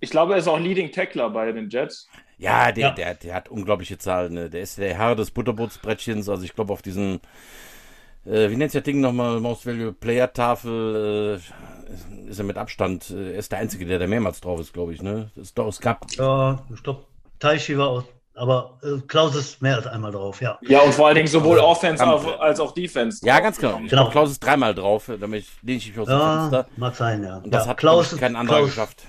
Ich 0.00 0.10
glaube, 0.10 0.34
er 0.34 0.38
ist 0.38 0.48
auch 0.48 0.58
Leading 0.58 0.92
Tackler 0.92 1.30
bei 1.30 1.50
den 1.50 1.70
Jets. 1.70 2.08
Ja, 2.38 2.72
der, 2.72 2.88
ja. 2.88 2.94
Der, 2.94 3.14
der 3.14 3.34
hat 3.34 3.48
unglaubliche 3.48 3.98
Zahlen. 3.98 4.34
Ne? 4.34 4.50
Der 4.50 4.60
ist 4.60 4.78
der 4.78 4.94
Herr 4.94 5.14
des 5.14 5.30
Butterbootsbrettchens. 5.30 6.28
Also 6.28 6.44
ich 6.44 6.54
glaube, 6.54 6.72
auf 6.72 6.82
diesen, 6.82 7.20
äh, 8.26 8.50
wie 8.50 8.56
nennt 8.56 8.72
sich 8.72 8.80
das 8.80 8.84
Ding 8.84 9.00
nochmal, 9.00 9.40
Most 9.40 9.66
Value 9.66 9.92
Player 9.92 10.32
Tafel, 10.32 11.40
äh, 11.40 12.30
ist 12.30 12.38
er 12.38 12.44
mit 12.44 12.58
Abstand, 12.58 13.10
äh, 13.10 13.32
er 13.32 13.38
ist 13.38 13.52
der 13.52 13.60
Einzige, 13.60 13.86
der 13.86 13.98
da 13.98 14.06
mehrmals 14.06 14.40
drauf 14.40 14.60
ist, 14.60 14.72
glaube 14.72 14.92
ich. 14.92 15.02
Ne? 15.02 15.30
Das 15.34 15.46
ist 15.46 15.58
doch, 15.58 15.68
es 15.68 15.80
gab. 15.80 16.10
Ja, 16.12 16.62
stopp. 16.74 17.06
Taishi 17.38 17.76
war 17.76 17.88
auch 17.88 18.04
aber 18.36 18.78
äh, 18.82 19.00
Klaus 19.06 19.34
ist 19.34 19.62
mehr 19.62 19.76
als 19.76 19.86
einmal 19.86 20.12
drauf, 20.12 20.42
ja. 20.42 20.58
Ja, 20.60 20.80
und 20.80 20.92
vor 20.92 21.06
allen 21.06 21.16
Dingen 21.16 21.26
sowohl 21.26 21.58
Offense 21.58 22.04
als 22.38 22.60
auch 22.60 22.72
Defense. 22.72 23.24
Ja, 23.24 23.40
ganz 23.40 23.56
genau. 23.56 23.80
Ich 23.82 23.88
genau. 23.88 24.02
glaube, 24.02 24.10
Klaus 24.10 24.30
ist 24.30 24.40
dreimal 24.40 24.74
drauf, 24.74 25.10
damit 25.18 25.46
lehne 25.62 25.78
ich 25.78 25.88
mich 25.88 25.98
aus 25.98 26.06
dem 26.06 26.18
ja, 26.18 26.40
Fenster. 26.40 26.66
Mag 26.76 26.94
sein, 26.94 27.24
ja. 27.24 27.38
Und 27.38 27.50
das 27.50 27.64
ja, 27.64 27.70
hat 27.70 27.78
Klaus, 27.78 28.14
kein 28.14 28.36
anderer 28.36 28.58
Klaus, 28.58 28.68
geschafft. 28.68 29.04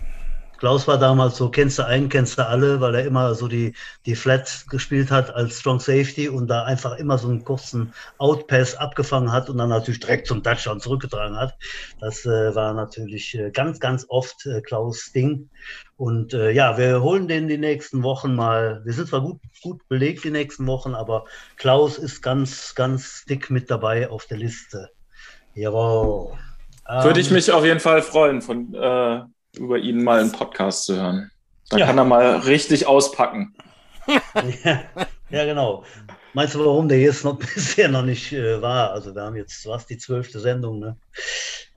Klaus 0.57 0.87
war 0.87 0.97
damals 0.97 1.37
so, 1.37 1.49
kennst 1.49 1.79
du 1.79 1.85
einen, 1.85 2.09
kennst 2.09 2.37
du 2.37 2.47
alle, 2.47 2.81
weil 2.81 2.95
er 2.95 3.05
immer 3.05 3.35
so 3.35 3.47
die, 3.47 3.73
die 4.05 4.15
Flats 4.15 4.67
gespielt 4.67 5.11
hat 5.11 5.33
als 5.33 5.59
Strong 5.59 5.79
Safety 5.79 6.29
und 6.29 6.47
da 6.47 6.63
einfach 6.63 6.97
immer 6.97 7.17
so 7.17 7.29
einen 7.29 7.43
kurzen 7.43 7.93
Outpass 8.17 8.75
abgefangen 8.75 9.31
hat 9.31 9.49
und 9.49 9.57
dann 9.57 9.69
natürlich 9.69 9.99
direkt 9.99 10.27
zum 10.27 10.43
Touchdown 10.43 10.79
zurückgetragen 10.79 11.37
hat. 11.37 11.55
Das 11.99 12.25
äh, 12.25 12.55
war 12.55 12.73
natürlich 12.73 13.37
äh, 13.37 13.51
ganz, 13.51 13.79
ganz 13.79 14.05
oft 14.09 14.45
äh, 14.45 14.61
Klaus 14.61 15.11
Ding. 15.13 15.49
Und 15.95 16.33
äh, 16.33 16.51
ja, 16.51 16.77
wir 16.77 17.01
holen 17.01 17.27
den 17.27 17.47
die 17.47 17.57
nächsten 17.57 18.03
Wochen 18.03 18.35
mal. 18.35 18.81
Wir 18.83 18.93
sind 18.93 19.07
zwar 19.07 19.21
gut, 19.21 19.39
gut 19.61 19.87
belegt 19.87 20.23
die 20.23 20.31
nächsten 20.31 20.65
Wochen, 20.67 20.95
aber 20.95 21.25
Klaus 21.55 21.97
ist 21.97 22.21
ganz, 22.21 22.75
ganz 22.75 23.25
dick 23.25 23.49
mit 23.49 23.69
dabei 23.69 24.09
auf 24.09 24.25
der 24.25 24.37
Liste. 24.37 24.89
Jawohl. 25.53 26.37
Würde 26.87 27.19
ich 27.19 27.27
ähm, 27.27 27.33
mich 27.33 27.51
auf 27.51 27.65
jeden 27.65 27.79
Fall 27.79 28.01
freuen, 28.01 28.41
von 28.41 28.73
äh, 28.73 29.21
über 29.57 29.77
ihn 29.77 30.03
mal 30.03 30.19
einen 30.19 30.31
Podcast 30.31 30.85
zu 30.85 30.95
hören. 30.95 31.31
Da 31.69 31.77
ja. 31.77 31.85
kann 31.85 31.97
er 31.97 32.05
mal 32.05 32.37
richtig 32.37 32.87
auspacken. 32.87 33.55
ja, 34.63 34.83
ja, 35.29 35.45
genau. 35.45 35.83
Meinst 36.33 36.55
du, 36.55 36.59
warum 36.59 36.87
der 36.87 36.99
jetzt 36.99 37.25
noch 37.25 37.37
bisher 37.55 37.89
noch 37.89 38.03
nicht 38.03 38.31
äh, 38.31 38.61
war? 38.61 38.91
Also 38.91 39.13
wir 39.13 39.23
haben 39.23 39.35
jetzt, 39.35 39.65
was, 39.67 39.85
die 39.85 39.97
zwölfte 39.97 40.39
Sendung, 40.39 40.79
ne? 40.79 40.97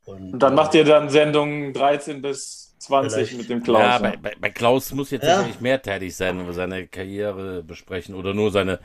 Und, 0.05 0.35
Und 0.35 0.39
dann 0.39 0.53
äh, 0.53 0.57
macht 0.57 0.75
ihr 0.75 0.85
dann 0.85 1.09
Sendungen 1.09 1.73
13 1.73 2.23
bis 2.23 2.75
20 2.79 3.13
vielleicht. 3.13 3.39
mit 3.39 3.51
dem 3.51 3.63
Klaus. 3.63 3.83
Ja, 3.83 3.99
bei, 3.99 4.17
bei, 4.17 4.35
bei 4.39 4.51
Klaus 4.51 4.93
muss 4.93 5.11
jetzt 5.11 5.25
ja. 5.25 5.43
nicht 5.43 5.61
mehr 5.61 5.81
tätig 5.81 6.17
sein, 6.17 6.39
wenn 6.39 6.47
wir 6.47 6.53
seine 6.53 6.87
Karriere 6.87 7.63
besprechen 7.63 8.15
oder 8.15 8.35
nur 8.35 8.51
seine 8.51 8.81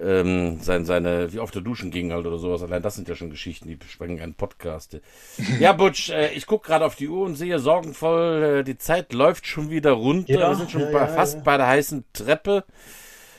ähm, 0.00 0.60
sein, 0.60 0.84
seine, 0.84 1.32
wie 1.32 1.40
oft 1.40 1.54
er 1.54 1.62
duschen 1.62 1.90
ging 1.90 2.12
halt 2.12 2.26
oder 2.26 2.38
sowas. 2.38 2.62
Allein 2.62 2.82
das 2.82 2.94
sind 2.94 3.08
ja 3.08 3.14
schon 3.14 3.30
Geschichten, 3.30 3.68
die 3.68 3.76
besprechen 3.76 4.20
einen 4.20 4.34
Podcast. 4.34 5.00
Ja, 5.60 5.72
Butch, 5.72 6.10
äh, 6.10 6.32
ich 6.32 6.46
gucke 6.46 6.68
gerade 6.68 6.84
auf 6.84 6.94
die 6.94 7.08
Uhr 7.08 7.24
und 7.24 7.34
sehe 7.34 7.58
sorgenvoll, 7.58 8.60
äh, 8.60 8.64
die 8.64 8.78
Zeit 8.78 9.12
läuft 9.12 9.46
schon 9.46 9.70
wieder 9.70 9.92
runter. 9.92 10.32
Ja, 10.34 10.50
Wir 10.50 10.56
sind 10.56 10.70
schon 10.70 10.82
ja, 10.82 10.90
bei, 10.90 11.00
ja, 11.00 11.06
fast 11.06 11.42
bei 11.42 11.56
der 11.56 11.66
heißen 11.66 12.04
Treppe. 12.12 12.64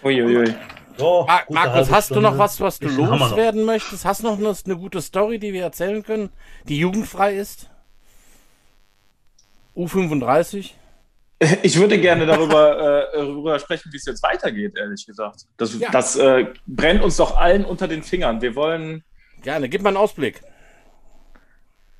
Uiuiui. 0.03 0.53
So, 0.97 1.25
Mar 1.27 1.43
Markus, 1.49 1.89
hast 1.91 2.07
Stunde. 2.07 2.23
du 2.23 2.29
noch 2.29 2.37
was, 2.37 2.59
was 2.59 2.79
du 2.79 2.89
loswerden 2.89 3.63
möchtest? 3.63 4.03
Hast 4.03 4.21
du 4.21 4.27
noch 4.27 4.37
eine, 4.37 4.53
eine 4.65 4.77
gute 4.77 5.01
Story, 5.01 5.39
die 5.39 5.53
wir 5.53 5.63
erzählen 5.63 6.03
können, 6.03 6.29
die 6.67 6.77
jugendfrei 6.77 7.35
ist? 7.35 7.69
U35? 9.77 10.71
Ich 11.63 11.79
würde 11.79 11.97
gerne 11.99 12.25
darüber, 12.25 13.11
äh, 13.13 13.17
darüber 13.17 13.59
sprechen, 13.59 13.89
wie 13.91 13.97
es 13.97 14.05
jetzt 14.05 14.21
weitergeht, 14.23 14.77
ehrlich 14.77 15.05
gesagt. 15.05 15.45
Das, 15.57 15.77
ja. 15.79 15.89
das 15.89 16.15
äh, 16.15 16.47
brennt 16.67 17.01
uns 17.01 17.17
doch 17.17 17.37
allen 17.37 17.65
unter 17.65 17.87
den 17.87 18.03
Fingern. 18.03 18.41
Wir 18.41 18.55
wollen. 18.55 19.03
Gerne, 19.41 19.69
gib 19.69 19.81
mal 19.81 19.89
einen 19.89 19.97
Ausblick. 19.97 20.41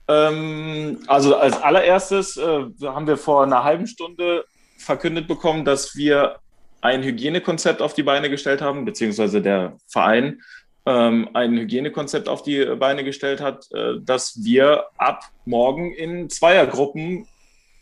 Ähm, 0.07 0.99
also 1.07 1.35
als 1.35 1.61
allererstes 1.61 2.35
äh, 2.35 2.65
haben 2.83 3.07
wir 3.07 3.17
vor 3.17 3.43
einer 3.43 3.63
halben 3.63 3.87
Stunde 3.87 4.43
verkündet 4.77 5.27
bekommen, 5.27 5.65
dass 5.65 5.95
wir 5.95 6.37
ein 6.81 7.03
Hygienekonzept 7.03 7.81
auf 7.81 7.93
die 7.93 8.03
Beine 8.03 8.29
gestellt 8.29 8.61
haben, 8.61 8.85
beziehungsweise 8.85 9.41
der 9.41 9.77
Verein 9.87 10.41
ähm, 10.85 11.29
ein 11.33 11.57
Hygienekonzept 11.57 12.27
auf 12.27 12.41
die 12.41 12.65
Beine 12.77 13.03
gestellt 13.03 13.41
hat, 13.41 13.67
äh, 13.71 13.95
dass 14.01 14.39
wir 14.43 14.85
ab 14.97 15.23
morgen 15.45 15.93
in 15.93 16.29
Zweiergruppen 16.29 17.27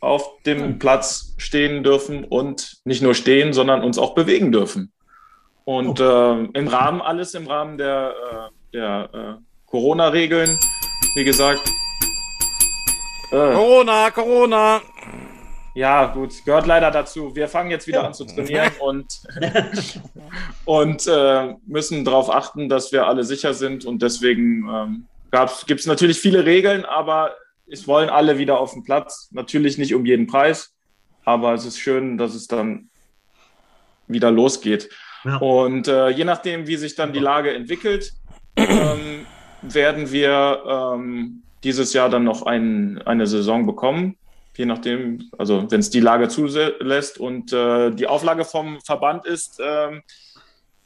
auf 0.07 0.41
dem. 0.43 0.79
Platz 0.79 1.33
stehen 1.37 1.83
dürfen 1.83 2.23
und 2.23 2.77
nicht 2.85 3.01
nur 3.01 3.13
stehen, 3.13 3.53
sondern 3.53 3.83
uns 3.83 3.97
auch 3.97 4.15
bewegen 4.15 4.51
dürfen. 4.51 4.91
Und 5.65 5.99
äh, 5.99 6.43
im 6.43 6.67
Rahmen, 6.67 7.01
alles 7.01 7.33
im 7.33 7.47
Rahmen 7.47 7.77
der, 7.77 8.13
äh, 8.31 8.73
der 8.73 9.09
äh, 9.13 9.41
Corona-Regeln, 9.65 10.57
wie 11.15 11.23
gesagt. 11.25 11.61
Äh, 13.31 13.53
Corona, 13.53 14.09
Corona. 14.11 14.81
Ja, 15.75 16.05
gut, 16.05 16.33
gehört 16.45 16.65
leider 16.65 16.89
dazu. 16.89 17.35
Wir 17.35 17.47
fangen 17.47 17.69
jetzt 17.69 17.85
wieder 17.85 18.05
an 18.05 18.13
zu 18.13 18.25
trainieren 18.25 18.71
und, 18.79 19.05
und 20.65 21.05
äh, 21.05 21.53
müssen 21.67 22.05
darauf 22.05 22.29
achten, 22.29 22.69
dass 22.69 22.91
wir 22.91 23.05
alle 23.05 23.23
sicher 23.23 23.53
sind. 23.53 23.85
Und 23.85 24.01
deswegen 24.01 24.67
ähm, 24.69 25.05
gibt 25.67 25.81
es 25.81 25.85
natürlich 25.85 26.19
viele 26.19 26.45
Regeln, 26.45 26.85
aber 26.85 27.35
es 27.69 27.87
wollen 27.87 28.09
alle 28.09 28.37
wieder 28.37 28.59
auf 28.59 28.73
den 28.73 28.83
Platz. 28.83 29.29
Natürlich 29.31 29.77
nicht 29.77 29.93
um 29.93 30.05
jeden 30.05 30.27
Preis, 30.27 30.73
aber 31.25 31.53
es 31.53 31.65
ist 31.65 31.79
schön, 31.79 32.17
dass 32.17 32.33
es 32.35 32.47
dann 32.47 32.89
wieder 34.07 34.31
losgeht. 34.31 34.89
Ja. 35.23 35.37
Und 35.37 35.87
äh, 35.87 36.09
je 36.09 36.23
nachdem, 36.23 36.67
wie 36.67 36.77
sich 36.77 36.95
dann 36.95 37.13
die 37.13 37.19
Lage 37.19 37.53
entwickelt, 37.53 38.13
ähm, 38.55 39.25
werden 39.61 40.11
wir 40.11 40.63
ähm, 40.65 41.43
dieses 41.63 41.93
Jahr 41.93 42.09
dann 42.09 42.23
noch 42.23 42.43
ein, 42.43 43.01
eine 43.03 43.27
Saison 43.27 43.65
bekommen. 43.65 44.17
Je 44.55 44.65
nachdem, 44.65 45.29
also 45.37 45.69
wenn 45.69 45.81
es 45.81 45.89
die 45.89 45.99
Lage 45.99 46.29
zulässt. 46.29 47.19
Und 47.19 47.53
äh, 47.53 47.91
die 47.91 48.07
Auflage 48.07 48.45
vom 48.45 48.79
Verband 48.81 49.25
ist, 49.25 49.59
äh, 49.59 50.01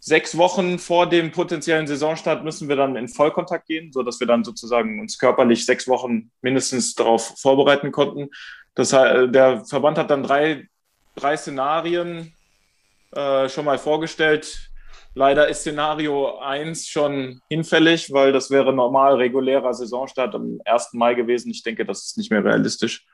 sechs 0.04 0.36
Wochen 0.36 0.80
vor 0.80 1.08
dem 1.08 1.32
potenziellen 1.32 1.86
Saisonstart 1.86 2.44
müssen 2.44 2.68
wir 2.68 2.76
dann 2.76 2.96
in 2.96 3.08
Vollkontakt 3.08 3.68
gehen, 3.68 3.92
sodass 3.94 4.20
wir 4.20 4.26
dann 4.26 4.44
sozusagen 4.44 5.00
uns 5.00 5.20
körperlich 5.20 5.66
sechs 5.66 5.88
Wochen 5.88 6.32
mindestens 6.42 6.96
darauf 6.96 7.40
vorbereiten 7.40 7.92
konnten. 7.92 8.30
Das 8.74 8.94
heißt, 8.94 9.34
der 9.34 9.64
Verband 9.64 10.00
hat 10.00 10.10
dann 10.10 10.24
drei, 10.24 10.68
drei 11.16 11.38
Szenarien 11.38 12.34
äh, 13.12 13.48
schon 13.48 13.66
mal 13.66 13.78
vorgestellt. 13.78 14.72
Leider 15.14 15.48
ist 15.48 15.62
Szenario 15.62 16.40
1 16.40 16.88
schon 16.88 17.42
hinfällig, 17.50 18.12
weil 18.12 18.32
das 18.32 18.50
wäre 18.50 18.74
normal 18.74 19.18
regulärer 19.18 19.74
Saisonstart 19.74 20.34
am 20.34 20.60
1. 20.66 20.94
Mai 20.94 21.14
gewesen. 21.14 21.52
Ich 21.52 21.62
denke, 21.62 21.86
das 21.86 22.06
ist 22.06 22.18
nicht 22.18 22.32
mehr 22.32 22.44
realistisch. 22.44 23.06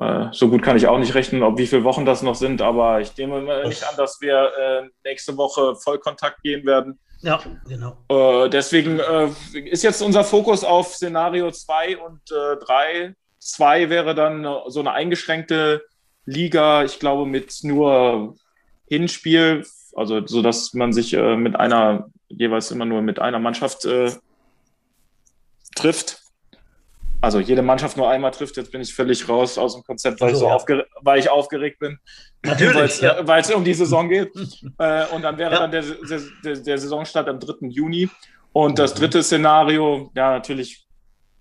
Äh, 0.00 0.26
so 0.32 0.48
gut 0.48 0.62
kann 0.62 0.76
ich 0.76 0.86
auch 0.86 0.98
nicht 0.98 1.14
rechnen, 1.14 1.42
ob 1.42 1.58
wie 1.58 1.66
viele 1.66 1.84
Wochen 1.84 2.04
das 2.04 2.22
noch 2.22 2.34
sind, 2.34 2.62
aber 2.62 3.00
ich 3.00 3.16
nehme 3.16 3.66
nicht 3.68 3.84
an, 3.88 3.96
dass 3.96 4.20
wir 4.20 4.52
äh, 4.58 4.88
nächste 5.04 5.36
Woche 5.36 5.76
Vollkontakt 5.76 6.42
gehen 6.42 6.66
werden. 6.66 6.98
Ja, 7.20 7.40
genau. 7.68 7.96
Äh, 8.08 8.50
deswegen 8.50 8.98
äh, 8.98 9.28
ist 9.64 9.82
jetzt 9.82 10.02
unser 10.02 10.24
Fokus 10.24 10.64
auf 10.64 10.94
Szenario 10.94 11.50
2 11.50 11.98
und 11.98 12.20
3. 12.28 13.14
2 13.38 13.90
wäre 13.90 14.14
dann 14.14 14.46
so 14.66 14.80
eine 14.80 14.92
eingeschränkte 14.92 15.82
Liga, 16.26 16.84
ich 16.84 16.98
glaube, 16.98 17.26
mit 17.26 17.60
nur 17.62 18.36
Hinspiel, 18.86 19.64
also 19.94 20.26
so 20.26 20.42
dass 20.42 20.74
man 20.74 20.92
sich 20.92 21.14
äh, 21.14 21.36
mit 21.36 21.56
einer, 21.56 22.08
jeweils 22.28 22.70
immer 22.70 22.84
nur 22.84 23.02
mit 23.02 23.18
einer 23.18 23.38
Mannschaft 23.38 23.84
äh, 23.84 24.12
trifft. 25.74 26.22
Also 27.24 27.40
jede 27.40 27.62
Mannschaft 27.62 27.96
nur 27.96 28.10
einmal 28.10 28.32
trifft, 28.32 28.58
jetzt 28.58 28.70
bin 28.70 28.82
ich 28.82 28.94
völlig 28.94 29.26
raus 29.26 29.56
aus 29.56 29.72
dem 29.72 29.82
Konzept, 29.82 30.20
weil, 30.20 30.34
so, 30.34 30.46
ich, 30.54 30.62
so 30.66 30.74
ja. 30.74 30.84
weil 31.00 31.18
ich 31.18 31.30
aufgeregt 31.30 31.78
bin. 31.78 31.98
Natürlich. 32.42 33.00
weil 33.02 33.40
es 33.40 33.50
um 33.50 33.64
die 33.64 33.72
Saison 33.72 34.10
geht. 34.10 34.30
äh, 34.78 35.06
und 35.06 35.22
dann 35.22 35.38
wäre 35.38 35.54
ja. 35.54 35.66
dann 35.66 35.70
der, 35.70 35.82
der, 36.44 36.56
der 36.56 36.78
Saisonstart 36.78 37.26
am 37.28 37.40
3. 37.40 37.68
Juni. 37.68 38.10
Und 38.52 38.78
das 38.78 38.94
mhm. 38.94 38.98
dritte 38.98 39.22
Szenario, 39.22 40.10
ja, 40.14 40.32
natürlich 40.32 40.86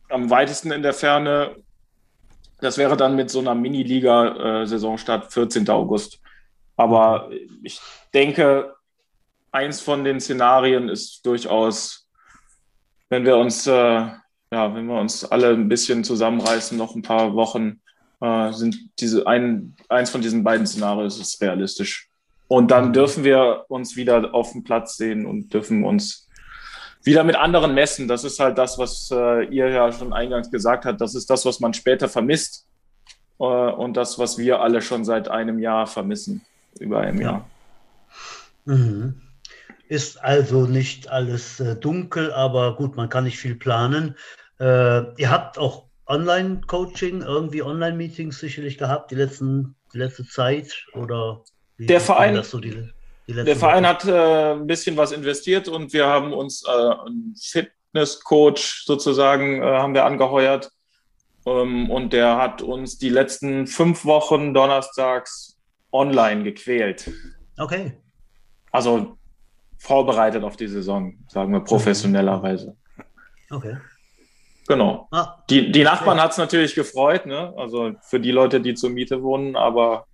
am 0.10 0.30
weitesten 0.30 0.72
in 0.72 0.84
der 0.84 0.94
Ferne, 0.94 1.54
das 2.62 2.78
wäre 2.78 2.96
dann 2.96 3.18
mit 3.18 3.30
so 3.30 3.40
einer 3.40 3.54
Mini-Liga-Saisonstart 3.54 5.26
äh, 5.26 5.32
14. 5.32 5.70
August. 5.70 6.22
Aber 6.78 7.30
ich 7.62 7.82
denke, 8.14 8.74
eins 9.52 9.82
von 9.82 10.06
den 10.06 10.22
Szenarien 10.22 10.88
ist 10.88 11.26
durchaus, 11.26 12.10
wenn 13.10 13.26
wir 13.26 13.36
uns, 13.36 13.68
äh, 13.68 14.08
ja, 14.54 14.74
wenn 14.76 14.86
wir 14.86 15.00
uns 15.00 15.26
alle 15.26 15.50
ein 15.50 15.68
bisschen 15.68 16.04
zusammenreißen, 16.04 16.78
noch 16.78 16.96
ein 16.96 17.02
paar 17.02 17.34
Wochen, 17.34 17.82
äh, 18.22 18.52
sind 18.54 18.76
diese 19.00 19.26
ein, 19.26 19.76
eins 19.90 20.12
von 20.12 20.22
diesen 20.22 20.44
beiden 20.44 20.68
Szenarien 20.68 21.08
ist 21.08 21.42
realistisch. 21.42 22.08
Und 22.48 22.70
dann 22.70 22.94
dürfen 22.94 23.24
wir 23.24 23.66
uns 23.68 23.96
wieder 23.96 24.36
auf 24.36 24.52
dem 24.52 24.64
Platz 24.64 24.96
sehen 24.96 25.26
und 25.26 25.52
dürfen 25.54 25.84
uns 25.84 26.30
wieder 27.04 27.24
mit 27.24 27.36
anderen 27.36 27.74
messen. 27.74 28.08
Das 28.08 28.24
ist 28.24 28.40
halt 28.40 28.60
das, 28.60 28.78
was 28.78 29.10
äh, 29.12 29.46
ihr 29.46 29.70
ja 29.70 29.92
schon 29.92 30.14
eingangs 30.14 30.52
gesagt 30.52 30.86
habt. 30.86 31.02
Das 31.02 31.16
ist 31.16 31.32
das, 31.32 31.46
was 31.46 31.60
man 31.60 31.74
später 31.74 32.08
vermisst 32.08 32.68
äh, 33.40 33.44
und 33.44 33.98
das, 33.98 34.20
was 34.20 34.38
wir 34.38 34.62
alle 34.62 34.84
schon 34.84 35.04
seit 35.04 35.30
einem 35.30 35.58
Jahr 35.58 35.88
vermissen 35.88 36.46
über 36.80 37.00
ein 37.00 37.20
Jahr. 37.20 37.50
Mhm. 38.66 39.20
Ist 39.88 40.24
also 40.24 40.66
nicht 40.68 41.10
alles 41.10 41.60
äh, 41.60 41.76
dunkel, 41.76 42.32
aber 42.32 42.76
gut, 42.76 42.96
man 42.96 43.10
kann 43.10 43.26
nicht 43.26 43.40
viel 43.40 43.56
planen. 43.56 44.16
Äh, 44.64 45.22
ihr 45.22 45.30
habt 45.30 45.58
auch 45.58 45.88
Online-Coaching, 46.08 47.22
irgendwie 47.22 47.62
Online-Meetings 47.64 48.40
sicherlich 48.40 48.78
gehabt, 48.78 49.12
die, 49.12 49.16
letzten, 49.16 49.76
die 49.94 49.98
letzte 49.98 50.26
Zeit 50.26 50.86
oder 50.94 51.44
der 51.78 52.00
Verein, 52.00 52.42
so 52.44 52.60
die, 52.60 52.90
die 53.28 53.34
der 53.34 53.58
Verein 53.58 53.86
hat 53.86 54.06
äh, 54.06 54.54
ein 54.54 54.66
bisschen 54.66 54.96
was 54.96 55.12
investiert 55.12 55.68
und 55.68 55.92
wir 55.92 56.06
haben 56.06 56.32
uns 56.32 56.64
äh, 56.66 56.72
einen 56.72 57.36
Fitness-Coach 57.38 58.86
sozusagen 58.86 59.62
äh, 59.62 59.66
haben 59.66 59.94
wir 59.94 60.06
angeheuert 60.06 60.72
ähm, 61.46 61.92
und 61.92 62.14
der 62.14 62.38
hat 62.38 62.62
uns 62.62 62.98
die 62.98 63.10
letzten 63.10 63.68
fünf 63.68 64.06
Wochen 64.06 64.54
donnerstags 64.54 65.60
online 65.92 66.44
gequält. 66.44 67.12
Okay. 67.58 67.98
Also 68.72 69.18
vorbereitet 69.78 70.46
auf 70.46 70.56
die 70.56 70.68
Saison, 70.68 71.18
sagen 71.28 71.52
wir 71.52 71.60
professionellerweise. 71.60 72.78
Okay. 73.50 73.76
Genau. 74.68 75.08
Ah, 75.12 75.44
die, 75.50 75.72
die 75.72 75.84
Nachbarn 75.84 76.22
hat 76.22 76.32
es 76.32 76.38
natürlich 76.38 76.76
gefreut, 76.76 77.26
ne? 77.26 77.54
Also 77.58 77.94
für 78.02 78.20
die 78.20 78.32
Leute, 78.32 78.62
die 78.62 78.76
zur 78.76 78.90
Miete 78.90 79.22
wohnen, 79.22 79.56
aber 79.56 80.06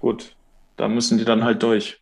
gut, 0.00 0.36
da 0.76 0.88
müssen 0.88 1.18
die 1.18 1.24
dann 1.24 1.44
halt 1.44 1.62
durch. 1.62 2.00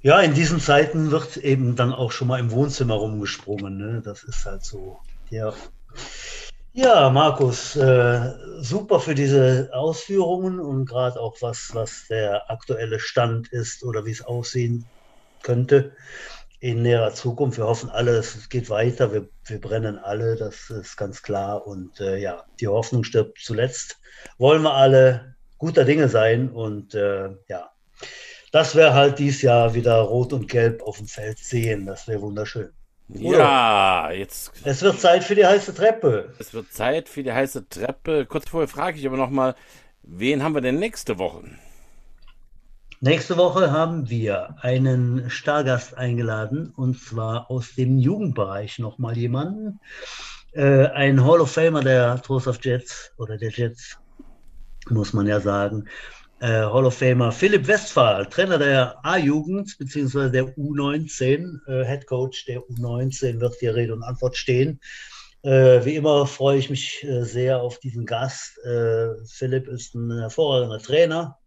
Ja, 0.00 0.20
in 0.20 0.34
diesen 0.34 0.60
Zeiten 0.60 1.10
wird 1.10 1.36
eben 1.38 1.74
dann 1.74 1.92
auch 1.92 2.12
schon 2.12 2.28
mal 2.28 2.38
im 2.38 2.52
Wohnzimmer 2.52 2.94
rumgesprungen. 2.94 3.76
Ne? 3.76 4.02
Das 4.04 4.22
ist 4.22 4.46
halt 4.46 4.64
so. 4.64 5.00
Ja. 5.28 5.52
Ja, 6.72 7.10
Markus, 7.10 7.74
äh, 7.74 8.32
super 8.60 9.00
für 9.00 9.16
diese 9.16 9.70
Ausführungen 9.72 10.60
und 10.60 10.84
gerade 10.84 11.18
auch 11.20 11.36
was, 11.40 11.70
was 11.72 12.06
der 12.08 12.48
aktuelle 12.48 13.00
Stand 13.00 13.48
ist 13.48 13.82
oder 13.82 14.06
wie 14.06 14.12
es 14.12 14.24
aussehen 14.24 14.84
könnte 15.42 15.96
in 16.60 16.82
näherer 16.82 17.14
Zukunft. 17.14 17.58
Wir 17.58 17.66
hoffen 17.66 17.90
alle, 17.90 18.12
es 18.12 18.48
geht 18.48 18.68
weiter, 18.70 19.12
wir, 19.12 19.28
wir 19.44 19.60
brennen 19.60 19.98
alle, 19.98 20.36
das 20.36 20.70
ist 20.70 20.96
ganz 20.96 21.22
klar. 21.22 21.66
Und 21.66 22.00
äh, 22.00 22.18
ja, 22.18 22.44
die 22.60 22.68
Hoffnung 22.68 23.04
stirbt 23.04 23.38
zuletzt. 23.40 23.98
Wollen 24.38 24.62
wir 24.62 24.74
alle 24.74 25.36
guter 25.58 25.84
Dinge 25.84 26.08
sein 26.08 26.50
und 26.50 26.94
äh, 26.94 27.30
ja, 27.48 27.70
das 28.52 28.74
wäre 28.74 28.94
halt 28.94 29.18
dieses 29.18 29.42
Jahr 29.42 29.74
wieder 29.74 30.00
rot 30.00 30.32
und 30.32 30.48
gelb 30.48 30.82
auf 30.82 30.98
dem 30.98 31.06
Feld 31.06 31.38
sehen. 31.38 31.86
Das 31.86 32.08
wäre 32.08 32.22
wunderschön. 32.22 32.70
Ja, 33.08 34.10
jetzt. 34.10 34.52
Es 34.64 34.82
wird 34.82 35.00
Zeit 35.00 35.24
für 35.24 35.34
die 35.34 35.46
heiße 35.46 35.74
Treppe. 35.74 36.34
Es 36.38 36.52
wird 36.52 36.72
Zeit 36.72 37.08
für 37.08 37.22
die 37.22 37.32
heiße 37.32 37.68
Treppe. 37.68 38.26
Kurz 38.26 38.48
vorher 38.48 38.68
frage 38.68 38.98
ich 38.98 39.06
aber 39.06 39.16
nochmal, 39.16 39.54
wen 40.02 40.42
haben 40.42 40.54
wir 40.54 40.60
denn 40.60 40.78
nächste 40.78 41.18
Woche? 41.18 41.44
Nächste 43.00 43.36
Woche 43.36 43.70
haben 43.70 44.10
wir 44.10 44.56
einen 44.60 45.30
Stargast 45.30 45.96
eingeladen 45.96 46.72
und 46.76 47.00
zwar 47.00 47.50
aus 47.50 47.74
dem 47.74 47.98
Jugendbereich 47.98 48.78
nochmal 48.78 49.16
jemanden. 49.16 49.80
Äh, 50.52 50.86
ein 50.86 51.24
Hall 51.24 51.40
of 51.40 51.52
Famer 51.52 51.82
der 51.82 52.20
Trost 52.22 52.48
of 52.48 52.58
Jets 52.62 53.12
oder 53.16 53.36
der 53.36 53.50
Jets, 53.50 53.98
muss 54.88 55.12
man 55.12 55.26
ja 55.26 55.40
sagen 55.40 55.88
äh, 56.40 56.62
Hall 56.62 56.86
of 56.86 56.94
Famer 56.94 57.32
Philipp 57.32 57.66
Westphal, 57.66 58.26
Trainer 58.26 58.58
der 58.58 58.96
A-Jugend 59.04 59.76
bzw. 59.78 60.30
der 60.30 60.56
U19, 60.56 61.58
äh, 61.66 61.84
Head 61.84 62.06
Coach 62.06 62.44
der 62.46 62.60
U19, 62.60 63.40
wird 63.40 63.56
hier 63.58 63.74
Rede 63.74 63.94
und 63.94 64.02
Antwort 64.02 64.36
stehen. 64.36 64.80
Äh, 65.42 65.84
wie 65.84 65.96
immer 65.96 66.26
freue 66.26 66.58
ich 66.58 66.70
mich 66.70 67.04
äh, 67.04 67.24
sehr 67.24 67.60
auf 67.60 67.78
diesen 67.78 68.06
Gast. 68.06 68.58
Äh, 68.64 69.08
Philipp 69.26 69.68
ist 69.68 69.94
ein 69.94 70.10
hervorragender 70.18 70.78
Trainer, 70.78 71.38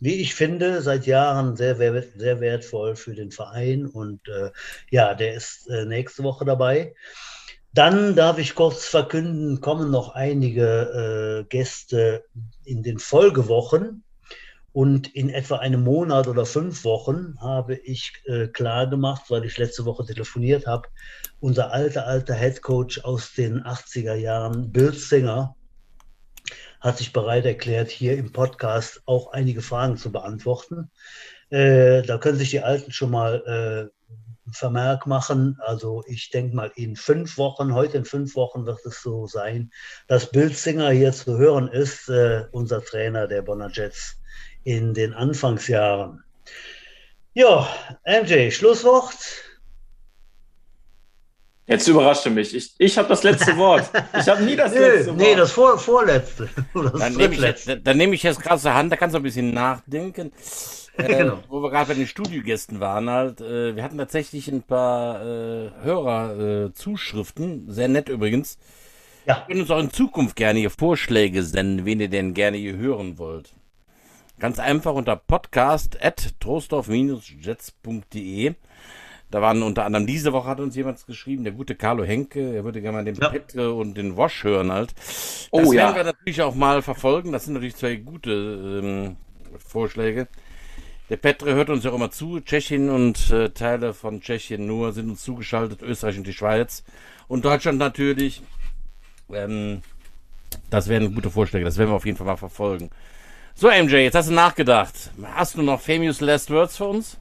wie 0.00 0.14
ich 0.16 0.34
finde, 0.34 0.82
seit 0.82 1.06
Jahren 1.06 1.56
sehr, 1.56 1.76
sehr 1.76 2.40
wertvoll 2.40 2.96
für 2.96 3.14
den 3.14 3.30
Verein 3.30 3.86
und 3.86 4.26
äh, 4.28 4.50
ja, 4.90 5.14
der 5.14 5.34
ist 5.34 5.68
nächste 5.68 6.22
Woche 6.22 6.44
dabei. 6.44 6.94
Dann 7.72 8.16
darf 8.16 8.38
ich 8.38 8.56
kurz 8.56 8.86
verkünden, 8.86 9.60
kommen 9.60 9.92
noch 9.92 10.14
einige 10.14 11.46
Gäste 11.48 12.24
in 12.64 12.82
den 12.82 12.98
Folgewochen. 12.98 14.02
Und 14.72 15.08
in 15.14 15.30
etwa 15.30 15.56
einem 15.56 15.82
Monat 15.82 16.28
oder 16.28 16.46
fünf 16.46 16.84
Wochen 16.84 17.34
habe 17.40 17.74
ich 17.74 18.12
äh, 18.26 18.46
klar 18.46 18.88
gemacht, 18.88 19.24
weil 19.28 19.44
ich 19.44 19.58
letzte 19.58 19.84
Woche 19.84 20.04
telefoniert 20.06 20.66
habe, 20.66 20.88
unser 21.40 21.72
alter, 21.72 22.06
alter 22.06 22.34
Head 22.34 22.62
Coach 22.62 23.02
aus 23.02 23.32
den 23.32 23.64
80er 23.64 24.14
Jahren, 24.14 24.70
Bill 24.70 24.92
Singer, 24.92 25.56
hat 26.80 26.98
sich 26.98 27.12
bereit 27.12 27.44
erklärt, 27.44 27.90
hier 27.90 28.16
im 28.16 28.32
Podcast 28.32 29.02
auch 29.06 29.32
einige 29.32 29.62
Fragen 29.62 29.96
zu 29.96 30.10
beantworten. 30.10 30.90
Äh, 31.50 32.02
da 32.02 32.18
können 32.18 32.38
sich 32.38 32.50
die 32.50 32.60
Alten 32.60 32.92
schon 32.92 33.10
mal 33.10 33.90
äh, 33.90 34.00
Vermerk 34.52 35.06
machen. 35.06 35.58
Also 35.60 36.02
ich 36.06 36.30
denke 36.30 36.56
mal, 36.56 36.72
in 36.74 36.96
fünf 36.96 37.38
Wochen, 37.38 37.74
heute 37.74 37.98
in 37.98 38.04
fünf 38.04 38.34
Wochen 38.34 38.66
wird 38.66 38.84
es 38.84 39.02
so 39.02 39.26
sein, 39.26 39.70
dass 40.08 40.30
Bill 40.30 40.52
Singer 40.52 40.90
hier 40.90 41.12
zu 41.12 41.38
hören 41.38 41.68
ist, 41.68 42.08
äh, 42.08 42.44
unser 42.52 42.84
Trainer 42.84 43.26
der 43.26 43.42
Bonner 43.42 43.70
Jets 43.70 44.16
in 44.64 44.94
den 44.94 45.12
Anfangsjahren. 45.14 46.22
Ja, 47.34 47.68
MJ, 48.04 48.50
Schlusswort. 48.50 49.16
Jetzt 51.70 51.86
überraschte 51.86 52.30
mich. 52.30 52.52
Ich, 52.52 52.74
ich 52.78 52.98
habe 52.98 53.08
das 53.08 53.22
letzte 53.22 53.56
Wort. 53.56 53.88
Ich 54.18 54.28
habe 54.28 54.42
nie 54.42 54.56
das 54.56 54.74
letzte 54.74 55.10
Wort. 55.10 55.18
Nee, 55.18 55.36
das 55.36 55.52
vor, 55.52 55.78
vorletzte. 55.78 56.48
Das 56.74 56.92
dann 56.92 57.14
nehme 57.14 57.34
ich, 57.34 57.40
jetzt, 57.40 57.70
dann 57.84 57.96
nehm 57.96 58.12
ich 58.12 58.24
jetzt 58.24 58.42
gerade 58.42 58.60
zur 58.60 58.74
Hand, 58.74 58.90
da 58.90 58.96
kannst 58.96 59.14
du 59.14 59.20
ein 59.20 59.22
bisschen 59.22 59.54
nachdenken. 59.54 60.32
Äh, 60.96 61.18
genau. 61.18 61.38
Wo 61.48 61.62
wir 61.62 61.70
gerade 61.70 61.86
bei 61.86 61.94
den 61.94 62.08
Studiogästen 62.08 62.80
waren, 62.80 63.08
halt, 63.08 63.40
äh, 63.40 63.76
wir 63.76 63.84
hatten 63.84 63.96
tatsächlich 63.96 64.48
ein 64.48 64.64
paar 64.64 65.24
äh, 65.24 65.70
Hörer-Zuschriften, 65.82 67.68
äh, 67.68 67.72
sehr 67.72 67.86
nett 67.86 68.08
übrigens. 68.08 68.58
Ja. 69.24 69.36
Wir 69.36 69.44
können 69.46 69.60
uns 69.62 69.70
auch 69.70 69.78
in 69.78 69.92
Zukunft 69.92 70.34
gerne 70.34 70.58
hier 70.58 70.68
Vorschläge 70.68 71.44
senden, 71.44 71.86
wen 71.86 72.00
ihr 72.00 72.08
denn 72.08 72.34
gerne 72.34 72.56
hier 72.56 72.76
hören 72.76 73.18
wollt. 73.18 73.54
Ganz 74.40 74.58
einfach 74.58 74.94
unter 74.94 75.14
podcast 75.14 76.04
at 76.04 76.34
trostorf-jets.de. 76.40 78.54
Da 79.30 79.40
waren 79.40 79.62
unter 79.62 79.84
anderem 79.84 80.06
diese 80.06 80.32
Woche 80.32 80.48
hat 80.48 80.60
uns 80.60 80.74
jemand 80.74 81.06
geschrieben, 81.06 81.44
der 81.44 81.52
gute 81.52 81.76
Carlo 81.76 82.02
Henke, 82.02 82.54
er 82.54 82.64
würde 82.64 82.80
gerne 82.80 82.98
mal 82.98 83.04
den 83.04 83.14
ja. 83.14 83.28
Petre 83.28 83.72
und 83.72 83.94
den 83.94 84.16
Wash 84.16 84.42
hören 84.42 84.72
halt. 84.72 84.92
Das 84.96 85.48
oh, 85.52 85.58
werden 85.58 85.74
ja. 85.74 85.94
wir 85.94 86.04
natürlich 86.04 86.42
auch 86.42 86.54
mal 86.54 86.82
verfolgen. 86.82 87.30
Das 87.30 87.44
sind 87.44 87.54
natürlich 87.54 87.76
zwei 87.76 87.96
gute 87.96 88.80
ähm, 88.82 89.16
Vorschläge. 89.58 90.26
Der 91.10 91.16
Petre 91.16 91.54
hört 91.54 91.70
uns 91.70 91.84
ja 91.84 91.90
auch 91.90 91.96
immer 91.96 92.10
zu. 92.10 92.40
Tschechien 92.40 92.88
und 92.88 93.30
äh, 93.30 93.50
Teile 93.50 93.94
von 93.94 94.20
Tschechien 94.20 94.66
nur 94.66 94.92
sind 94.92 95.10
uns 95.10 95.22
zugeschaltet, 95.22 95.82
Österreich 95.82 96.18
und 96.18 96.26
die 96.26 96.32
Schweiz. 96.32 96.84
Und 97.28 97.44
Deutschland 97.44 97.78
natürlich. 97.78 98.42
Ähm, 99.32 99.82
das 100.70 100.88
wären 100.88 101.14
gute 101.14 101.30
Vorschläge. 101.30 101.64
Das 101.64 101.78
werden 101.78 101.90
wir 101.90 101.96
auf 101.96 102.06
jeden 102.06 102.16
Fall 102.16 102.26
mal 102.26 102.36
verfolgen. 102.36 102.90
So, 103.54 103.68
MJ, 103.68 103.96
jetzt 103.96 104.14
hast 104.14 104.28
du 104.28 104.32
nachgedacht. 104.32 105.10
Hast 105.34 105.56
du 105.56 105.62
noch 105.62 105.80
famous 105.80 106.20
last 106.20 106.50
words 106.50 106.76
für 106.76 106.86
uns? 106.86 107.18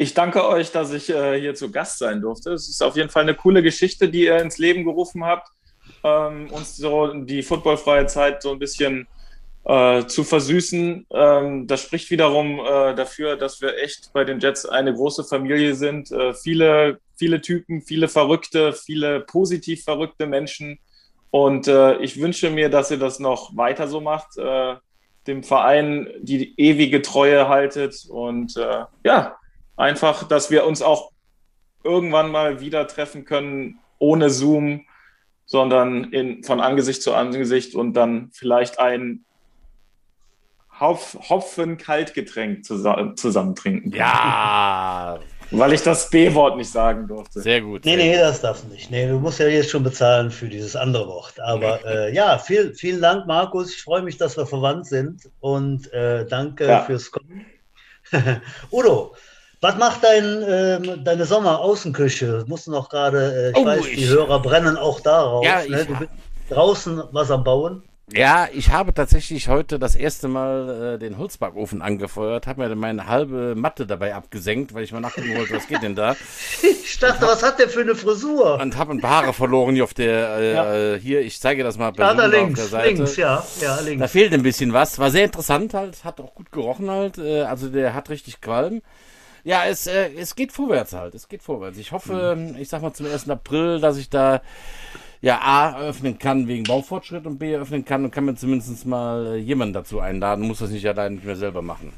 Ich 0.00 0.14
danke 0.14 0.48
euch, 0.48 0.72
dass 0.72 0.94
ich 0.94 1.10
äh, 1.10 1.38
hier 1.38 1.54
zu 1.54 1.70
Gast 1.70 1.98
sein 1.98 2.22
durfte. 2.22 2.54
Es 2.54 2.70
ist 2.70 2.82
auf 2.82 2.96
jeden 2.96 3.10
Fall 3.10 3.24
eine 3.24 3.34
coole 3.34 3.62
Geschichte, 3.62 4.08
die 4.08 4.24
ihr 4.24 4.38
ins 4.38 4.56
Leben 4.56 4.84
gerufen 4.84 5.26
habt, 5.26 5.48
ähm, 6.02 6.48
uns 6.52 6.78
so 6.78 7.12
die 7.12 7.42
footballfreie 7.42 8.06
Zeit 8.06 8.40
so 8.40 8.50
ein 8.50 8.58
bisschen 8.58 9.06
äh, 9.64 10.06
zu 10.06 10.24
versüßen. 10.24 11.06
Ähm, 11.12 11.66
das 11.66 11.82
spricht 11.82 12.10
wiederum 12.10 12.60
äh, 12.60 12.94
dafür, 12.94 13.36
dass 13.36 13.60
wir 13.60 13.76
echt 13.76 14.10
bei 14.14 14.24
den 14.24 14.40
Jets 14.40 14.64
eine 14.64 14.94
große 14.94 15.22
Familie 15.24 15.74
sind. 15.74 16.10
Äh, 16.10 16.32
viele, 16.32 16.98
viele 17.18 17.42
Typen, 17.42 17.82
viele 17.82 18.08
Verrückte, 18.08 18.72
viele 18.72 19.20
positiv 19.20 19.84
verrückte 19.84 20.26
Menschen. 20.26 20.78
Und 21.30 21.68
äh, 21.68 21.98
ich 21.98 22.18
wünsche 22.18 22.48
mir, 22.48 22.70
dass 22.70 22.90
ihr 22.90 22.98
das 22.98 23.18
noch 23.18 23.54
weiter 23.54 23.86
so 23.86 24.00
macht, 24.00 24.38
äh, 24.38 24.76
dem 25.26 25.42
Verein 25.42 26.08
die 26.22 26.58
ewige 26.58 27.02
Treue 27.02 27.48
haltet 27.48 28.06
und 28.08 28.58
ja, 29.04 29.36
einfach, 29.80 30.28
dass 30.28 30.50
wir 30.50 30.66
uns 30.66 30.82
auch 30.82 31.10
irgendwann 31.82 32.30
mal 32.30 32.60
wieder 32.60 32.86
treffen 32.86 33.24
können, 33.24 33.78
ohne 33.98 34.30
Zoom, 34.30 34.86
sondern 35.46 36.12
in, 36.12 36.44
von 36.44 36.60
Angesicht 36.60 37.02
zu 37.02 37.14
Angesicht 37.14 37.74
und 37.74 37.94
dann 37.94 38.30
vielleicht 38.32 38.78
ein 38.78 39.24
Hopf, 40.78 41.16
Hopfen-Kaltgetränk 41.28 42.64
zusammen, 42.64 43.16
zusammen 43.16 43.54
trinken. 43.54 43.90
Ja! 43.92 45.18
Weil 45.52 45.72
ich 45.72 45.82
das 45.82 46.08
B-Wort 46.10 46.56
nicht 46.56 46.70
sagen 46.70 47.08
durfte. 47.08 47.40
Sehr 47.40 47.60
gut. 47.60 47.84
Nee, 47.84 47.96
nee, 47.96 48.16
das 48.16 48.40
darfst 48.40 48.64
du 48.64 48.68
nicht. 48.68 48.88
Nee, 48.92 49.08
du 49.08 49.18
musst 49.18 49.40
ja 49.40 49.48
jetzt 49.48 49.70
schon 49.70 49.82
bezahlen 49.82 50.30
für 50.30 50.48
dieses 50.48 50.76
andere 50.76 51.08
Wort. 51.08 51.40
Aber 51.40 51.84
äh, 51.84 52.14
ja, 52.14 52.38
viel, 52.38 52.72
vielen 52.74 53.02
Dank, 53.02 53.26
Markus. 53.26 53.74
Ich 53.74 53.82
freue 53.82 54.02
mich, 54.02 54.16
dass 54.16 54.36
wir 54.36 54.46
verwandt 54.46 54.86
sind 54.86 55.28
und 55.40 55.92
äh, 55.92 56.24
danke 56.24 56.68
ja. 56.68 56.82
fürs 56.82 57.10
Kommen. 57.10 57.46
Udo, 58.70 59.16
was 59.60 59.76
macht 59.76 60.02
dein, 60.02 60.42
äh, 60.42 60.98
deine 61.04 61.26
Sommeraußenküche? 61.26 62.44
Musst 62.46 62.66
du 62.66 62.70
noch 62.70 62.88
gerade, 62.88 63.32
äh, 63.34 63.50
ich 63.50 63.56
oh, 63.56 63.66
weiß, 63.66 63.86
ich, 63.86 63.98
die 63.98 64.08
Hörer 64.08 64.40
brennen 64.40 64.76
auch 64.76 65.00
darauf. 65.00 65.44
Ja, 65.44 65.62
ne? 65.68 65.84
Du 65.84 65.96
bist 65.96 66.10
draußen 66.48 67.02
was 67.12 67.30
am 67.30 67.44
Bauen. 67.44 67.82
Ja, 68.12 68.48
ich 68.52 68.70
habe 68.70 68.92
tatsächlich 68.92 69.48
heute 69.48 69.78
das 69.78 69.94
erste 69.94 70.26
Mal 70.26 70.94
äh, 70.94 70.98
den 70.98 71.16
Holzbackofen 71.16 71.80
angefeuert, 71.80 72.48
habe 72.48 72.66
mir 72.66 72.74
meine 72.74 73.06
halbe 73.06 73.54
Matte 73.54 73.86
dabei 73.86 74.16
abgesenkt, 74.16 74.74
weil 74.74 74.82
ich 74.82 74.90
mal 74.90 74.98
nachgucken 74.98 75.36
wollte, 75.36 75.54
was 75.54 75.68
geht 75.68 75.82
denn 75.82 75.94
da. 75.94 76.16
Ich 76.92 76.98
dachte, 76.98 77.20
hab, 77.20 77.28
was 77.28 77.42
hat 77.42 77.58
der 77.58 77.68
für 77.68 77.80
eine 77.80 77.94
Frisur? 77.94 78.60
Und 78.60 78.76
habe 78.76 78.92
ein 78.92 79.00
paar 79.00 79.22
Haare 79.22 79.32
verloren 79.32 79.74
hier 79.74 79.84
auf 79.84 79.94
der, 79.94 80.36
äh, 80.36 80.54
ja. 80.54 80.74
Äh, 80.74 81.00
hier, 81.00 81.20
ich 81.20 81.40
zeige 81.40 81.62
das 81.62 81.78
mal 81.78 81.92
bei 81.92 82.02
ja, 82.02 82.12
da 82.12 82.26
links, 82.26 82.60
auf 82.60 82.68
der 82.68 82.78
Seite. 82.80 82.94
links, 82.94 83.16
ja, 83.16 83.46
ja, 83.60 83.80
links. 83.80 84.00
Da 84.00 84.08
fehlt 84.08 84.34
ein 84.34 84.42
bisschen 84.42 84.72
was, 84.72 84.98
war 84.98 85.10
sehr 85.10 85.24
interessant 85.24 85.72
halt, 85.72 86.04
hat 86.04 86.20
auch 86.20 86.34
gut 86.34 86.50
gerochen 86.50 86.90
halt, 86.90 87.16
äh, 87.16 87.42
also 87.42 87.68
der 87.68 87.94
hat 87.94 88.10
richtig 88.10 88.40
Qualm. 88.40 88.82
Ja, 89.44 89.64
es, 89.66 89.86
äh, 89.86 90.10
es 90.18 90.34
geht 90.34 90.52
vorwärts 90.52 90.92
halt. 90.92 91.14
Es 91.14 91.28
geht 91.28 91.42
vorwärts. 91.42 91.78
Ich 91.78 91.92
hoffe, 91.92 92.36
mhm. 92.36 92.56
ich 92.58 92.68
sag 92.68 92.82
mal 92.82 92.92
zum 92.92 93.06
1. 93.06 93.28
April, 93.30 93.80
dass 93.80 93.96
ich 93.96 94.10
da 94.10 94.42
ja 95.20 95.40
A 95.42 95.78
öffnen 95.80 96.18
kann 96.18 96.48
wegen 96.48 96.64
Baufortschritt 96.64 97.26
und 97.26 97.38
B 97.38 97.54
öffnen 97.54 97.84
kann 97.84 98.04
und 98.04 98.10
kann 98.10 98.24
mir 98.24 98.34
zumindest 98.36 98.86
mal 98.86 99.34
äh, 99.34 99.36
jemanden 99.36 99.74
dazu 99.74 100.00
einladen. 100.00 100.46
Muss 100.46 100.60
das 100.60 100.70
nicht 100.70 100.86
allein 100.86 101.14
nicht 101.14 101.24
mehr 101.24 101.36
selber 101.36 101.62
machen. 101.62 101.92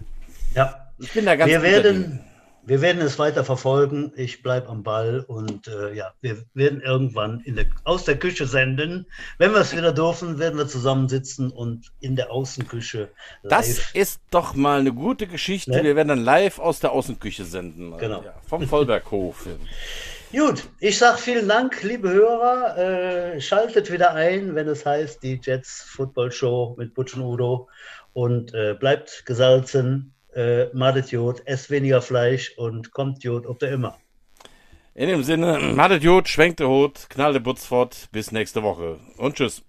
Ja. 0.55 0.89
Ich 0.99 1.13
bin 1.13 1.25
da 1.25 1.35
ganz 1.35 1.51
Wir 1.51 1.63
werden, 1.63 2.21
wir 2.65 2.81
werden 2.81 3.03
es 3.03 3.19
weiter 3.19 3.45
verfolgen. 3.45 4.13
Ich 4.17 4.43
bleibe 4.43 4.69
am 4.69 4.83
Ball 4.83 5.25
und 5.27 5.67
äh, 5.67 5.95
ja, 5.95 6.13
wir 6.21 6.45
werden 6.55 6.81
irgendwann 6.81 7.43
der, 7.47 7.67
aus 7.85 8.05
der 8.05 8.19
Küche 8.19 8.47
senden. 8.47 9.07
Wenn 9.39 9.53
wir 9.53 9.61
es 9.61 9.77
wieder 9.77 9.93
dürfen, 9.93 10.39
werden 10.39 10.59
wir 10.59 10.69
zusammensitzen 10.69 11.51
und 11.51 11.93
in 12.01 12.15
der 12.15 12.31
Außenküche. 12.31 13.11
Live. 13.43 13.51
Das 13.51 13.95
ist 13.95 14.21
doch 14.31 14.55
mal 14.55 14.81
eine 14.81 14.93
gute 14.93 15.27
Geschichte. 15.27 15.73
Ne? 15.73 15.83
Wir 15.83 15.97
werden 15.97 16.09
dann 16.09 16.25
live 16.25 16.59
aus 16.61 16.79
der 16.79 16.93
Außenküche 16.93 17.45
senden. 17.45 17.97
Genau. 17.99 18.23
Ja, 18.23 18.35
vom 18.47 18.67
Vollberghof. 18.67 19.47
Gut, 20.31 20.63
ich 20.81 20.97
sage 20.97 21.19
vielen 21.19 21.49
Dank, 21.49 21.83
liebe 21.83 22.11
Hörer. 22.11 22.79
Äh, 22.79 23.41
schaltet 23.41 23.91
wieder 23.91 24.15
ein, 24.15 24.55
wenn 24.55 24.69
es 24.69 24.87
heißt, 24.87 25.23
die 25.23 25.41
Jets 25.43 25.83
Football 25.83 26.31
Show 26.31 26.75
mit 26.79 26.95
Butch 26.95 27.15
und 27.17 27.23
Udo. 27.23 27.69
Und 28.15 28.55
äh, 28.55 28.75
bleibt 28.79 29.27
gesalzen 29.27 30.12
äh, 30.35 30.67
madet 30.73 31.11
Jod, 31.11 31.43
esst 31.47 31.71
weniger 31.71 32.03
Fleisch 32.03 32.57
und 32.57 32.93
kommt 32.93 33.25
Jod, 33.25 33.47
ob 33.47 33.59
der 33.59 33.73
immer. 33.73 33.99
In 34.95 35.09
dem 35.09 35.23
Sinne, 35.23 35.59
madet 35.75 36.03
Jod, 36.03 36.29
schwenkt 36.29 36.61
der 36.61 36.69
Hut, 36.69 37.07
knallt 37.09 37.35
der 37.35 37.41
Butz 37.41 37.65
fort. 37.65 38.09
Bis 38.13 38.31
nächste 38.31 38.63
Woche 38.63 38.99
und 39.17 39.37
tschüss. 39.37 39.63